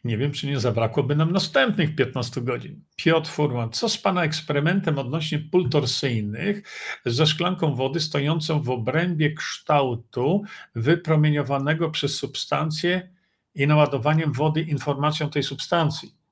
nie 0.04 0.18
wiem, 0.18 0.32
czy 0.32 0.48
nie 0.48 0.60
zabrakłoby 0.60 1.16
nam 1.16 1.32
następnych 1.32 1.96
15 1.96 2.42
godzin. 2.42 2.84
Piotr 2.96 3.30
Furman, 3.30 3.72
co 3.72 3.90
z 3.90 3.98
Pana 3.98 4.24
eksperymentem 4.24 5.00
odnośnie 5.00 5.40
pól 5.40 5.70
torsyjnych 5.70 6.64
ze 7.06 7.28
szklanką 7.28 7.76
wody 7.76 8.00
stojącą 8.00 8.62
w 8.62 8.70
obrębie 8.70 9.34
kształtu 9.34 10.44
wypromieniowanego 10.76 11.90
przez 11.90 12.16
substancję 12.16 13.10
i 13.56 13.68
naładowaniem 13.68 14.34
wody 14.34 14.62
informacją 14.62 15.30
tej 15.30 15.44
substancji? 15.44 16.23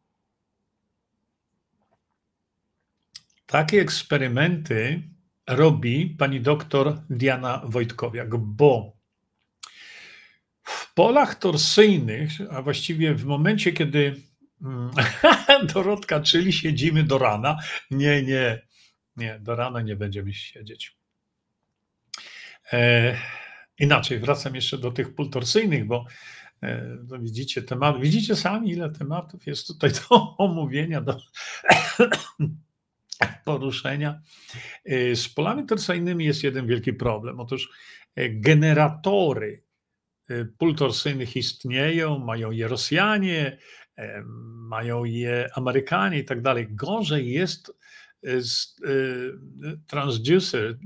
Takie 3.51 3.81
eksperymenty 3.81 5.01
robi 5.47 6.15
pani 6.19 6.41
doktor 6.41 7.01
Diana 7.09 7.61
Wojtkowiak, 7.65 8.37
bo 8.37 8.97
w 10.63 10.93
polach 10.93 11.35
torsyjnych, 11.35 12.31
a 12.51 12.61
właściwie 12.61 13.15
w 13.15 13.25
momencie, 13.25 13.71
kiedy 13.71 14.15
mm, 14.61 14.91
Dorotka, 15.73 16.19
czyli 16.19 16.53
siedzimy 16.53 17.03
do 17.03 17.17
rana, 17.17 17.57
nie, 17.89 18.23
nie, 18.23 18.61
nie, 19.15 19.39
do 19.39 19.55
rana 19.55 19.81
nie 19.81 19.95
będziemy 19.95 20.33
siedzieć. 20.33 20.97
E, 22.73 23.15
inaczej, 23.79 24.19
wracam 24.19 24.55
jeszcze 24.55 24.77
do 24.77 24.91
tych 24.91 25.15
pól 25.15 25.29
torsyjnych, 25.29 25.85
bo 25.85 26.05
e, 26.63 26.97
no 27.07 27.19
widzicie 27.19 27.61
temat, 27.61 28.01
widzicie 28.01 28.35
sami, 28.35 28.71
ile 28.71 28.91
tematów 28.91 29.47
jest 29.47 29.67
tutaj 29.67 29.91
do 29.91 30.37
omówienia, 30.45 31.01
do 31.01 31.17
poruszenia. 33.45 34.21
E, 34.85 35.15
z 35.15 35.29
polami 35.29 35.65
torsyjnymi 35.65 36.25
jest 36.25 36.43
jeden 36.43 36.67
wielki 36.67 36.93
problem. 36.93 37.39
Otóż 37.39 37.69
e, 38.15 38.29
generatory 38.29 39.63
Y, 40.31 40.45
pól 40.57 40.75
torsyjnych 40.75 41.35
istnieją, 41.35 42.19
mają 42.19 42.51
je 42.51 42.67
Rosjanie, 42.67 43.57
e, 43.97 44.23
mają 44.69 45.03
je 45.03 45.49
Amerykanie 45.55 46.19
i 46.19 46.25
tak 46.25 46.41
dalej. 46.41 46.67
Gorzej 46.69 47.31
jest 47.31 47.71
z 48.39 48.75
transducer, 49.87 50.77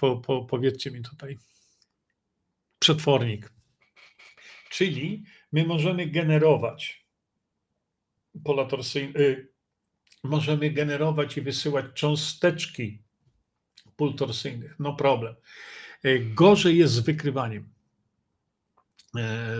po, 0.00 0.16
po, 0.16 0.44
powiedzcie 0.44 0.90
mi 0.90 1.02
tutaj, 1.02 1.38
przetwornik. 2.78 3.52
Czyli 4.70 5.24
my 5.52 5.64
możemy 5.64 6.06
generować 6.06 7.01
pola 8.44 8.64
torsyjne, 8.64 9.20
możemy 10.24 10.70
generować 10.70 11.36
i 11.36 11.40
wysyłać 11.40 11.86
cząsteczki 11.94 13.02
pól 13.96 14.14
torsyjnych, 14.14 14.76
no 14.78 14.92
problem. 14.92 15.34
E, 16.02 16.18
gorzej 16.18 16.78
jest 16.78 16.92
z 16.92 17.00
wykrywaniem. 17.00 17.68
E, 19.16 19.58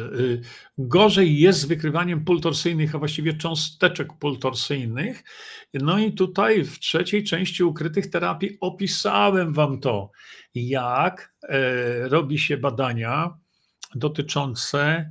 gorzej 0.79 1.39
jest 1.39 1.61
z 1.61 1.65
wykrywaniem 1.65 2.25
pól 2.25 2.41
torsyjnych, 2.41 2.95
a 2.95 2.99
właściwie 2.99 3.35
cząsteczek 3.35 4.09
pól 4.19 4.39
torsyjnych. 4.39 5.25
No 5.75 5.99
i 5.99 6.13
tutaj 6.13 6.65
w 6.65 6.79
trzeciej 6.79 7.25
części 7.25 7.65
ukrytych 7.65 8.11
terapii 8.11 8.59
opisałem 8.61 9.53
Wam 9.53 9.81
to, 9.81 10.11
jak 10.55 11.35
robi 12.03 12.39
się 12.39 12.57
badania 12.57 13.39
dotyczące 13.95 15.11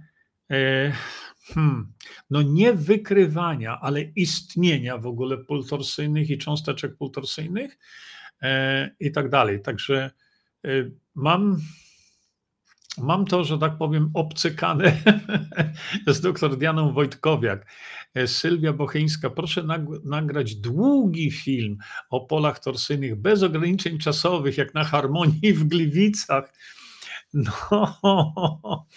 hmm, 1.53 1.93
no 2.29 2.41
nie 2.41 2.73
wykrywania, 2.73 3.79
ale 3.81 4.01
istnienia 4.01 4.97
w 4.97 5.05
ogóle 5.05 5.37
pól 5.37 5.65
torsyjnych 5.65 6.29
i 6.29 6.37
cząsteczek 6.37 6.97
pól 6.97 7.11
torsyjnych 7.11 7.77
i 8.99 9.11
tak 9.11 9.29
dalej. 9.29 9.61
Także 9.61 10.11
Y, 10.67 10.91
mam, 11.15 11.59
mam 12.97 13.25
to, 13.25 13.43
że 13.43 13.57
tak 13.57 13.77
powiem, 13.77 14.11
obcykane 14.13 14.97
z 16.07 16.21
doktor 16.21 16.57
Dianą 16.57 16.93
Wojtkowiak. 16.93 17.65
Y, 18.17 18.27
Sylwia 18.27 18.73
Bocheńska, 18.73 19.29
proszę 19.29 19.63
nagrać 20.03 20.55
długi 20.55 21.31
film 21.31 21.77
o 22.09 22.21
polach 22.21 22.59
torsyjnych 22.59 23.15
bez 23.15 23.43
ograniczeń 23.43 23.97
czasowych, 23.97 24.57
jak 24.57 24.73
na 24.73 24.83
harmonii 24.83 25.53
w 25.53 25.63
Gliwicach. 25.63 26.53
No, 27.33 28.87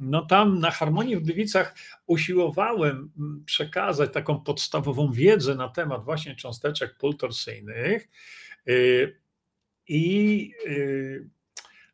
no 0.00 0.26
tam 0.26 0.58
na 0.58 0.70
harmonii 0.70 1.16
w 1.16 1.22
Gliwicach 1.22 1.74
usiłowałem 2.06 3.10
mm, 3.18 3.42
przekazać 3.46 4.12
taką 4.12 4.40
podstawową 4.40 5.12
wiedzę 5.12 5.54
na 5.54 5.68
temat 5.68 6.04
właśnie 6.04 6.36
cząsteczek 6.36 6.98
pól 6.98 7.16
torsyjnych. 7.16 8.08
Y, 8.68 9.16
i, 9.88 10.52
y, 10.66 11.28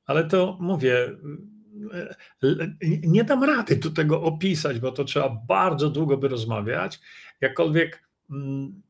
ale 0.07 0.25
to 0.25 0.57
mówię, 0.61 1.17
y, 2.43 2.77
nie 3.03 3.25
dam 3.25 3.45
rady 3.45 3.77
tu 3.77 3.91
tego 3.91 4.23
opisać, 4.23 4.79
bo 4.79 4.93
to 4.93 5.05
trzeba 5.05 5.43
bardzo 5.49 5.91
długo 5.91 6.17
by 6.17 6.29
rozmawiać. 6.29 7.01
Jakkolwiek 7.41 8.03
mm, 8.31 8.83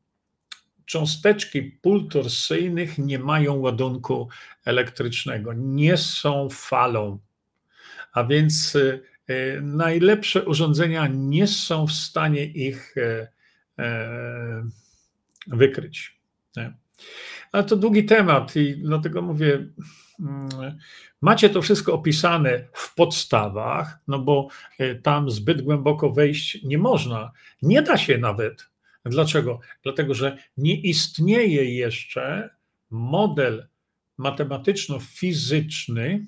cząsteczki 0.85 1.61
pól 1.61 2.07
torsyjnych 2.07 2.97
nie 2.97 3.19
mają 3.19 3.55
ładunku 3.55 4.29
elektrycznego, 4.65 5.53
nie 5.53 5.97
są 5.97 6.47
falą. 6.51 7.19
A 8.17 8.23
więc 8.23 8.75
y, 8.75 9.01
najlepsze 9.61 10.45
urządzenia 10.45 11.07
nie 11.07 11.47
są 11.47 11.87
w 11.87 11.91
stanie 11.91 12.45
ich 12.45 12.95
wykryć. 15.47 16.19
Ale 17.51 17.63
to 17.63 17.75
długi 17.75 18.05
temat 18.05 18.55
i 18.55 18.77
dlatego 18.77 19.21
mówię, 19.21 19.67
mm, 20.19 20.49
macie 21.21 21.49
to 21.49 21.61
wszystko 21.61 21.93
opisane 21.93 22.67
w 22.73 22.95
podstawach, 22.95 23.99
no 24.07 24.19
bo 24.19 24.47
e, 24.79 24.95
tam 24.95 25.31
zbyt 25.31 25.61
głęboko 25.61 26.11
wejść 26.11 26.63
nie 26.63 26.77
można. 26.77 27.31
Nie 27.61 27.81
da 27.81 27.97
się 27.97 28.17
nawet. 28.17 28.67
Dlaczego? 29.05 29.59
Dlatego, 29.83 30.13
że 30.13 30.37
nie 30.57 30.81
istnieje 30.81 31.75
jeszcze 31.75 32.49
model 32.89 33.67
matematyczno-fizyczny 34.17 36.25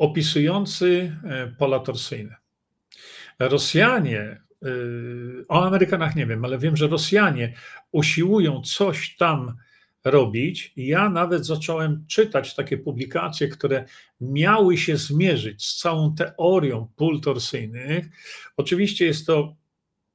opisujący 0.00 1.16
e, 1.24 1.46
pola 1.58 1.80
torsyjne. 1.80 2.36
Rosjanie, 3.38 4.20
e, 4.20 4.66
o 5.48 5.66
Amerykanach 5.66 6.16
nie 6.16 6.26
wiem, 6.26 6.44
ale 6.44 6.58
wiem, 6.58 6.76
że 6.76 6.88
Rosjanie 6.88 7.54
usiłują 7.92 8.62
coś 8.62 9.16
tam 9.16 9.56
robić. 10.04 10.72
Ja 10.76 11.10
nawet 11.10 11.46
zacząłem 11.46 12.04
czytać 12.08 12.54
takie 12.54 12.78
publikacje, 12.78 13.48
które 13.48 13.84
miały 14.20 14.76
się 14.76 14.96
zmierzyć 14.96 15.66
z 15.66 15.76
całą 15.76 16.14
teorią 16.14 16.88
pól 16.96 17.20
torsyjnych. 17.20 18.06
Oczywiście 18.56 19.06
jest 19.06 19.26
to 19.26 19.56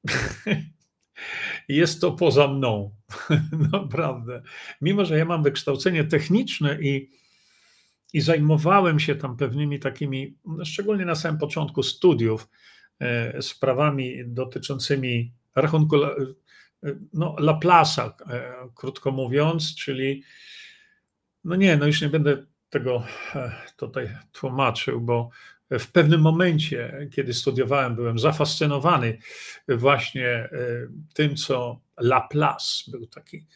jest 1.68 2.00
to 2.00 2.12
poza 2.12 2.48
mną, 2.48 2.94
naprawdę. 3.72 4.42
Mimo, 4.80 5.04
że 5.04 5.18
ja 5.18 5.24
mam 5.24 5.42
wykształcenie 5.42 6.04
techniczne 6.04 6.78
i, 6.82 7.10
i 8.16 8.20
zajmowałem 8.20 9.00
się 9.00 9.14
tam 9.14 9.36
pewnymi 9.36 9.80
takimi, 9.80 10.36
szczególnie 10.64 11.04
na 11.04 11.14
samym 11.14 11.38
początku 11.38 11.82
studiów, 11.82 12.48
e, 13.00 13.42
sprawami 13.42 14.22
dotyczącymi 14.26 15.32
rachunku 15.54 15.96
no, 17.12 17.36
Laplace'a, 17.38 18.10
e, 18.30 18.54
krótko 18.74 19.10
mówiąc, 19.10 19.74
czyli 19.74 20.22
no 21.44 21.56
nie, 21.56 21.76
no 21.76 21.86
już 21.86 22.02
nie 22.02 22.08
będę 22.08 22.46
tego 22.70 23.04
e, 23.34 23.52
tutaj 23.76 24.16
tłumaczył, 24.32 25.00
bo 25.00 25.30
w 25.70 25.92
pewnym 25.92 26.20
momencie, 26.20 27.08
kiedy 27.12 27.34
studiowałem, 27.34 27.94
byłem 27.96 28.18
zafascynowany 28.18 29.18
właśnie 29.68 30.28
e, 30.28 30.48
tym, 31.14 31.36
co 31.36 31.80
Laplace, 32.00 32.90
był 32.90 33.06
taki 33.06 33.46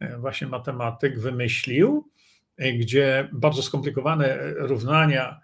e, 0.00 0.18
właśnie 0.18 0.46
matematyk, 0.46 1.20
wymyślił, 1.20 2.10
gdzie 2.58 3.28
bardzo 3.32 3.62
skomplikowane 3.62 4.38
równania 4.56 5.40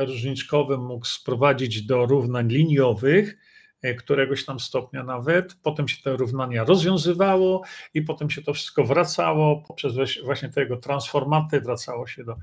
różniczkowe 0.00 0.76
mógł 0.76 1.06
sprowadzić 1.06 1.82
do 1.82 2.06
równań 2.06 2.48
liniowych 2.48 3.36
E, 3.82 3.94
któregoś 3.94 4.44
tam 4.44 4.60
stopnia 4.60 5.04
nawet. 5.04 5.54
Potem 5.62 5.88
się 5.88 6.02
te 6.02 6.16
równania 6.16 6.64
rozwiązywało 6.64 7.62
i 7.94 8.02
potem 8.02 8.30
się 8.30 8.42
to 8.42 8.54
wszystko 8.54 8.84
wracało 8.84 9.62
poprzez 9.68 9.94
właśnie 10.24 10.48
tego 10.48 10.76
transformaty, 10.76 11.60
wracało 11.60 12.06
się 12.06 12.24
do, 12.24 12.36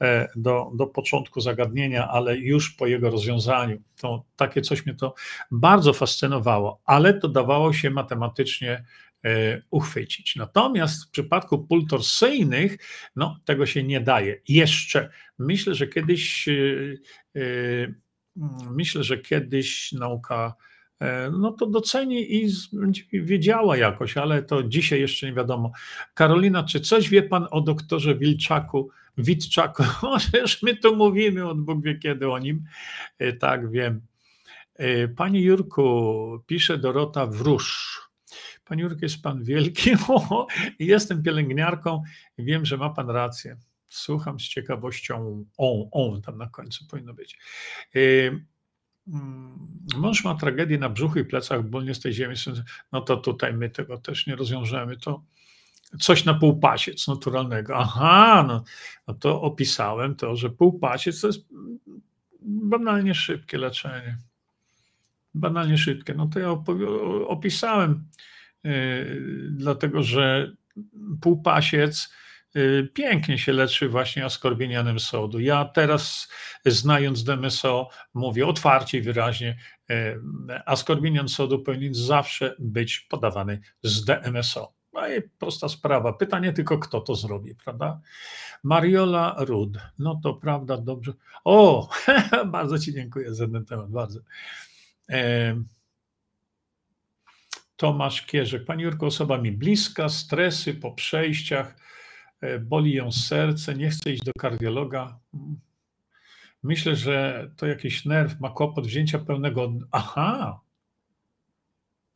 e, 0.00 0.28
do, 0.36 0.70
do 0.74 0.86
początku 0.86 1.40
zagadnienia, 1.40 2.08
ale 2.08 2.36
już 2.36 2.70
po 2.70 2.86
jego 2.86 3.10
rozwiązaniu. 3.10 3.78
To 4.00 4.24
takie 4.36 4.62
coś 4.62 4.86
mnie 4.86 4.94
to 4.94 5.14
bardzo 5.50 5.92
fascynowało, 5.92 6.80
ale 6.84 7.14
to 7.14 7.28
dawało 7.28 7.72
się 7.72 7.90
matematycznie 7.90 8.72
e, 8.72 8.84
uchwycić. 9.70 10.36
Natomiast 10.36 11.04
w 11.04 11.10
przypadku 11.10 11.58
pól 11.58 11.86
torsyjnych, 11.86 12.78
no 13.16 13.38
tego 13.44 13.66
się 13.66 13.82
nie 13.82 14.00
daje. 14.00 14.40
Jeszcze 14.48 15.10
myślę, 15.38 15.74
że 15.74 15.86
kiedyś 15.86 16.48
myślę, 18.70 19.04
że 19.04 19.18
kiedyś 19.18 19.92
nauka 19.92 20.54
e, 21.00 21.30
no 21.30 21.52
to 21.52 21.66
doceni 21.66 22.36
i 22.36 22.50
wiedziała 23.12 23.76
jakoś, 23.76 24.16
ale 24.16 24.42
to 24.42 24.62
dzisiaj 24.62 25.00
jeszcze 25.00 25.26
nie 25.26 25.32
wiadomo. 25.32 25.72
Karolina, 26.14 26.64
czy 26.64 26.80
coś 26.80 27.08
wie 27.08 27.22
pan 27.22 27.46
o 27.50 27.60
doktorze 27.60 28.14
Wilczaku, 28.14 28.90
Witczaku? 29.18 29.82
Możesz 30.02 30.62
my 30.62 30.76
tu 30.76 30.96
mówimy, 30.96 31.48
od 31.48 31.60
Bóg 31.60 31.84
wie 31.84 31.98
kiedy 31.98 32.30
o 32.30 32.38
nim. 32.38 32.64
E, 33.18 33.32
tak, 33.32 33.70
wiem. 33.70 34.00
E, 34.74 35.08
Panie 35.08 35.40
Jurku, 35.40 36.40
pisze 36.46 36.78
Dorota 36.78 37.26
Wróż. 37.26 38.00
Panie 38.66 38.82
Jurku, 38.82 38.98
jest 39.02 39.22
pan 39.22 39.44
wielki. 39.44 39.90
jestem 40.78 41.22
pielęgniarką 41.22 42.02
wiem, 42.38 42.66
że 42.66 42.76
ma 42.76 42.90
pan 42.90 43.10
rację. 43.10 43.56
Słucham 43.88 44.40
z 44.40 44.42
ciekawością. 44.42 45.44
On, 45.56 45.88
on 45.92 46.22
tam 46.22 46.38
na 46.38 46.48
końcu 46.48 46.86
powinno 46.86 47.14
być. 47.14 47.38
Y, 47.96 48.44
mm, 49.08 49.68
mąż 49.96 50.24
ma 50.24 50.34
tragedię 50.34 50.78
na 50.78 50.88
brzuchu 50.88 51.18
i 51.18 51.24
plecach, 51.24 51.62
ból 51.62 51.94
z 51.94 52.00
tej 52.00 52.12
ziemi. 52.12 52.34
No 52.92 53.00
to 53.00 53.16
tutaj 53.16 53.54
my 53.54 53.70
tego 53.70 53.98
też 53.98 54.26
nie 54.26 54.36
rozwiążemy. 54.36 54.96
To 54.96 55.22
coś 56.00 56.24
na 56.24 56.34
półpasiec 56.34 57.08
naturalnego. 57.08 57.76
Aha, 57.76 58.44
no, 58.48 58.64
no 59.08 59.14
to 59.14 59.42
opisałem 59.42 60.14
to, 60.14 60.36
że 60.36 60.50
półpasiec 60.50 61.20
to 61.20 61.26
jest 61.26 61.46
banalnie 62.42 63.14
szybkie 63.14 63.58
leczenie. 63.58 64.18
Banalnie 65.34 65.78
szybkie. 65.78 66.14
No 66.14 66.26
to 66.26 66.38
ja 66.38 66.50
opisałem, 67.26 68.04
dlatego 69.50 70.02
że 70.02 70.52
półpasiec 71.20 72.08
Y, 72.56 72.88
pięknie 72.94 73.38
się 73.38 73.52
leczy 73.52 73.88
właśnie 73.88 74.24
askorbinianem 74.24 75.00
sodu. 75.00 75.40
Ja 75.40 75.64
teraz, 75.64 76.28
znając 76.66 77.24
DMSO, 77.24 77.88
mówię 78.14 78.46
otwarcie 78.46 78.98
i 78.98 79.02
wyraźnie, 79.02 79.58
y, 79.90 80.20
askorbinian 80.66 81.28
sodu 81.28 81.58
powinien 81.58 81.94
zawsze 81.94 82.54
być 82.58 83.00
podawany 83.00 83.60
z 83.82 84.04
DMSO. 84.04 84.72
No 84.92 85.08
i 85.08 85.22
prosta 85.38 85.68
sprawa. 85.68 86.12
Pytanie 86.12 86.52
tylko, 86.52 86.78
kto 86.78 87.00
to 87.00 87.14
zrobi, 87.14 87.54
prawda? 87.54 88.00
Mariola 88.62 89.34
Rud. 89.38 89.78
No 89.98 90.20
to 90.22 90.34
prawda, 90.34 90.76
dobrze. 90.76 91.12
O, 91.44 91.88
bardzo 92.46 92.78
Ci 92.78 92.92
dziękuję 92.92 93.34
za 93.34 93.48
ten 93.48 93.64
temat, 93.64 93.90
bardzo. 93.90 94.20
Tomasz 97.76 98.22
Kierzek. 98.22 98.64
Pani 98.64 98.82
Jurko, 98.82 99.06
osoba 99.06 99.38
mi 99.38 99.52
bliska, 99.52 100.08
stresy 100.08 100.74
po 100.74 100.92
przejściach 100.92 101.86
E, 102.40 102.58
boli 102.58 102.94
ją 102.94 103.12
serce, 103.12 103.74
nie 103.74 103.90
chce 103.90 104.12
iść 104.12 104.24
do 104.24 104.32
kardiologa. 104.38 105.18
Myślę, 106.62 106.96
że 106.96 107.50
to 107.56 107.66
jakiś 107.66 108.04
nerw 108.04 108.40
ma 108.40 108.50
kłopot 108.50 108.86
wzięcia 108.86 109.18
pełnego. 109.18 109.72
Aha! 109.90 110.60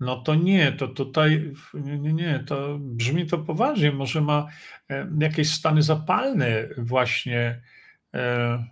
No 0.01 0.23
to 0.23 0.35
nie, 0.35 0.73
to 0.73 0.89
tutaj 0.89 1.53
nie, 1.75 2.13
nie, 2.13 2.45
to 2.47 2.79
brzmi 2.81 3.27
to 3.27 3.39
poważnie. 3.39 3.93
Może 3.93 4.21
ma 4.21 4.49
e, 4.91 5.11
jakieś 5.21 5.51
stany 5.55 5.83
zapalne 5.83 6.69
właśnie 6.79 7.63
e, 8.15 8.65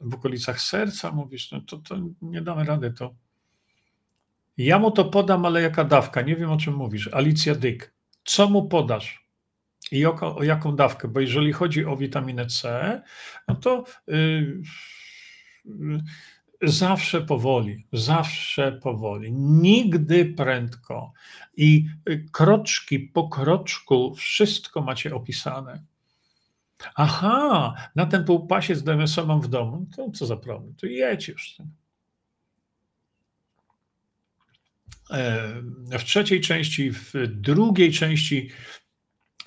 w 0.00 0.14
okolicach 0.14 0.60
serca, 0.60 1.12
mówisz, 1.12 1.50
no 1.50 1.60
to, 1.60 1.76
to 1.76 1.96
nie 2.22 2.42
damy 2.42 2.64
rady 2.64 2.92
to. 2.92 3.14
Ja 4.58 4.78
mu 4.78 4.90
to 4.90 5.04
podam, 5.04 5.46
ale 5.46 5.62
jaka 5.62 5.84
dawka? 5.84 6.22
Nie 6.22 6.36
wiem 6.36 6.50
o 6.50 6.56
czym 6.56 6.74
mówisz. 6.74 7.08
Alicja 7.12 7.54
Dyk. 7.54 7.94
Co 8.24 8.48
mu 8.48 8.68
podasz? 8.68 9.28
i 9.92 10.06
o, 10.06 10.36
o, 10.36 10.42
jaką 10.42 10.76
dawkę, 10.76 11.08
bo 11.08 11.20
jeżeli 11.20 11.52
chodzi 11.52 11.84
o 11.84 11.96
witaminę 11.96 12.46
C, 12.46 13.02
no 13.48 13.54
to 13.54 13.84
yy, 14.06 14.62
zawsze 16.62 17.20
powoli, 17.20 17.86
zawsze 17.92 18.72
powoli, 18.72 19.32
nigdy 19.32 20.24
prędko 20.24 21.12
i 21.56 21.86
kroczki 22.32 22.98
po 22.98 23.28
kroczku 23.28 24.14
wszystko 24.14 24.82
macie 24.82 25.14
opisane. 25.14 25.82
Aha, 26.94 27.74
na 27.94 28.06
ten 28.06 28.24
półpasiec 28.24 28.82
DMS-a 28.82 29.24
mam 29.24 29.40
w 29.40 29.48
domu, 29.48 29.86
to 29.96 30.10
co 30.10 30.26
za 30.26 30.36
problem, 30.36 30.74
to 30.74 30.86
jedź 30.86 31.28
już. 31.28 31.60
E, 31.60 31.66
w 35.98 36.04
trzeciej 36.04 36.40
części, 36.40 36.92
w 36.92 37.12
drugiej 37.26 37.92
części 37.92 38.50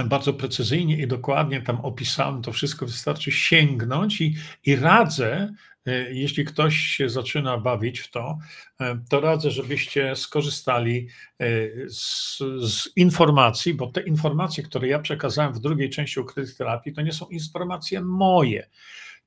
bardzo 0.06 0.34
precyzyjnie 0.34 0.98
i 0.98 1.08
dokładnie 1.08 1.62
tam 1.62 1.82
opisałem 1.82 2.42
to 2.42 2.52
wszystko, 2.52 2.86
wystarczy 2.86 3.32
sięgnąć 3.32 4.22
i, 4.22 4.36
i 4.66 4.76
radzę, 4.76 5.54
e, 5.86 6.14
jeśli 6.14 6.46
ktoś 6.46 6.76
się 6.76 7.10
zaczyna 7.10 7.58
bawić 7.58 8.00
w 8.00 8.12
to, 8.12 8.38
e, 8.82 9.00
to 9.10 9.20
radzę, 9.20 9.52
żebyście 9.52 10.16
skorzystali 10.16 11.08
e, 11.40 11.46
z, 11.90 12.38
z, 12.62 12.90
informacji, 12.96 13.74
bo 13.74 13.88
te 13.88 14.02
informacje, 14.02 14.64
które 14.64 14.88
ja 14.88 15.00
przekazałem 15.00 15.54
w 15.54 15.60
drugiej 15.60 15.90
części 15.90 16.20
ukrytej 16.20 16.56
terapii, 16.56 16.94
to 16.94 17.02
nie 17.02 17.14
są 17.14 17.26
informacje 17.26 18.02
moje. 18.02 18.70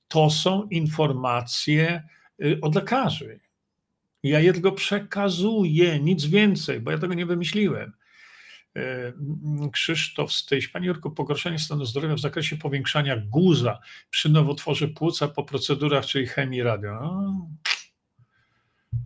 To 0.08 0.30
są 0.30 0.68
informacje 0.68 2.02
od 2.62 2.74
lekarzy. 2.74 3.40
Ja 4.24 4.40
je 4.40 4.52
tylko 4.52 4.72
przekazuję, 4.72 6.00
nic 6.00 6.24
więcej, 6.24 6.80
bo 6.80 6.90
ja 6.90 6.98
tego 6.98 7.14
nie 7.14 7.26
wymyśliłem. 7.26 7.92
E, 8.76 9.12
Krzysztof 9.72 10.32
Styś. 10.32 10.68
Panie 10.68 10.86
Jurku, 10.86 11.10
pogorszenie 11.10 11.58
stanu 11.58 11.84
zdrowia 11.84 12.14
w 12.14 12.20
zakresie 12.20 12.56
powiększania 12.56 13.16
guza 13.16 13.78
przy 14.10 14.28
nowotworze 14.28 14.88
płuca 14.88 15.28
po 15.28 15.44
procedurach, 15.44 16.06
czyli 16.06 16.26
chemii 16.26 16.62
radio. 16.62 17.22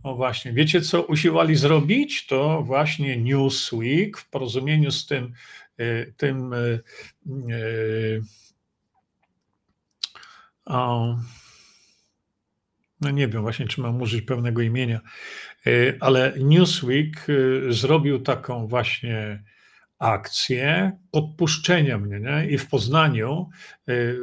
O, 0.02 0.14
właśnie, 0.14 0.52
wiecie 0.52 0.80
co 0.80 1.02
usiłowali 1.02 1.56
zrobić? 1.56 2.26
To 2.26 2.62
właśnie 2.62 3.16
Newsweek 3.16 4.18
w 4.18 4.30
porozumieniu 4.30 4.90
z 4.90 5.06
tym, 5.06 5.32
e, 5.78 6.06
tym 6.06 6.52
e, 6.52 6.78
o, 10.64 11.16
no 13.00 13.10
nie 13.10 13.28
wiem 13.28 13.42
właśnie, 13.42 13.66
czy 13.66 13.80
mam 13.80 14.02
użyć 14.02 14.22
pełnego 14.22 14.62
imienia, 14.62 15.00
ale 16.00 16.32
Newsweek 16.38 17.26
zrobił 17.68 18.20
taką 18.20 18.66
właśnie 18.66 19.42
akcję 19.98 20.92
podpuszczenia 21.10 21.98
mnie. 21.98 22.20
Nie? 22.20 22.46
I 22.50 22.58
w 22.58 22.68
Poznaniu 22.68 23.48
y, 23.88 24.16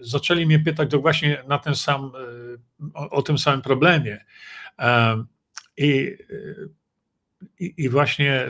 zaczęli 0.00 0.46
mnie 0.46 0.58
pytać 0.58 0.90
to 0.90 1.00
właśnie 1.00 1.44
na 1.48 1.58
ten 1.58 1.74
sam, 1.74 2.12
o, 2.94 3.22
tym 3.22 3.38
samym 3.38 3.62
problemie. 3.62 4.24
I, 5.76 6.16
i, 7.60 7.74
I, 7.76 7.88
właśnie 7.88 8.46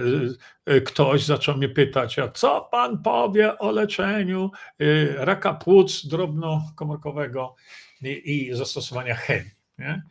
ktoś 0.86 1.24
zaczął 1.24 1.56
mnie 1.56 1.68
pytać, 1.68 2.18
a 2.18 2.28
co 2.28 2.68
pan 2.72 3.02
powie 3.02 3.58
o 3.58 3.70
leczeniu 3.70 4.50
raka 5.16 5.54
płuc 5.54 6.06
drobnokomórkowego 6.06 7.54
i, 8.02 8.54
zastosowania 8.54 9.14
chemii. 9.14 9.50
Nie? 9.78 10.02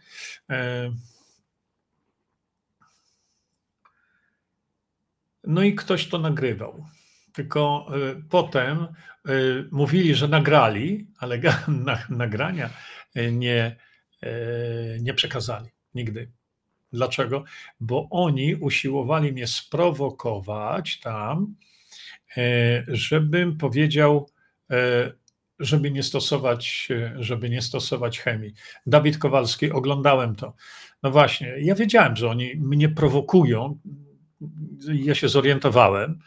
No 5.44 5.64
i 5.64 5.76
ktoś 5.76 6.08
to 6.08 6.18
nagrywał. 6.18 6.86
Tylko 7.34 7.92
y, 7.98 8.24
potem 8.30 8.88
y, 9.30 9.68
mówili, 9.72 10.16
że 10.16 10.28
nagrali, 10.28 11.08
ale 11.18 11.40
nagrania 12.10 12.70
nie, 13.32 13.76
nie 15.00 15.14
przekazali 15.14 15.70
nigdy. 15.94 16.32
Dlaczego? 16.94 17.44
Bo 17.80 18.08
oni 18.10 18.56
usiłowali 18.56 19.34
mnie 19.34 19.48
sprowokować 19.48 21.00
tam, 21.00 21.56
żebym 22.88 23.58
powiedział 23.58 24.30
żeby 25.60 25.92
nie 25.92 26.04
stosować, 26.04 26.88
żeby 27.16 27.50
nie 27.50 27.62
stosować 27.62 28.20
chemii. 28.20 28.54
Dawid 28.86 29.18
Kowalski, 29.18 29.72
oglądałem 29.72 30.36
to. 30.36 30.54
No 31.04 31.12
właśnie, 31.12 31.56
ja 31.60 31.76
wiedziałem, 31.76 32.16
że 32.16 32.30
oni 32.30 32.56
mnie 32.56 32.90
prowokują. 32.90 33.80
Ja 34.94 35.16
się 35.16 35.30
zorientowałem, 35.30 36.20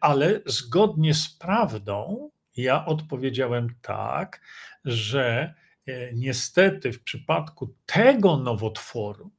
ale 0.00 0.40
zgodnie 0.46 1.14
z 1.14 1.28
prawdą 1.28 2.30
ja 2.56 2.86
odpowiedziałem 2.86 3.68
tak, 3.82 4.40
że 4.84 5.54
niestety 6.12 6.92
w 6.92 7.02
przypadku 7.02 7.74
tego 7.86 8.36
nowotworu, 8.36 9.30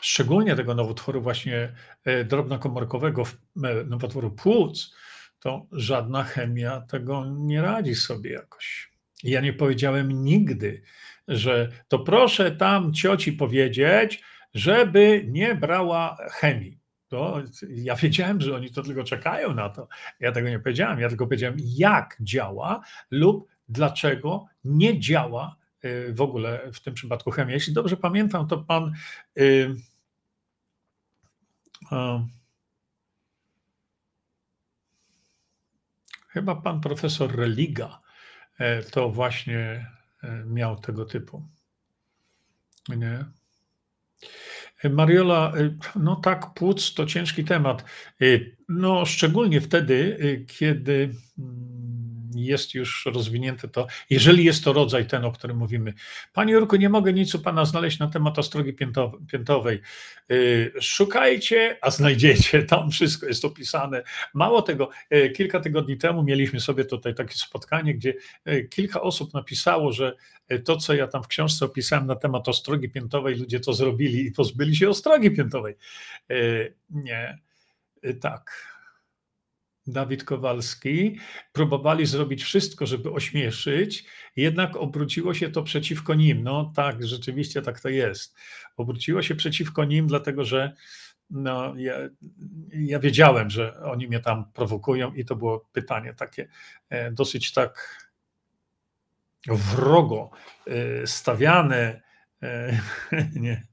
szczególnie 0.00 0.56
tego 0.56 0.74
nowotworu 0.74 1.22
właśnie 1.22 1.74
e, 2.04 2.24
drobnokomorkowego, 2.24 3.22
e, 3.64 3.84
nowotworu 3.84 4.30
płuc, 4.30 4.94
to 5.46 5.66
żadna 5.72 6.22
chemia 6.22 6.80
tego 6.80 7.24
nie 7.26 7.62
radzi 7.62 7.94
sobie 7.94 8.32
jakoś. 8.32 8.92
Ja 9.22 9.40
nie 9.40 9.52
powiedziałem 9.52 10.24
nigdy, 10.24 10.82
że 11.28 11.68
to 11.88 11.98
proszę 11.98 12.50
tam 12.50 12.92
cioci 12.92 13.32
powiedzieć, 13.32 14.22
żeby 14.54 15.24
nie 15.28 15.54
brała 15.54 16.16
chemii. 16.30 16.78
To 17.08 17.42
ja 17.68 17.96
wiedziałem, 17.96 18.40
że 18.40 18.56
oni 18.56 18.70
to 18.70 18.82
tylko 18.82 19.04
czekają 19.04 19.54
na 19.54 19.68
to. 19.68 19.88
Ja 20.20 20.32
tego 20.32 20.48
nie 20.48 20.58
powiedziałem. 20.58 21.00
Ja 21.00 21.08
tylko 21.08 21.26
powiedziałem, 21.26 21.56
jak 21.60 22.16
działa 22.20 22.80
lub 23.10 23.48
dlaczego 23.68 24.46
nie 24.64 25.00
działa 25.00 25.56
y, 25.84 26.14
w 26.14 26.20
ogóle 26.20 26.72
w 26.72 26.80
tym 26.80 26.94
przypadku 26.94 27.30
chemia. 27.30 27.54
Jeśli 27.54 27.72
dobrze 27.72 27.96
pamiętam, 27.96 28.48
to 28.48 28.58
pan. 28.58 28.92
Yy, 29.36 29.76
chyba 36.36 36.54
pan 36.54 36.80
profesor 36.80 37.36
Religa 37.36 38.00
e, 38.58 38.82
to 38.82 39.10
właśnie 39.10 39.86
e, 40.22 40.44
miał 40.46 40.76
tego 40.76 41.04
typu. 41.04 41.48
Nie? 42.88 43.24
Mariola, 44.90 45.52
no 45.96 46.16
tak, 46.16 46.54
płuc 46.54 46.94
to 46.94 47.06
ciężki 47.06 47.44
temat. 47.44 47.84
No, 48.68 49.04
szczególnie 49.04 49.60
wtedy, 49.60 50.18
kiedy 50.48 51.10
mm, 51.38 51.75
jest 52.44 52.74
już 52.74 53.06
rozwinięte 53.06 53.68
to, 53.68 53.86
jeżeli 54.10 54.44
jest 54.44 54.64
to 54.64 54.72
rodzaj 54.72 55.06
ten, 55.06 55.24
o 55.24 55.32
którym 55.32 55.56
mówimy. 55.56 55.94
Panie 56.32 56.52
Jurku, 56.52 56.76
nie 56.76 56.88
mogę 56.88 57.12
nic 57.12 57.34
u 57.34 57.38
Pana 57.38 57.64
znaleźć 57.64 57.98
na 57.98 58.08
temat 58.08 58.38
ostrogi 58.38 58.76
piętowej. 59.32 59.80
Y, 60.30 60.72
szukajcie, 60.80 61.78
a 61.82 61.90
znajdziecie, 61.90 62.62
tam 62.72 62.90
wszystko 62.90 63.26
jest 63.26 63.44
opisane. 63.44 64.02
Mało 64.34 64.62
tego, 64.62 64.90
y, 65.14 65.30
kilka 65.30 65.60
tygodni 65.60 65.96
temu 65.96 66.22
mieliśmy 66.22 66.60
sobie 66.60 66.84
tutaj 66.84 67.14
takie 67.14 67.34
spotkanie, 67.34 67.94
gdzie 67.94 68.14
y, 68.48 68.68
kilka 68.70 69.00
osób 69.00 69.34
napisało, 69.34 69.92
że 69.92 70.16
to, 70.64 70.76
co 70.76 70.94
ja 70.94 71.06
tam 71.06 71.22
w 71.22 71.28
książce 71.28 71.64
opisałem 71.64 72.06
na 72.06 72.16
temat 72.16 72.48
ostrogi 72.48 72.88
piętowej, 72.88 73.36
ludzie 73.36 73.60
to 73.60 73.72
zrobili 73.72 74.26
i 74.26 74.32
pozbyli 74.32 74.76
się 74.76 74.88
ostrogi 74.88 75.30
piętowej. 75.30 75.76
Nie, 76.90 77.38
tak. 78.20 78.75
Dawid 79.86 80.24
Kowalski, 80.24 81.18
próbowali 81.52 82.06
zrobić 82.06 82.42
wszystko, 82.42 82.86
żeby 82.86 83.12
ośmieszyć, 83.12 84.04
jednak 84.36 84.76
obróciło 84.76 85.34
się 85.34 85.50
to 85.50 85.62
przeciwko 85.62 86.14
nim. 86.14 86.42
No 86.42 86.72
tak, 86.76 87.06
rzeczywiście 87.06 87.62
tak 87.62 87.80
to 87.80 87.88
jest. 87.88 88.36
Obróciło 88.76 89.22
się 89.22 89.34
przeciwko 89.34 89.84
nim, 89.84 90.06
dlatego 90.06 90.44
że 90.44 90.72
no, 91.30 91.74
ja, 91.76 91.94
ja 92.72 92.98
wiedziałem, 92.98 93.50
że 93.50 93.80
oni 93.82 94.08
mnie 94.08 94.20
tam 94.20 94.52
prowokują 94.52 95.12
i 95.14 95.24
to 95.24 95.36
było 95.36 95.68
pytanie 95.72 96.14
takie 96.14 96.48
e, 96.88 97.12
dosyć 97.12 97.52
tak 97.52 98.00
wrogo 99.48 100.30
e, 100.66 101.06
stawiane. 101.06 102.02
E, 102.42 102.80
nie, 103.40 103.66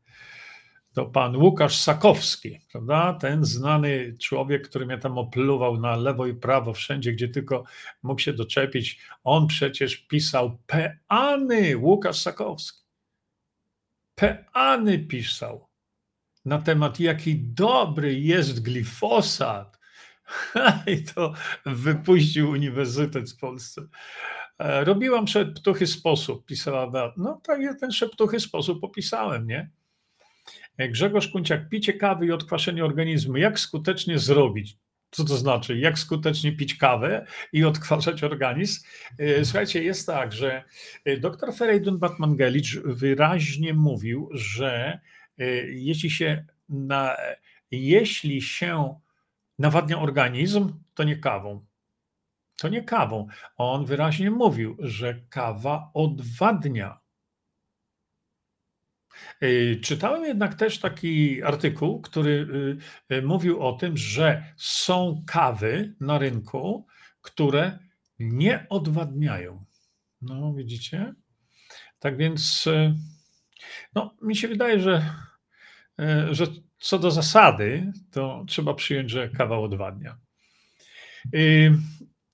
to 0.94 1.06
pan 1.06 1.36
Łukasz 1.36 1.78
Sakowski, 1.78 2.60
prawda? 2.72 3.14
Ten 3.14 3.46
znany 3.46 4.16
człowiek, 4.20 4.70
który 4.70 4.86
mnie 4.86 4.98
tam 4.98 5.18
opluwał 5.18 5.80
na 5.80 5.96
lewo 5.96 6.28
i 6.28 6.34
prawo, 6.34 6.74
wszędzie, 6.74 7.14
gdzie 7.14 7.28
tylko 7.28 7.64
mógł 8.04 8.22
się 8.22 8.34
doczepić. 8.34 9.00
On 9.24 9.48
przecież 9.48 9.98
pisał 9.98 10.58
peany, 10.68 11.78
Łukasz 11.78 12.22
Sakowski. 12.22 12.84
Peany 14.16 15.00
pisał 15.00 15.68
na 16.46 16.62
temat, 16.62 17.00
jaki 17.00 17.40
dobry 17.40 18.20
jest 18.20 18.64
glifosat. 18.64 19.80
I 20.94 21.04
to 21.04 21.34
wypuścił 21.66 22.50
Uniwersytet 22.50 23.32
w 23.32 23.38
Polsce. 23.38 23.82
E, 24.60 24.84
robiłam 24.84 25.28
szeptuchy 25.28 25.88
sposób, 25.88 26.46
pisała. 26.46 27.14
No 27.18 27.42
tak, 27.44 27.62
ja 27.62 27.74
ten 27.74 27.92
szeptuchy 27.92 28.40
sposób 28.40 28.84
opisałem, 28.84 29.48
nie? 29.48 29.70
Grzegorz 30.80 31.28
Kunciak, 31.28 31.70
picie 31.70 31.94
kawy 31.94 32.26
i 32.26 32.32
odkwaszenie 32.32 32.86
organizmu. 32.86 33.38
Jak 33.38 33.60
skutecznie 33.60 34.20
zrobić? 34.20 34.78
Co 35.12 35.24
to 35.24 35.38
znaczy? 35.38 35.78
Jak 35.78 36.00
skutecznie 36.00 36.52
pić 36.52 36.76
kawę 36.76 37.26
i 37.52 37.66
odkwaszać 37.66 38.24
organizm? 38.24 38.84
E, 39.20 39.46
słuchajcie, 39.46 39.84
jest 39.84 40.08
tak, 40.08 40.32
że 40.32 40.64
e, 41.06 41.18
dr 41.18 41.54
Ferejdun 41.54 41.98
Batmangelicz 41.98 42.80
wyraźnie 42.80 43.74
mówił, 43.74 44.30
że 44.32 45.00
e, 45.38 45.46
jeśli 45.72 46.10
się, 46.10 46.46
na, 46.70 47.16
jeśli 47.72 48.42
się 48.42 49.00
nawadnia 49.60 50.00
organizm, 50.00 50.74
to 50.94 51.04
nie 51.04 51.18
kawą. 51.18 51.66
To 52.58 52.70
nie 52.70 52.84
kawą. 52.84 53.28
On 53.58 53.86
wyraźnie 53.86 54.32
mówił, 54.32 54.78
że 54.80 55.22
kawa 55.30 55.92
odwadnia 55.94 57.03
E, 57.03 57.03
czytałem 59.82 60.26
jednak 60.26 60.56
też 60.56 60.80
taki 60.80 61.44
artykuł, 61.44 62.02
który 62.02 62.48
y, 63.12 63.16
y, 63.16 63.22
mówił 63.22 63.62
o 63.62 63.74
tym, 63.74 63.98
że 63.98 64.44
są 64.58 65.24
kawy 65.28 65.96
na 66.00 66.18
rynku, 66.18 66.88
które 67.22 67.80
nie 68.20 68.66
odwadniają. 68.70 69.66
No, 70.22 70.54
widzicie? 70.54 71.14
Tak 72.00 72.18
więc, 72.18 72.68
y, 72.68 72.96
no, 73.96 74.16
mi 74.22 74.36
się 74.36 74.48
wydaje, 74.48 74.80
że, 74.80 75.10
że 76.32 76.48
co 76.78 77.00
do 77.00 77.12
zasady, 77.12 77.92
to 78.12 78.46
trzeba 78.48 78.74
przyjąć, 78.74 79.12
że 79.12 79.30
kawa 79.30 79.58
odwadnia. 79.60 80.18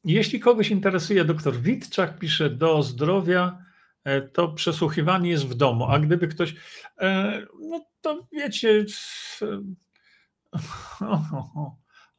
Jeśli 0.04 0.40
kogoś 0.40 0.70
interesuje, 0.70 1.26
doktor 1.26 1.58
Witczak 1.58 2.20
pisze 2.20 2.50
do 2.50 2.84
zdrowia 2.84 3.69
to 4.34 4.48
przesłuchiwanie 4.48 5.30
jest 5.30 5.48
w 5.48 5.54
domu. 5.54 5.86
A 5.86 6.00
gdyby 6.00 6.28
ktoś, 6.28 6.56
e, 7.00 7.42
no 7.60 7.86
to 8.02 8.28
wiecie, 8.32 8.86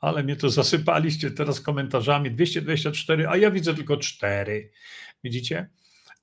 ale 0.01 0.23
mnie 0.23 0.37
to 0.37 0.51
zasypaliście 0.51 1.31
teraz 1.31 1.61
komentarzami. 1.61 2.31
224, 2.31 3.29
a 3.29 3.37
ja 3.37 3.51
widzę 3.51 3.75
tylko 3.75 3.97
4. 3.97 4.71
Widzicie? 5.25 5.69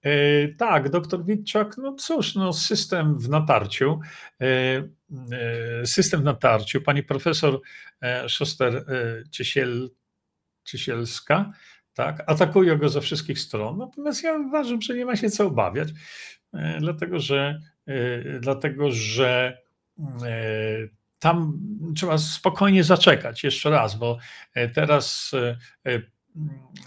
E, 0.02 0.48
tak, 0.48 0.90
doktor 0.90 1.26
Witczak, 1.26 1.78
no 1.78 1.96
cóż, 1.96 2.36
no 2.36 2.54
system 2.54 3.20
w 3.20 3.30
natarciu. 3.30 4.00
System 5.86 6.22
w 6.22 6.24
natarciu. 6.24 6.82
Pani 6.82 7.04
profesor 7.04 7.62
Szoster 8.28 8.86
Ciesiel, 9.32 9.90
Ciesielska 10.64 11.52
tak? 11.98 12.24
Atakują 12.28 12.78
go 12.78 12.90
ze 12.90 13.02
wszystkich 13.02 13.40
stron. 13.40 13.78
Natomiast 13.78 14.24
ja 14.24 14.38
uważam, 14.38 14.82
że 14.82 14.96
nie 14.96 15.06
ma 15.06 15.16
się 15.16 15.30
co 15.30 15.48
obawiać, 15.48 15.90
e, 16.54 16.80
dlatego 16.80 17.20
że, 17.20 17.62
e, 17.88 18.40
dlatego, 18.40 18.92
że 18.92 19.58
e, 20.00 20.38
tam 21.20 21.60
trzeba 21.96 22.18
spokojnie 22.18 22.84
zaczekać 22.84 23.44
jeszcze 23.44 23.70
raz, 23.70 23.96
bo 23.96 24.18
teraz 24.74 25.36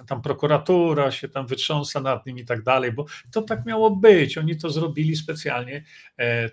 tam 0.06 0.22
prokuratura 0.22 1.10
się 1.10 1.28
tam 1.28 1.46
wytrząsa 1.46 2.00
nad 2.00 2.26
nim 2.26 2.38
i 2.38 2.44
tak 2.44 2.62
dalej, 2.62 2.92
bo 2.92 3.06
to 3.32 3.42
tak 3.42 3.66
miało 3.66 3.96
być. 3.96 4.38
Oni 4.38 4.56
to 4.56 4.70
zrobili 4.70 5.16
specjalnie, 5.16 5.84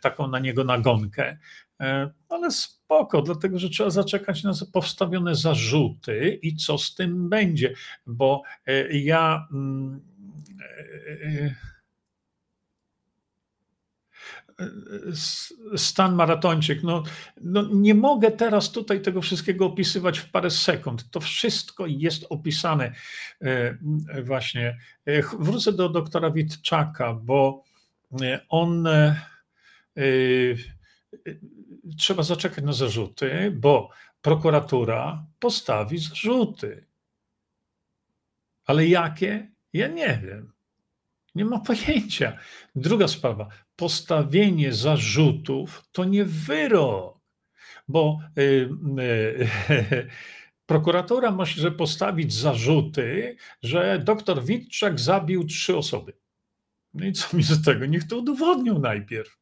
taką 0.01 0.27
na 0.27 0.39
niego 0.39 0.63
nagonkę. 0.63 1.37
E, 1.81 2.09
ale 2.29 2.51
spoko, 2.51 3.21
dlatego 3.21 3.59
że 3.59 3.69
trzeba 3.69 3.89
zaczekać 3.89 4.43
na 4.43 4.53
powstawione 4.73 5.35
zarzuty 5.35 6.39
i 6.41 6.55
co 6.55 6.77
z 6.77 6.95
tym 6.95 7.29
będzie, 7.29 7.73
bo 8.05 8.41
e, 8.67 8.97
ja. 8.97 9.47
Mm, 9.51 10.01
e, 11.39 11.67
stan 15.77 16.15
maratończyk. 16.15 16.83
No, 16.83 17.03
no, 17.41 17.69
nie 17.73 17.95
mogę 17.95 18.31
teraz 18.31 18.71
tutaj 18.71 19.01
tego 19.01 19.21
wszystkiego 19.21 19.65
opisywać 19.65 20.19
w 20.19 20.31
parę 20.31 20.51
sekund. 20.51 21.11
To 21.11 21.19
wszystko 21.19 21.85
jest 21.87 22.25
opisane 22.29 22.91
właśnie. 24.23 24.77
Wrócę 25.39 25.73
do 25.73 25.89
doktora 25.89 26.31
Witczaka, 26.31 27.13
bo 27.13 27.63
on 28.49 28.87
trzeba 31.97 32.23
zaczekać 32.23 32.63
na 32.63 32.73
zarzuty, 32.73 33.51
bo 33.51 33.89
prokuratura 34.21 35.25
postawi 35.39 35.97
zarzuty. 35.97 36.85
Ale 38.65 38.87
jakie? 38.87 39.51
Ja 39.73 39.87
nie 39.87 40.19
wiem. 40.23 40.53
Nie 41.35 41.45
ma 41.45 41.59
pojęcia. 41.59 42.37
Druga 42.75 43.07
sprawa. 43.07 43.47
Postawienie 43.75 44.73
zarzutów 44.73 45.83
to 45.91 46.05
nie 46.05 46.25
wyrok, 46.25 47.19
bo 47.87 48.19
y, 48.37 48.69
y, 48.99 50.07
prokuratura 50.65 51.31
może 51.31 51.71
postawić 51.71 52.33
zarzuty, 52.33 53.35
że 53.63 53.99
doktor 53.99 54.45
Witczak 54.45 54.99
zabił 54.99 55.43
trzy 55.43 55.77
osoby. 55.77 56.13
No 56.93 57.05
i 57.05 57.13
co 57.13 57.37
mi 57.37 57.43
z 57.43 57.63
tego? 57.63 57.85
Niech 57.85 58.07
to 58.07 58.17
udowodnią 58.17 58.79
najpierw. 58.79 59.39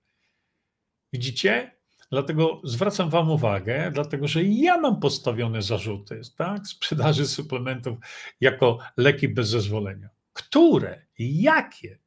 Widzicie? 1.13 1.74
Dlatego 2.15 2.61
zwracam 2.63 3.09
Wam 3.09 3.31
uwagę, 3.31 3.91
dlatego 3.93 4.27
że 4.27 4.43
ja 4.43 4.77
mam 4.77 4.99
postawione 4.99 5.61
zarzuty 5.61 6.21
tak, 6.37 6.67
sprzedaży 6.67 7.27
suplementów 7.27 7.97
jako 8.41 8.77
leki 8.97 9.29
bez 9.29 9.49
zezwolenia. 9.49 10.09
Które? 10.33 11.05
Jakie? 11.19 11.99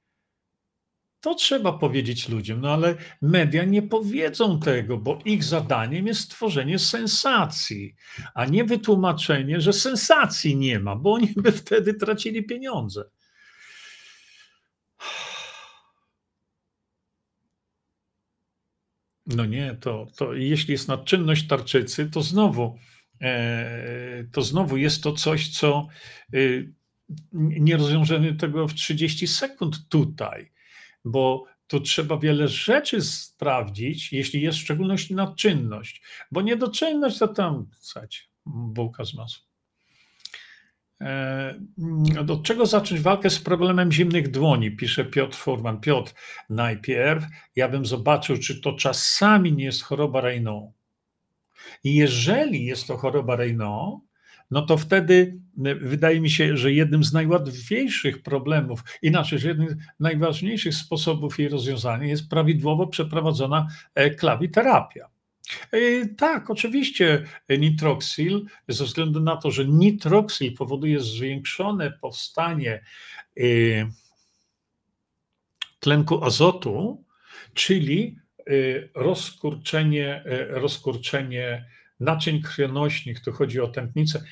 To 1.21 1.35
trzeba 1.35 1.73
powiedzieć 1.73 2.29
ludziom, 2.29 2.61
no 2.61 2.73
ale 2.73 2.95
media 3.23 3.65
nie 3.65 3.83
powiedzą 3.83 4.61
tego, 4.61 4.99
bo 4.99 5.19
ich 5.25 5.45
zadaniem 5.45 6.07
jest 6.07 6.21
stworzenie 6.21 6.79
sensacji, 6.79 7.95
a 8.35 8.45
nie 8.45 8.65
wytłumaczenie, 8.65 9.61
że 9.61 9.73
sensacji 9.73 10.57
nie 10.57 10.81
ma, 10.81 10.97
bo 10.97 11.13
oni 11.13 11.29
by 11.37 11.53
wtedy 11.53 11.95
tracili 11.95 12.45
pieniądze. 12.45 13.05
No 19.29 19.47
nie, 19.47 19.77
to, 19.81 20.07
to 20.17 20.35
jeśli 20.35 20.73
jest 20.73 20.89
nadczynność 20.89 21.47
tarczycy, 21.47 22.11
to 22.11 22.23
znowu, 22.23 22.79
e, 23.21 24.25
to 24.33 24.43
znowu 24.43 24.77
jest 24.77 25.03
to 25.03 25.13
coś, 25.13 25.49
co 25.49 25.89
y, 26.35 26.73
nie 27.33 27.77
rozwiążemy 27.77 28.35
tego 28.35 28.69
w 28.69 28.75
30 28.75 29.27
sekund 29.27 29.89
tutaj, 29.89 30.51
bo 31.05 31.45
tu 31.67 31.81
trzeba 31.81 32.19
wiele 32.19 32.49
rzeczy 32.49 33.03
sprawdzić, 33.03 34.13
jeśli 34.13 34.43
jest 34.43 34.59
w 34.59 34.63
szczególności 34.63 35.15
nadczynność, 35.15 36.03
bo 36.31 36.43
niedoczynność 36.43 37.19
to 37.19 37.29
tam, 37.29 37.67
słuchajcie, 37.81 38.21
bułka 38.47 39.05
z 39.05 39.15
masłem. 39.15 39.48
E, 41.01 41.55
od 42.29 42.43
czego 42.43 42.67
zacząć 42.67 43.01
walkę 43.01 43.31
z 43.31 43.39
problemem 43.39 43.93
zimnych 43.93 44.31
dłoni? 44.31 44.71
Pisze 44.71 45.05
Piotr 45.05 45.37
Furman. 45.37 45.81
Piotr, 45.81 46.13
najpierw 46.51 47.25
ja 47.57 47.69
bym 47.69 47.87
zobaczył, 47.87 48.39
czy 48.39 48.61
to 48.61 48.73
czasami 48.73 49.53
nie 49.53 49.65
jest 49.65 49.83
choroba 49.83 50.21
Raynaud. 50.21 50.71
I 51.85 51.95
jeżeli 51.95 52.65
jest 52.65 52.87
to 52.87 52.97
choroba 52.97 53.37
Raynaud, 53.37 54.01
no 54.51 54.63
to 54.63 54.77
wtedy 54.77 55.41
e, 55.65 55.75
wydaje 55.75 56.21
mi 56.21 56.31
się, 56.31 56.57
że 56.57 56.73
jednym 56.73 57.05
z 57.05 57.13
najłatwiejszych 57.13 58.23
problemów, 58.23 58.85
inaczej, 59.03 59.39
że 59.39 59.49
jednym 59.49 59.69
z 59.69 59.77
najważniejszych 60.01 60.75
sposobów 60.75 61.39
jej 61.39 61.49
rozwiązania 61.49 62.07
jest 62.07 62.29
prawidłowo 62.29 62.87
przeprowadzona 62.87 63.69
e, 63.95 64.11
klawiterapia. 64.11 65.09
E, 65.73 66.07
tak, 66.07 66.51
oczywiście 66.51 67.25
nitroxil, 67.49 68.47
ze 68.69 68.85
względu 68.85 69.21
na 69.21 69.37
to, 69.37 69.51
że 69.51 69.65
nitroxil 69.65 70.57
powoduje 70.57 71.01
zwiększone 71.01 71.91
powstanie 71.91 72.85
e, 73.37 73.43
tlenku 75.81 76.25
azotu, 76.25 77.05
czyli 77.55 78.19
e, 78.39 78.43
rozkurczenie, 78.95 80.25
rozkurczenie 80.49 81.67
naczyń 82.01 82.43
krwionośnych, 82.43 83.21
tu 83.21 83.33
chodzi 83.33 83.61
o 83.61 83.69
tętnicę, 83.69 84.23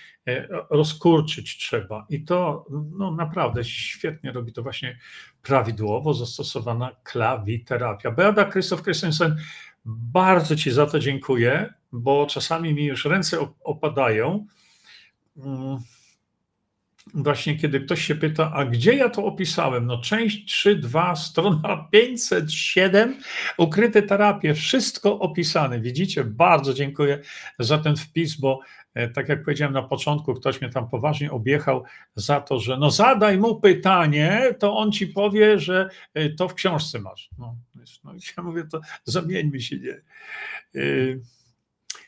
rozkurczyć 0.70 1.56
trzeba. 1.56 2.06
I 2.10 2.24
to 2.24 2.66
no, 2.98 3.10
naprawdę 3.10 3.64
świetnie 3.64 4.32
robi 4.32 4.52
to 4.52 4.62
właśnie 4.62 4.98
prawidłowo 5.42 6.14
zastosowana 6.14 6.96
klawiterapia. 7.04 8.10
Beata 8.10 8.44
Krzysztof 8.44 8.82
Christensen 8.82 9.36
bardzo 9.86 10.56
Ci 10.56 10.70
za 10.70 10.86
to 10.86 10.98
dziękuję, 10.98 11.74
bo 11.92 12.26
czasami 12.26 12.74
mi 12.74 12.84
już 12.84 13.04
ręce 13.04 13.38
opadają. 13.64 14.46
Mm, 15.36 15.78
właśnie 17.14 17.56
kiedy 17.56 17.80
ktoś 17.80 18.04
się 18.04 18.14
pyta, 18.14 18.52
a 18.52 18.64
gdzie 18.64 18.94
ja 18.94 19.08
to 19.08 19.24
opisałem? 19.24 19.86
No 19.86 20.00
część 20.00 20.66
3.2, 20.66 21.16
strona 21.16 21.76
507, 21.92 23.16
ukryte 23.58 24.02
terapie, 24.02 24.54
wszystko 24.54 25.18
opisane. 25.18 25.80
Widzicie, 25.80 26.24
bardzo 26.24 26.74
dziękuję 26.74 27.18
za 27.58 27.78
ten 27.78 27.96
wpis, 27.96 28.36
bo 28.36 28.60
E, 28.96 29.08
tak 29.08 29.28
jak 29.28 29.44
powiedziałem 29.44 29.74
na 29.74 29.82
początku, 29.82 30.34
ktoś 30.34 30.60
mnie 30.60 30.70
tam 30.70 30.88
poważnie 30.88 31.30
objechał 31.30 31.84
za 32.14 32.40
to, 32.40 32.58
że 32.60 32.76
no 32.76 32.90
zadaj 32.90 33.38
mu 33.38 33.60
pytanie, 33.60 34.54
to 34.58 34.76
on 34.76 34.92
ci 34.92 35.06
powie, 35.06 35.58
że 35.58 35.88
e, 36.14 36.30
to 36.30 36.48
w 36.48 36.54
książce 36.54 36.98
masz. 36.98 37.30
No, 37.38 37.56
no 38.04 38.14
ja 38.36 38.42
mówię, 38.42 38.64
to 38.70 38.80
zamieńmy 39.04 39.60
się. 39.60 39.76
Nie? 39.78 39.92
E, 39.92 40.82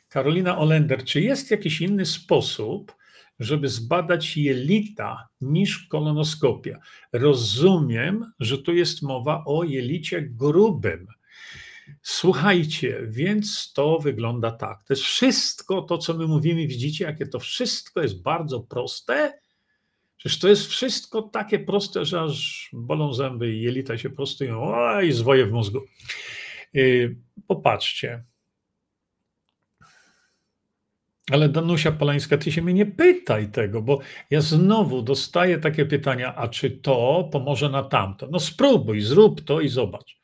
Karolina 0.09 0.57
Olender, 0.57 1.03
czy 1.03 1.21
jest 1.21 1.51
jakiś 1.51 1.81
inny 1.81 2.05
sposób, 2.05 2.95
żeby 3.39 3.69
zbadać 3.69 4.37
jelita 4.37 5.27
niż 5.41 5.87
kolonoskopia? 5.87 6.79
Rozumiem, 7.13 8.31
że 8.39 8.57
tu 8.57 8.73
jest 8.73 9.01
mowa 9.01 9.43
o 9.45 9.63
jelicie 9.63 10.21
grubym 10.21 11.07
Słuchajcie, 12.01 13.01
więc 13.07 13.73
to 13.73 13.99
wygląda 13.99 14.51
tak. 14.51 14.83
To 14.83 14.93
jest 14.93 15.03
wszystko 15.03 15.81
to, 15.81 15.97
co 15.97 16.13
my 16.13 16.27
mówimy, 16.27 16.67
widzicie, 16.67 17.05
jakie 17.05 17.27
to 17.27 17.39
wszystko 17.39 18.01
jest 18.01 18.21
bardzo 18.21 18.59
proste. 18.59 19.39
Przecież 20.19 20.39
to 20.39 20.47
jest 20.47 20.67
wszystko 20.67 21.21
takie 21.21 21.59
proste, 21.59 22.05
że 22.05 22.21
aż 22.21 22.69
bolą 22.73 23.13
zęby 23.13 23.53
i 23.55 23.61
jelita 23.61 23.97
się 23.97 24.09
prostują, 24.09 24.73
i 25.01 25.11
zwoje 25.11 25.45
w 25.45 25.51
mózgu. 25.51 25.79
Y, 26.75 27.15
popatrzcie. 27.47 28.23
Ale 31.31 31.49
Danusia 31.49 31.91
Polańska, 31.91 32.37
ty 32.37 32.51
się 32.51 32.61
mnie 32.61 32.73
nie 32.73 32.85
pytaj 32.85 33.51
tego, 33.51 33.81
bo 33.81 33.99
ja 34.29 34.41
znowu 34.41 35.01
dostaję 35.01 35.57
takie 35.57 35.85
pytania, 35.85 36.35
a 36.35 36.47
czy 36.47 36.71
to 36.71 37.29
pomoże 37.31 37.69
na 37.69 37.83
tamto? 37.83 38.27
No 38.31 38.39
spróbuj, 38.39 39.01
zrób 39.01 39.41
to 39.41 39.61
i 39.61 39.69
zobacz 39.69 40.19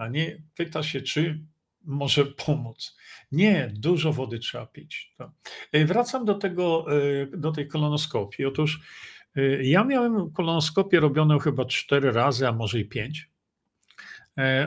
a 0.00 0.08
nie 0.08 0.42
pyta 0.54 0.82
się, 0.82 1.00
czy 1.00 1.40
może 1.84 2.26
pomóc. 2.26 2.96
Nie, 3.32 3.72
dużo 3.76 4.12
wody 4.12 4.38
trzeba 4.38 4.66
pić. 4.66 5.14
E, 5.72 5.84
wracam 5.84 6.24
do, 6.24 6.34
tego, 6.34 6.86
e, 6.96 7.26
do 7.26 7.52
tej 7.52 7.68
kolonoskopii. 7.68 8.44
Otóż 8.44 8.80
ja 9.62 9.84
miałem 9.84 10.30
kolonoskopię 10.32 11.00
robioną 11.00 11.38
chyba 11.38 11.64
cztery 11.64 12.12
razy, 12.12 12.48
a 12.48 12.52
może 12.52 12.78
i 12.78 12.84
pięć. 12.84 13.30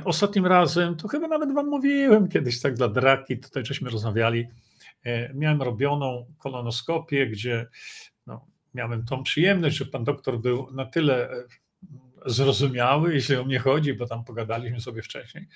Ostatnim 0.05 0.45
razem, 0.45 0.95
to 0.95 1.07
chyba 1.07 1.27
nawet 1.27 1.53
wam 1.53 1.67
mówiłem 1.67 2.27
kiedyś 2.27 2.61
tak 2.61 2.73
dla 2.73 2.87
draki, 2.87 3.37
tutaj 3.37 3.65
żeśmy 3.65 3.89
rozmawiali, 3.89 4.47
miałem 5.33 5.61
robioną 5.61 6.25
kolonoskopię, 6.37 7.27
gdzie 7.27 7.67
no, 8.27 8.45
miałem 8.73 9.05
tą 9.05 9.23
przyjemność, 9.23 9.77
że 9.77 9.85
pan 9.85 10.03
doktor 10.03 10.39
był 10.39 10.71
na 10.71 10.85
tyle 10.85 11.29
zrozumiały, 12.25 13.13
jeśli 13.13 13.35
o 13.35 13.43
mnie 13.43 13.59
chodzi, 13.59 13.93
bo 13.93 14.07
tam 14.07 14.23
pogadaliśmy 14.23 14.81
sobie 14.81 15.01
wcześniej, 15.01 15.47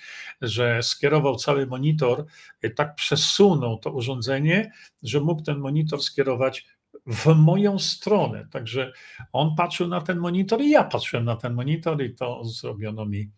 że 0.41 0.83
skierował 0.83 1.35
cały 1.35 1.67
monitor, 1.67 2.25
e, 2.61 2.69
tak 2.69 2.95
przesunął 2.95 3.77
to 3.77 3.91
urządzenie, 3.91 4.71
że 5.03 5.21
mógł 5.21 5.41
ten 5.41 5.57
monitor 5.57 6.01
skierować 6.03 6.67
w 7.07 7.25
moją 7.35 7.79
stronę. 7.79 8.47
Także 8.51 8.91
on 9.33 9.55
patrzył 9.55 9.87
na 9.87 10.01
ten 10.01 10.17
monitor 10.17 10.61
i 10.61 10.69
ja 10.69 10.83
patrzyłem 10.83 11.25
na 11.25 11.35
ten 11.35 11.53
monitor 11.53 12.03
i 12.03 12.15
to 12.15 12.45
zrobiono 12.45 13.05
mi 13.05 13.31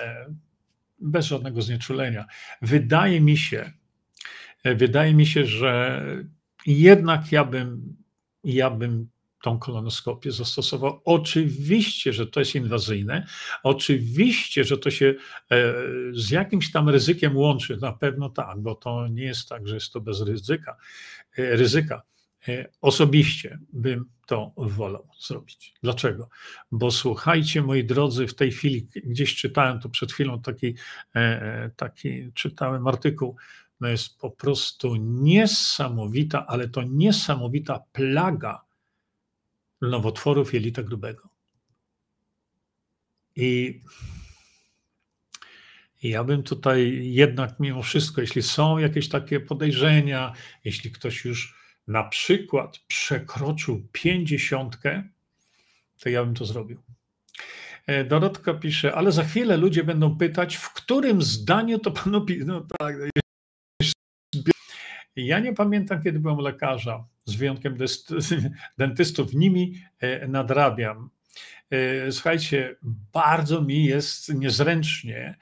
e, 0.00 0.26
bez 0.98 1.26
żadnego 1.26 1.62
znieczulenia. 1.62 2.26
Wydaje 2.62 3.20
mi 3.20 3.36
się, 3.36 3.72
e, 4.64 4.74
wydaje 4.74 5.14
mi 5.14 5.26
się, 5.26 5.46
że 5.46 6.02
jednak 6.66 7.32
ja 7.32 7.44
bym, 7.44 7.96
ja 8.44 8.70
bym 8.70 9.08
tą 9.42 9.58
kolonoskopię 9.58 10.32
zastosował. 10.32 11.00
Oczywiście, 11.04 12.12
że 12.12 12.26
to 12.26 12.40
jest 12.40 12.54
inwazyjne, 12.54 13.26
oczywiście, 13.62 14.64
że 14.64 14.78
to 14.78 14.90
się 14.90 15.14
e, 15.50 15.74
z 16.12 16.30
jakimś 16.30 16.72
tam 16.72 16.88
ryzykiem 16.88 17.36
łączy, 17.36 17.76
na 17.76 17.92
pewno 17.92 18.30
tak, 18.30 18.60
bo 18.60 18.74
to 18.74 19.08
nie 19.08 19.24
jest 19.24 19.48
tak, 19.48 19.68
że 19.68 19.74
jest 19.74 19.92
to 19.92 20.00
bez 20.00 20.20
ryzyka. 20.20 20.76
Ryzyka. 21.36 22.02
E, 22.48 22.68
osobiście 22.80 23.58
bym 23.72 24.04
to 24.26 24.52
wolał 24.56 25.08
zrobić. 25.20 25.74
Dlaczego? 25.82 26.28
Bo 26.72 26.90
słuchajcie, 26.90 27.62
moi 27.62 27.84
drodzy, 27.84 28.26
w 28.26 28.34
tej 28.34 28.52
chwili 28.52 28.86
gdzieś 29.04 29.34
czytałem 29.34 29.80
to 29.80 29.88
przed 29.88 30.12
chwilą 30.12 30.42
taki, 30.42 30.74
taki 31.76 32.32
czytałem 32.34 32.86
artykuł, 32.86 33.36
no 33.80 33.88
jest 33.88 34.18
po 34.18 34.30
prostu 34.30 34.96
niesamowita, 34.96 36.46
ale 36.46 36.68
to 36.68 36.82
niesamowita 36.82 37.80
plaga 37.92 38.64
nowotworów 39.80 40.54
jelita 40.54 40.82
grubego. 40.82 41.28
I 43.36 43.80
ja 46.02 46.24
bym 46.24 46.42
tutaj 46.42 47.00
jednak 47.04 47.60
mimo 47.60 47.82
wszystko, 47.82 48.20
jeśli 48.20 48.42
są 48.42 48.78
jakieś 48.78 49.08
takie 49.08 49.40
podejrzenia, 49.40 50.32
jeśli 50.64 50.90
ktoś 50.90 51.24
już 51.24 51.61
na 51.86 52.04
przykład 52.04 52.78
przekroczył 52.78 53.88
pięćdziesiątkę, 53.92 55.02
to 56.00 56.08
ja 56.08 56.24
bym 56.24 56.34
to 56.34 56.44
zrobił. 56.44 56.82
E, 57.86 58.04
Dorotka 58.04 58.54
pisze, 58.54 58.94
ale 58.94 59.12
za 59.12 59.24
chwilę 59.24 59.56
ludzie 59.56 59.84
będą 59.84 60.16
pytać, 60.16 60.56
w 60.56 60.72
którym 60.72 61.22
zdaniu 61.22 61.78
to 61.78 61.90
panu 61.90 62.26
No 62.44 62.66
tak. 62.78 62.96
Ja 65.16 65.40
nie 65.40 65.52
pamiętam, 65.52 66.02
kiedy 66.02 66.20
byłem 66.20 66.38
lekarza, 66.38 67.04
z 67.24 67.34
wyjątkiem 67.34 67.76
dentystów, 68.78 69.34
nimi 69.34 69.82
e, 69.98 70.28
nadrabiam. 70.28 71.10
E, 71.72 72.12
słuchajcie, 72.12 72.76
bardzo 73.12 73.62
mi 73.62 73.84
jest 73.84 74.34
niezręcznie 74.34 75.38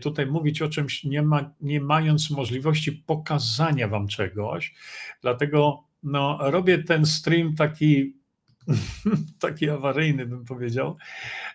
tutaj 0.00 0.26
mówić 0.26 0.62
o 0.62 0.68
czymś, 0.68 1.04
nie, 1.04 1.22
ma, 1.22 1.54
nie 1.60 1.80
mając 1.80 2.30
możliwości 2.30 2.92
pokazania 2.92 3.88
wam 3.88 4.08
czegoś. 4.08 4.74
Dlatego 5.22 5.84
no, 6.02 6.38
robię 6.40 6.78
ten 6.78 7.06
stream 7.06 7.54
taki 7.54 8.21
taki 9.40 9.70
awaryjny, 9.70 10.26
bym 10.26 10.44
powiedział. 10.44 10.96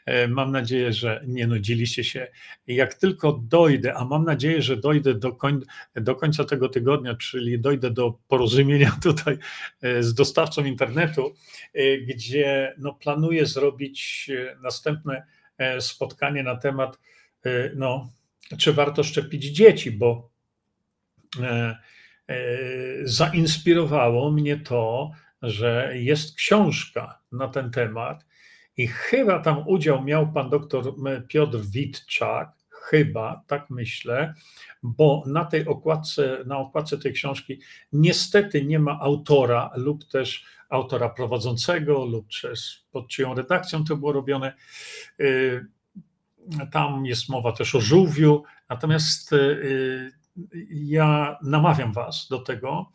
E, 0.05 0.27
mam 0.27 0.51
nadzieję, 0.51 0.93
że 0.93 1.23
nie 1.27 1.47
nudziliście 1.47 2.03
się. 2.03 2.27
Jak 2.67 2.93
tylko 2.93 3.31
dojdę, 3.31 3.93
a 3.93 4.05
mam 4.05 4.25
nadzieję, 4.25 4.61
że 4.61 4.77
dojdę 4.77 5.13
do, 5.13 5.31
koń, 5.31 5.61
do 5.95 6.15
końca 6.15 6.45
tego 6.45 6.69
tygodnia, 6.69 7.15
czyli 7.15 7.59
dojdę 7.59 7.91
do 7.91 8.19
porozumienia 8.27 8.97
tutaj 9.03 9.37
e, 9.81 10.03
z 10.03 10.13
dostawcą 10.13 10.65
internetu, 10.65 11.33
e, 11.73 11.97
gdzie 11.97 12.75
no, 12.77 12.93
planuję 12.93 13.45
zrobić 13.45 14.31
następne 14.61 15.23
spotkanie 15.79 16.43
na 16.43 16.55
temat, 16.55 16.99
no, 17.75 18.09
czy 18.57 18.73
warto 18.73 19.03
szczepić 19.03 19.45
dzieci, 19.45 19.91
bo 19.91 20.29
zainspirowało 23.03 24.31
mnie 24.31 24.57
to, 24.57 25.11
że 25.41 25.91
jest 25.95 26.35
książka 26.35 27.19
na 27.31 27.47
ten 27.47 27.71
temat 27.71 28.25
i 28.77 28.87
chyba 28.87 29.39
tam 29.39 29.67
udział 29.67 30.03
miał 30.03 30.31
pan 30.31 30.49
doktor 30.49 30.93
Piotr 31.27 31.57
Witczak, 31.57 32.57
chyba, 32.69 33.43
tak 33.47 33.69
myślę, 33.69 34.33
bo 34.83 35.23
na 35.25 35.45
tej 35.45 35.67
okładce, 35.67 36.43
na 36.45 36.57
okładce 36.57 36.97
tej 36.97 37.13
książki 37.13 37.59
niestety 37.93 38.65
nie 38.65 38.79
ma 38.79 38.99
autora 38.99 39.71
lub 39.75 40.07
też 40.07 40.45
autora 40.69 41.09
prowadzącego 41.09 42.05
lub 42.05 42.27
też 42.41 42.85
pod 42.91 43.07
czyją 43.07 43.35
redakcją 43.35 43.83
to 43.83 43.97
było 43.97 44.11
robione. 44.11 44.53
Y, 45.19 45.65
tam 46.71 47.05
jest 47.05 47.29
mowa 47.29 47.51
też 47.51 47.75
o 47.75 47.81
żółwiu, 47.81 48.43
natomiast 48.69 49.33
y, 49.33 50.11
ja 50.69 51.37
namawiam 51.43 51.93
Was 51.93 52.27
do 52.29 52.39
tego, 52.39 52.91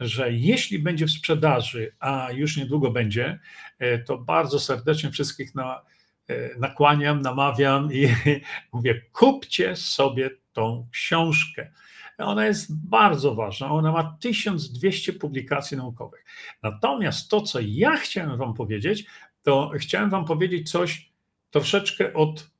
że 0.00 0.32
jeśli 0.32 0.78
będzie 0.78 1.06
w 1.06 1.10
sprzedaży, 1.10 1.92
a 2.00 2.28
już 2.32 2.56
niedługo 2.56 2.90
będzie, 2.90 3.38
e, 3.78 3.98
to 3.98 4.18
bardzo 4.18 4.60
serdecznie 4.60 5.10
wszystkich 5.10 5.54
na, 5.54 5.82
e, 6.28 6.58
nakłaniam, 6.58 7.22
namawiam 7.22 7.92
i 7.92 8.08
mówię: 8.72 9.02
kupcie 9.12 9.76
sobie 9.76 10.30
tą 10.52 10.88
książkę. 10.92 11.72
Ona 12.18 12.46
jest 12.46 12.88
bardzo 12.88 13.34
ważna, 13.34 13.70
ona 13.70 13.92
ma 13.92 14.16
1200 14.20 15.12
publikacji 15.12 15.76
naukowych. 15.76 16.24
Natomiast 16.62 17.30
to, 17.30 17.40
co 17.40 17.58
ja 17.62 17.96
chciałem 17.96 18.38
Wam 18.38 18.54
powiedzieć, 18.54 19.06
to 19.42 19.72
chciałem 19.78 20.10
Wam 20.10 20.24
powiedzieć 20.24 20.70
coś 20.70 21.12
troszeczkę 21.50 22.12
od 22.12 22.50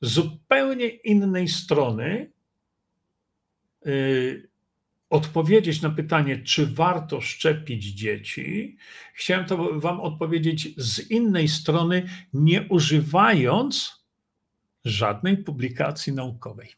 zupełnie 0.00 0.86
innej 0.86 1.48
strony, 1.48 2.32
Y, 3.86 4.48
odpowiedzieć 5.12 5.82
na 5.82 5.90
pytanie, 5.90 6.38
czy 6.38 6.66
warto 6.66 7.20
szczepić 7.20 7.84
dzieci, 7.84 8.76
chciałem 9.14 9.44
to 9.46 9.80
Wam 9.80 10.00
odpowiedzieć 10.00 10.68
z 10.76 11.10
innej 11.10 11.48
strony, 11.48 12.06
nie 12.32 12.62
używając 12.68 14.04
żadnej 14.84 15.36
publikacji 15.36 16.12
naukowej. 16.12 16.72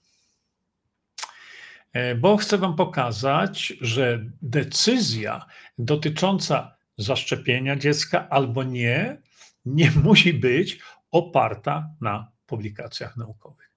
E, 1.92 2.14
bo 2.14 2.36
chcę 2.36 2.58
Wam 2.58 2.76
pokazać, 2.76 3.72
że 3.80 4.24
decyzja 4.42 5.46
dotycząca 5.78 6.76
zaszczepienia 6.98 7.76
dziecka 7.76 8.28
albo 8.28 8.62
nie, 8.62 9.22
nie 9.64 9.90
musi 10.04 10.34
być 10.34 10.78
oparta 11.10 11.90
na 12.00 12.32
publikacjach 12.46 13.16
naukowych. 13.16 13.70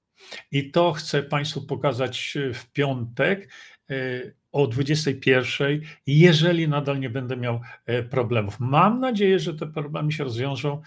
I 0.52 0.72
to 0.72 0.94
chcę 0.94 1.24
Państwu 1.24 1.62
pokazać 1.62 2.38
w 2.54 2.72
piątek 2.72 3.50
e, 3.90 3.94
o 4.52 4.68
21, 4.68 5.82
jeżeli 6.08 6.68
nadal 6.68 7.00
nie 7.00 7.10
będę 7.10 7.38
miał 7.38 7.62
e, 7.86 8.04
problemów. 8.04 8.60
Mam 8.60 9.00
nadzieję, 9.00 9.40
że 9.40 9.54
te 9.54 9.68
problemy 9.68 10.12
się 10.12 10.24
rozwiążą, 10.24 10.82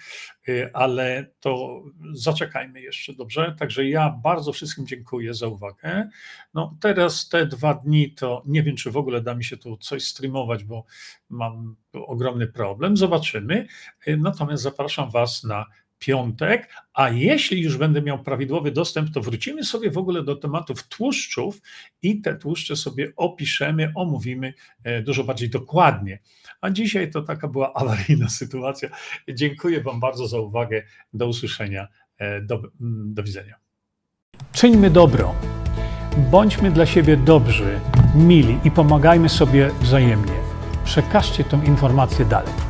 ale 0.73 1.27
to 1.41 1.83
zaczekajmy 2.13 2.81
jeszcze, 2.81 3.15
dobrze? 3.15 3.55
Także 3.59 3.89
ja 3.89 4.21
bardzo 4.23 4.53
wszystkim 4.53 4.87
dziękuję 4.87 5.35
za 5.35 5.47
uwagę. 5.47 6.09
No 6.55 6.77
teraz 6.81 7.29
te 7.29 7.47
dwa 7.47 7.75
dni 7.75 8.15
to 8.15 8.43
nie 8.47 8.63
wiem, 8.63 8.77
czy 8.77 8.91
w 8.91 8.97
ogóle 8.97 9.21
da 9.23 9.35
mi 9.35 9.45
się 9.45 9.57
tu 9.57 9.77
coś 9.77 10.05
streamować, 10.05 10.65
bo 10.65 10.85
mam 11.29 11.77
ogromny 11.93 12.47
problem. 12.47 12.97
Zobaczymy. 12.97 13.67
Natomiast 14.07 14.63
zapraszam 14.63 15.11
Was 15.11 15.45
na 15.45 15.67
piątek, 16.01 16.75
a 16.95 17.09
jeśli 17.09 17.63
już 17.63 17.77
będę 17.77 18.03
miał 18.03 18.23
prawidłowy 18.23 18.71
dostęp, 18.71 19.11
to 19.15 19.21
wrócimy 19.21 19.65
sobie 19.65 19.91
w 19.91 19.99
ogóle 19.99 20.25
do 20.25 20.37
tematów 20.37 20.89
tłuszczów 20.89 21.61
i 22.03 22.21
te 22.21 22.37
tłuszcze 22.37 22.77
sobie 22.77 23.13
opiszemy, 23.17 23.93
omówimy 23.95 24.55
e, 24.85 25.03
dużo 25.03 25.25
bardziej 25.25 25.51
dokładnie. 25.51 26.19
A 26.61 26.71
dzisiaj 26.71 27.11
to 27.11 27.23
taka 27.23 27.49
była 27.49 27.73
awaryjna 27.75 28.29
sytuacja. 28.41 28.89
Dziękuję 29.29 29.81
Wam 29.81 30.01
bardzo 30.01 30.29
za 30.29 30.41
uwagę. 30.41 30.83
Do 31.13 31.27
usłyszenia. 31.27 31.89
E, 32.19 32.41
do, 32.41 32.55
mm, 32.81 33.15
do 33.15 33.23
widzenia. 33.23 33.55
Czyńmy 34.53 34.91
dobro. 34.91 35.35
Bądźmy 36.31 36.71
dla 36.71 36.87
siebie 36.87 37.17
dobrzy, 37.17 37.81
mili 38.15 38.59
i 38.65 38.71
pomagajmy 38.71 39.29
sobie 39.29 39.71
wzajemnie. 39.81 40.35
Przekażcie 40.85 41.45
tę 41.45 41.61
informację 41.67 42.25
dalej. 42.25 42.70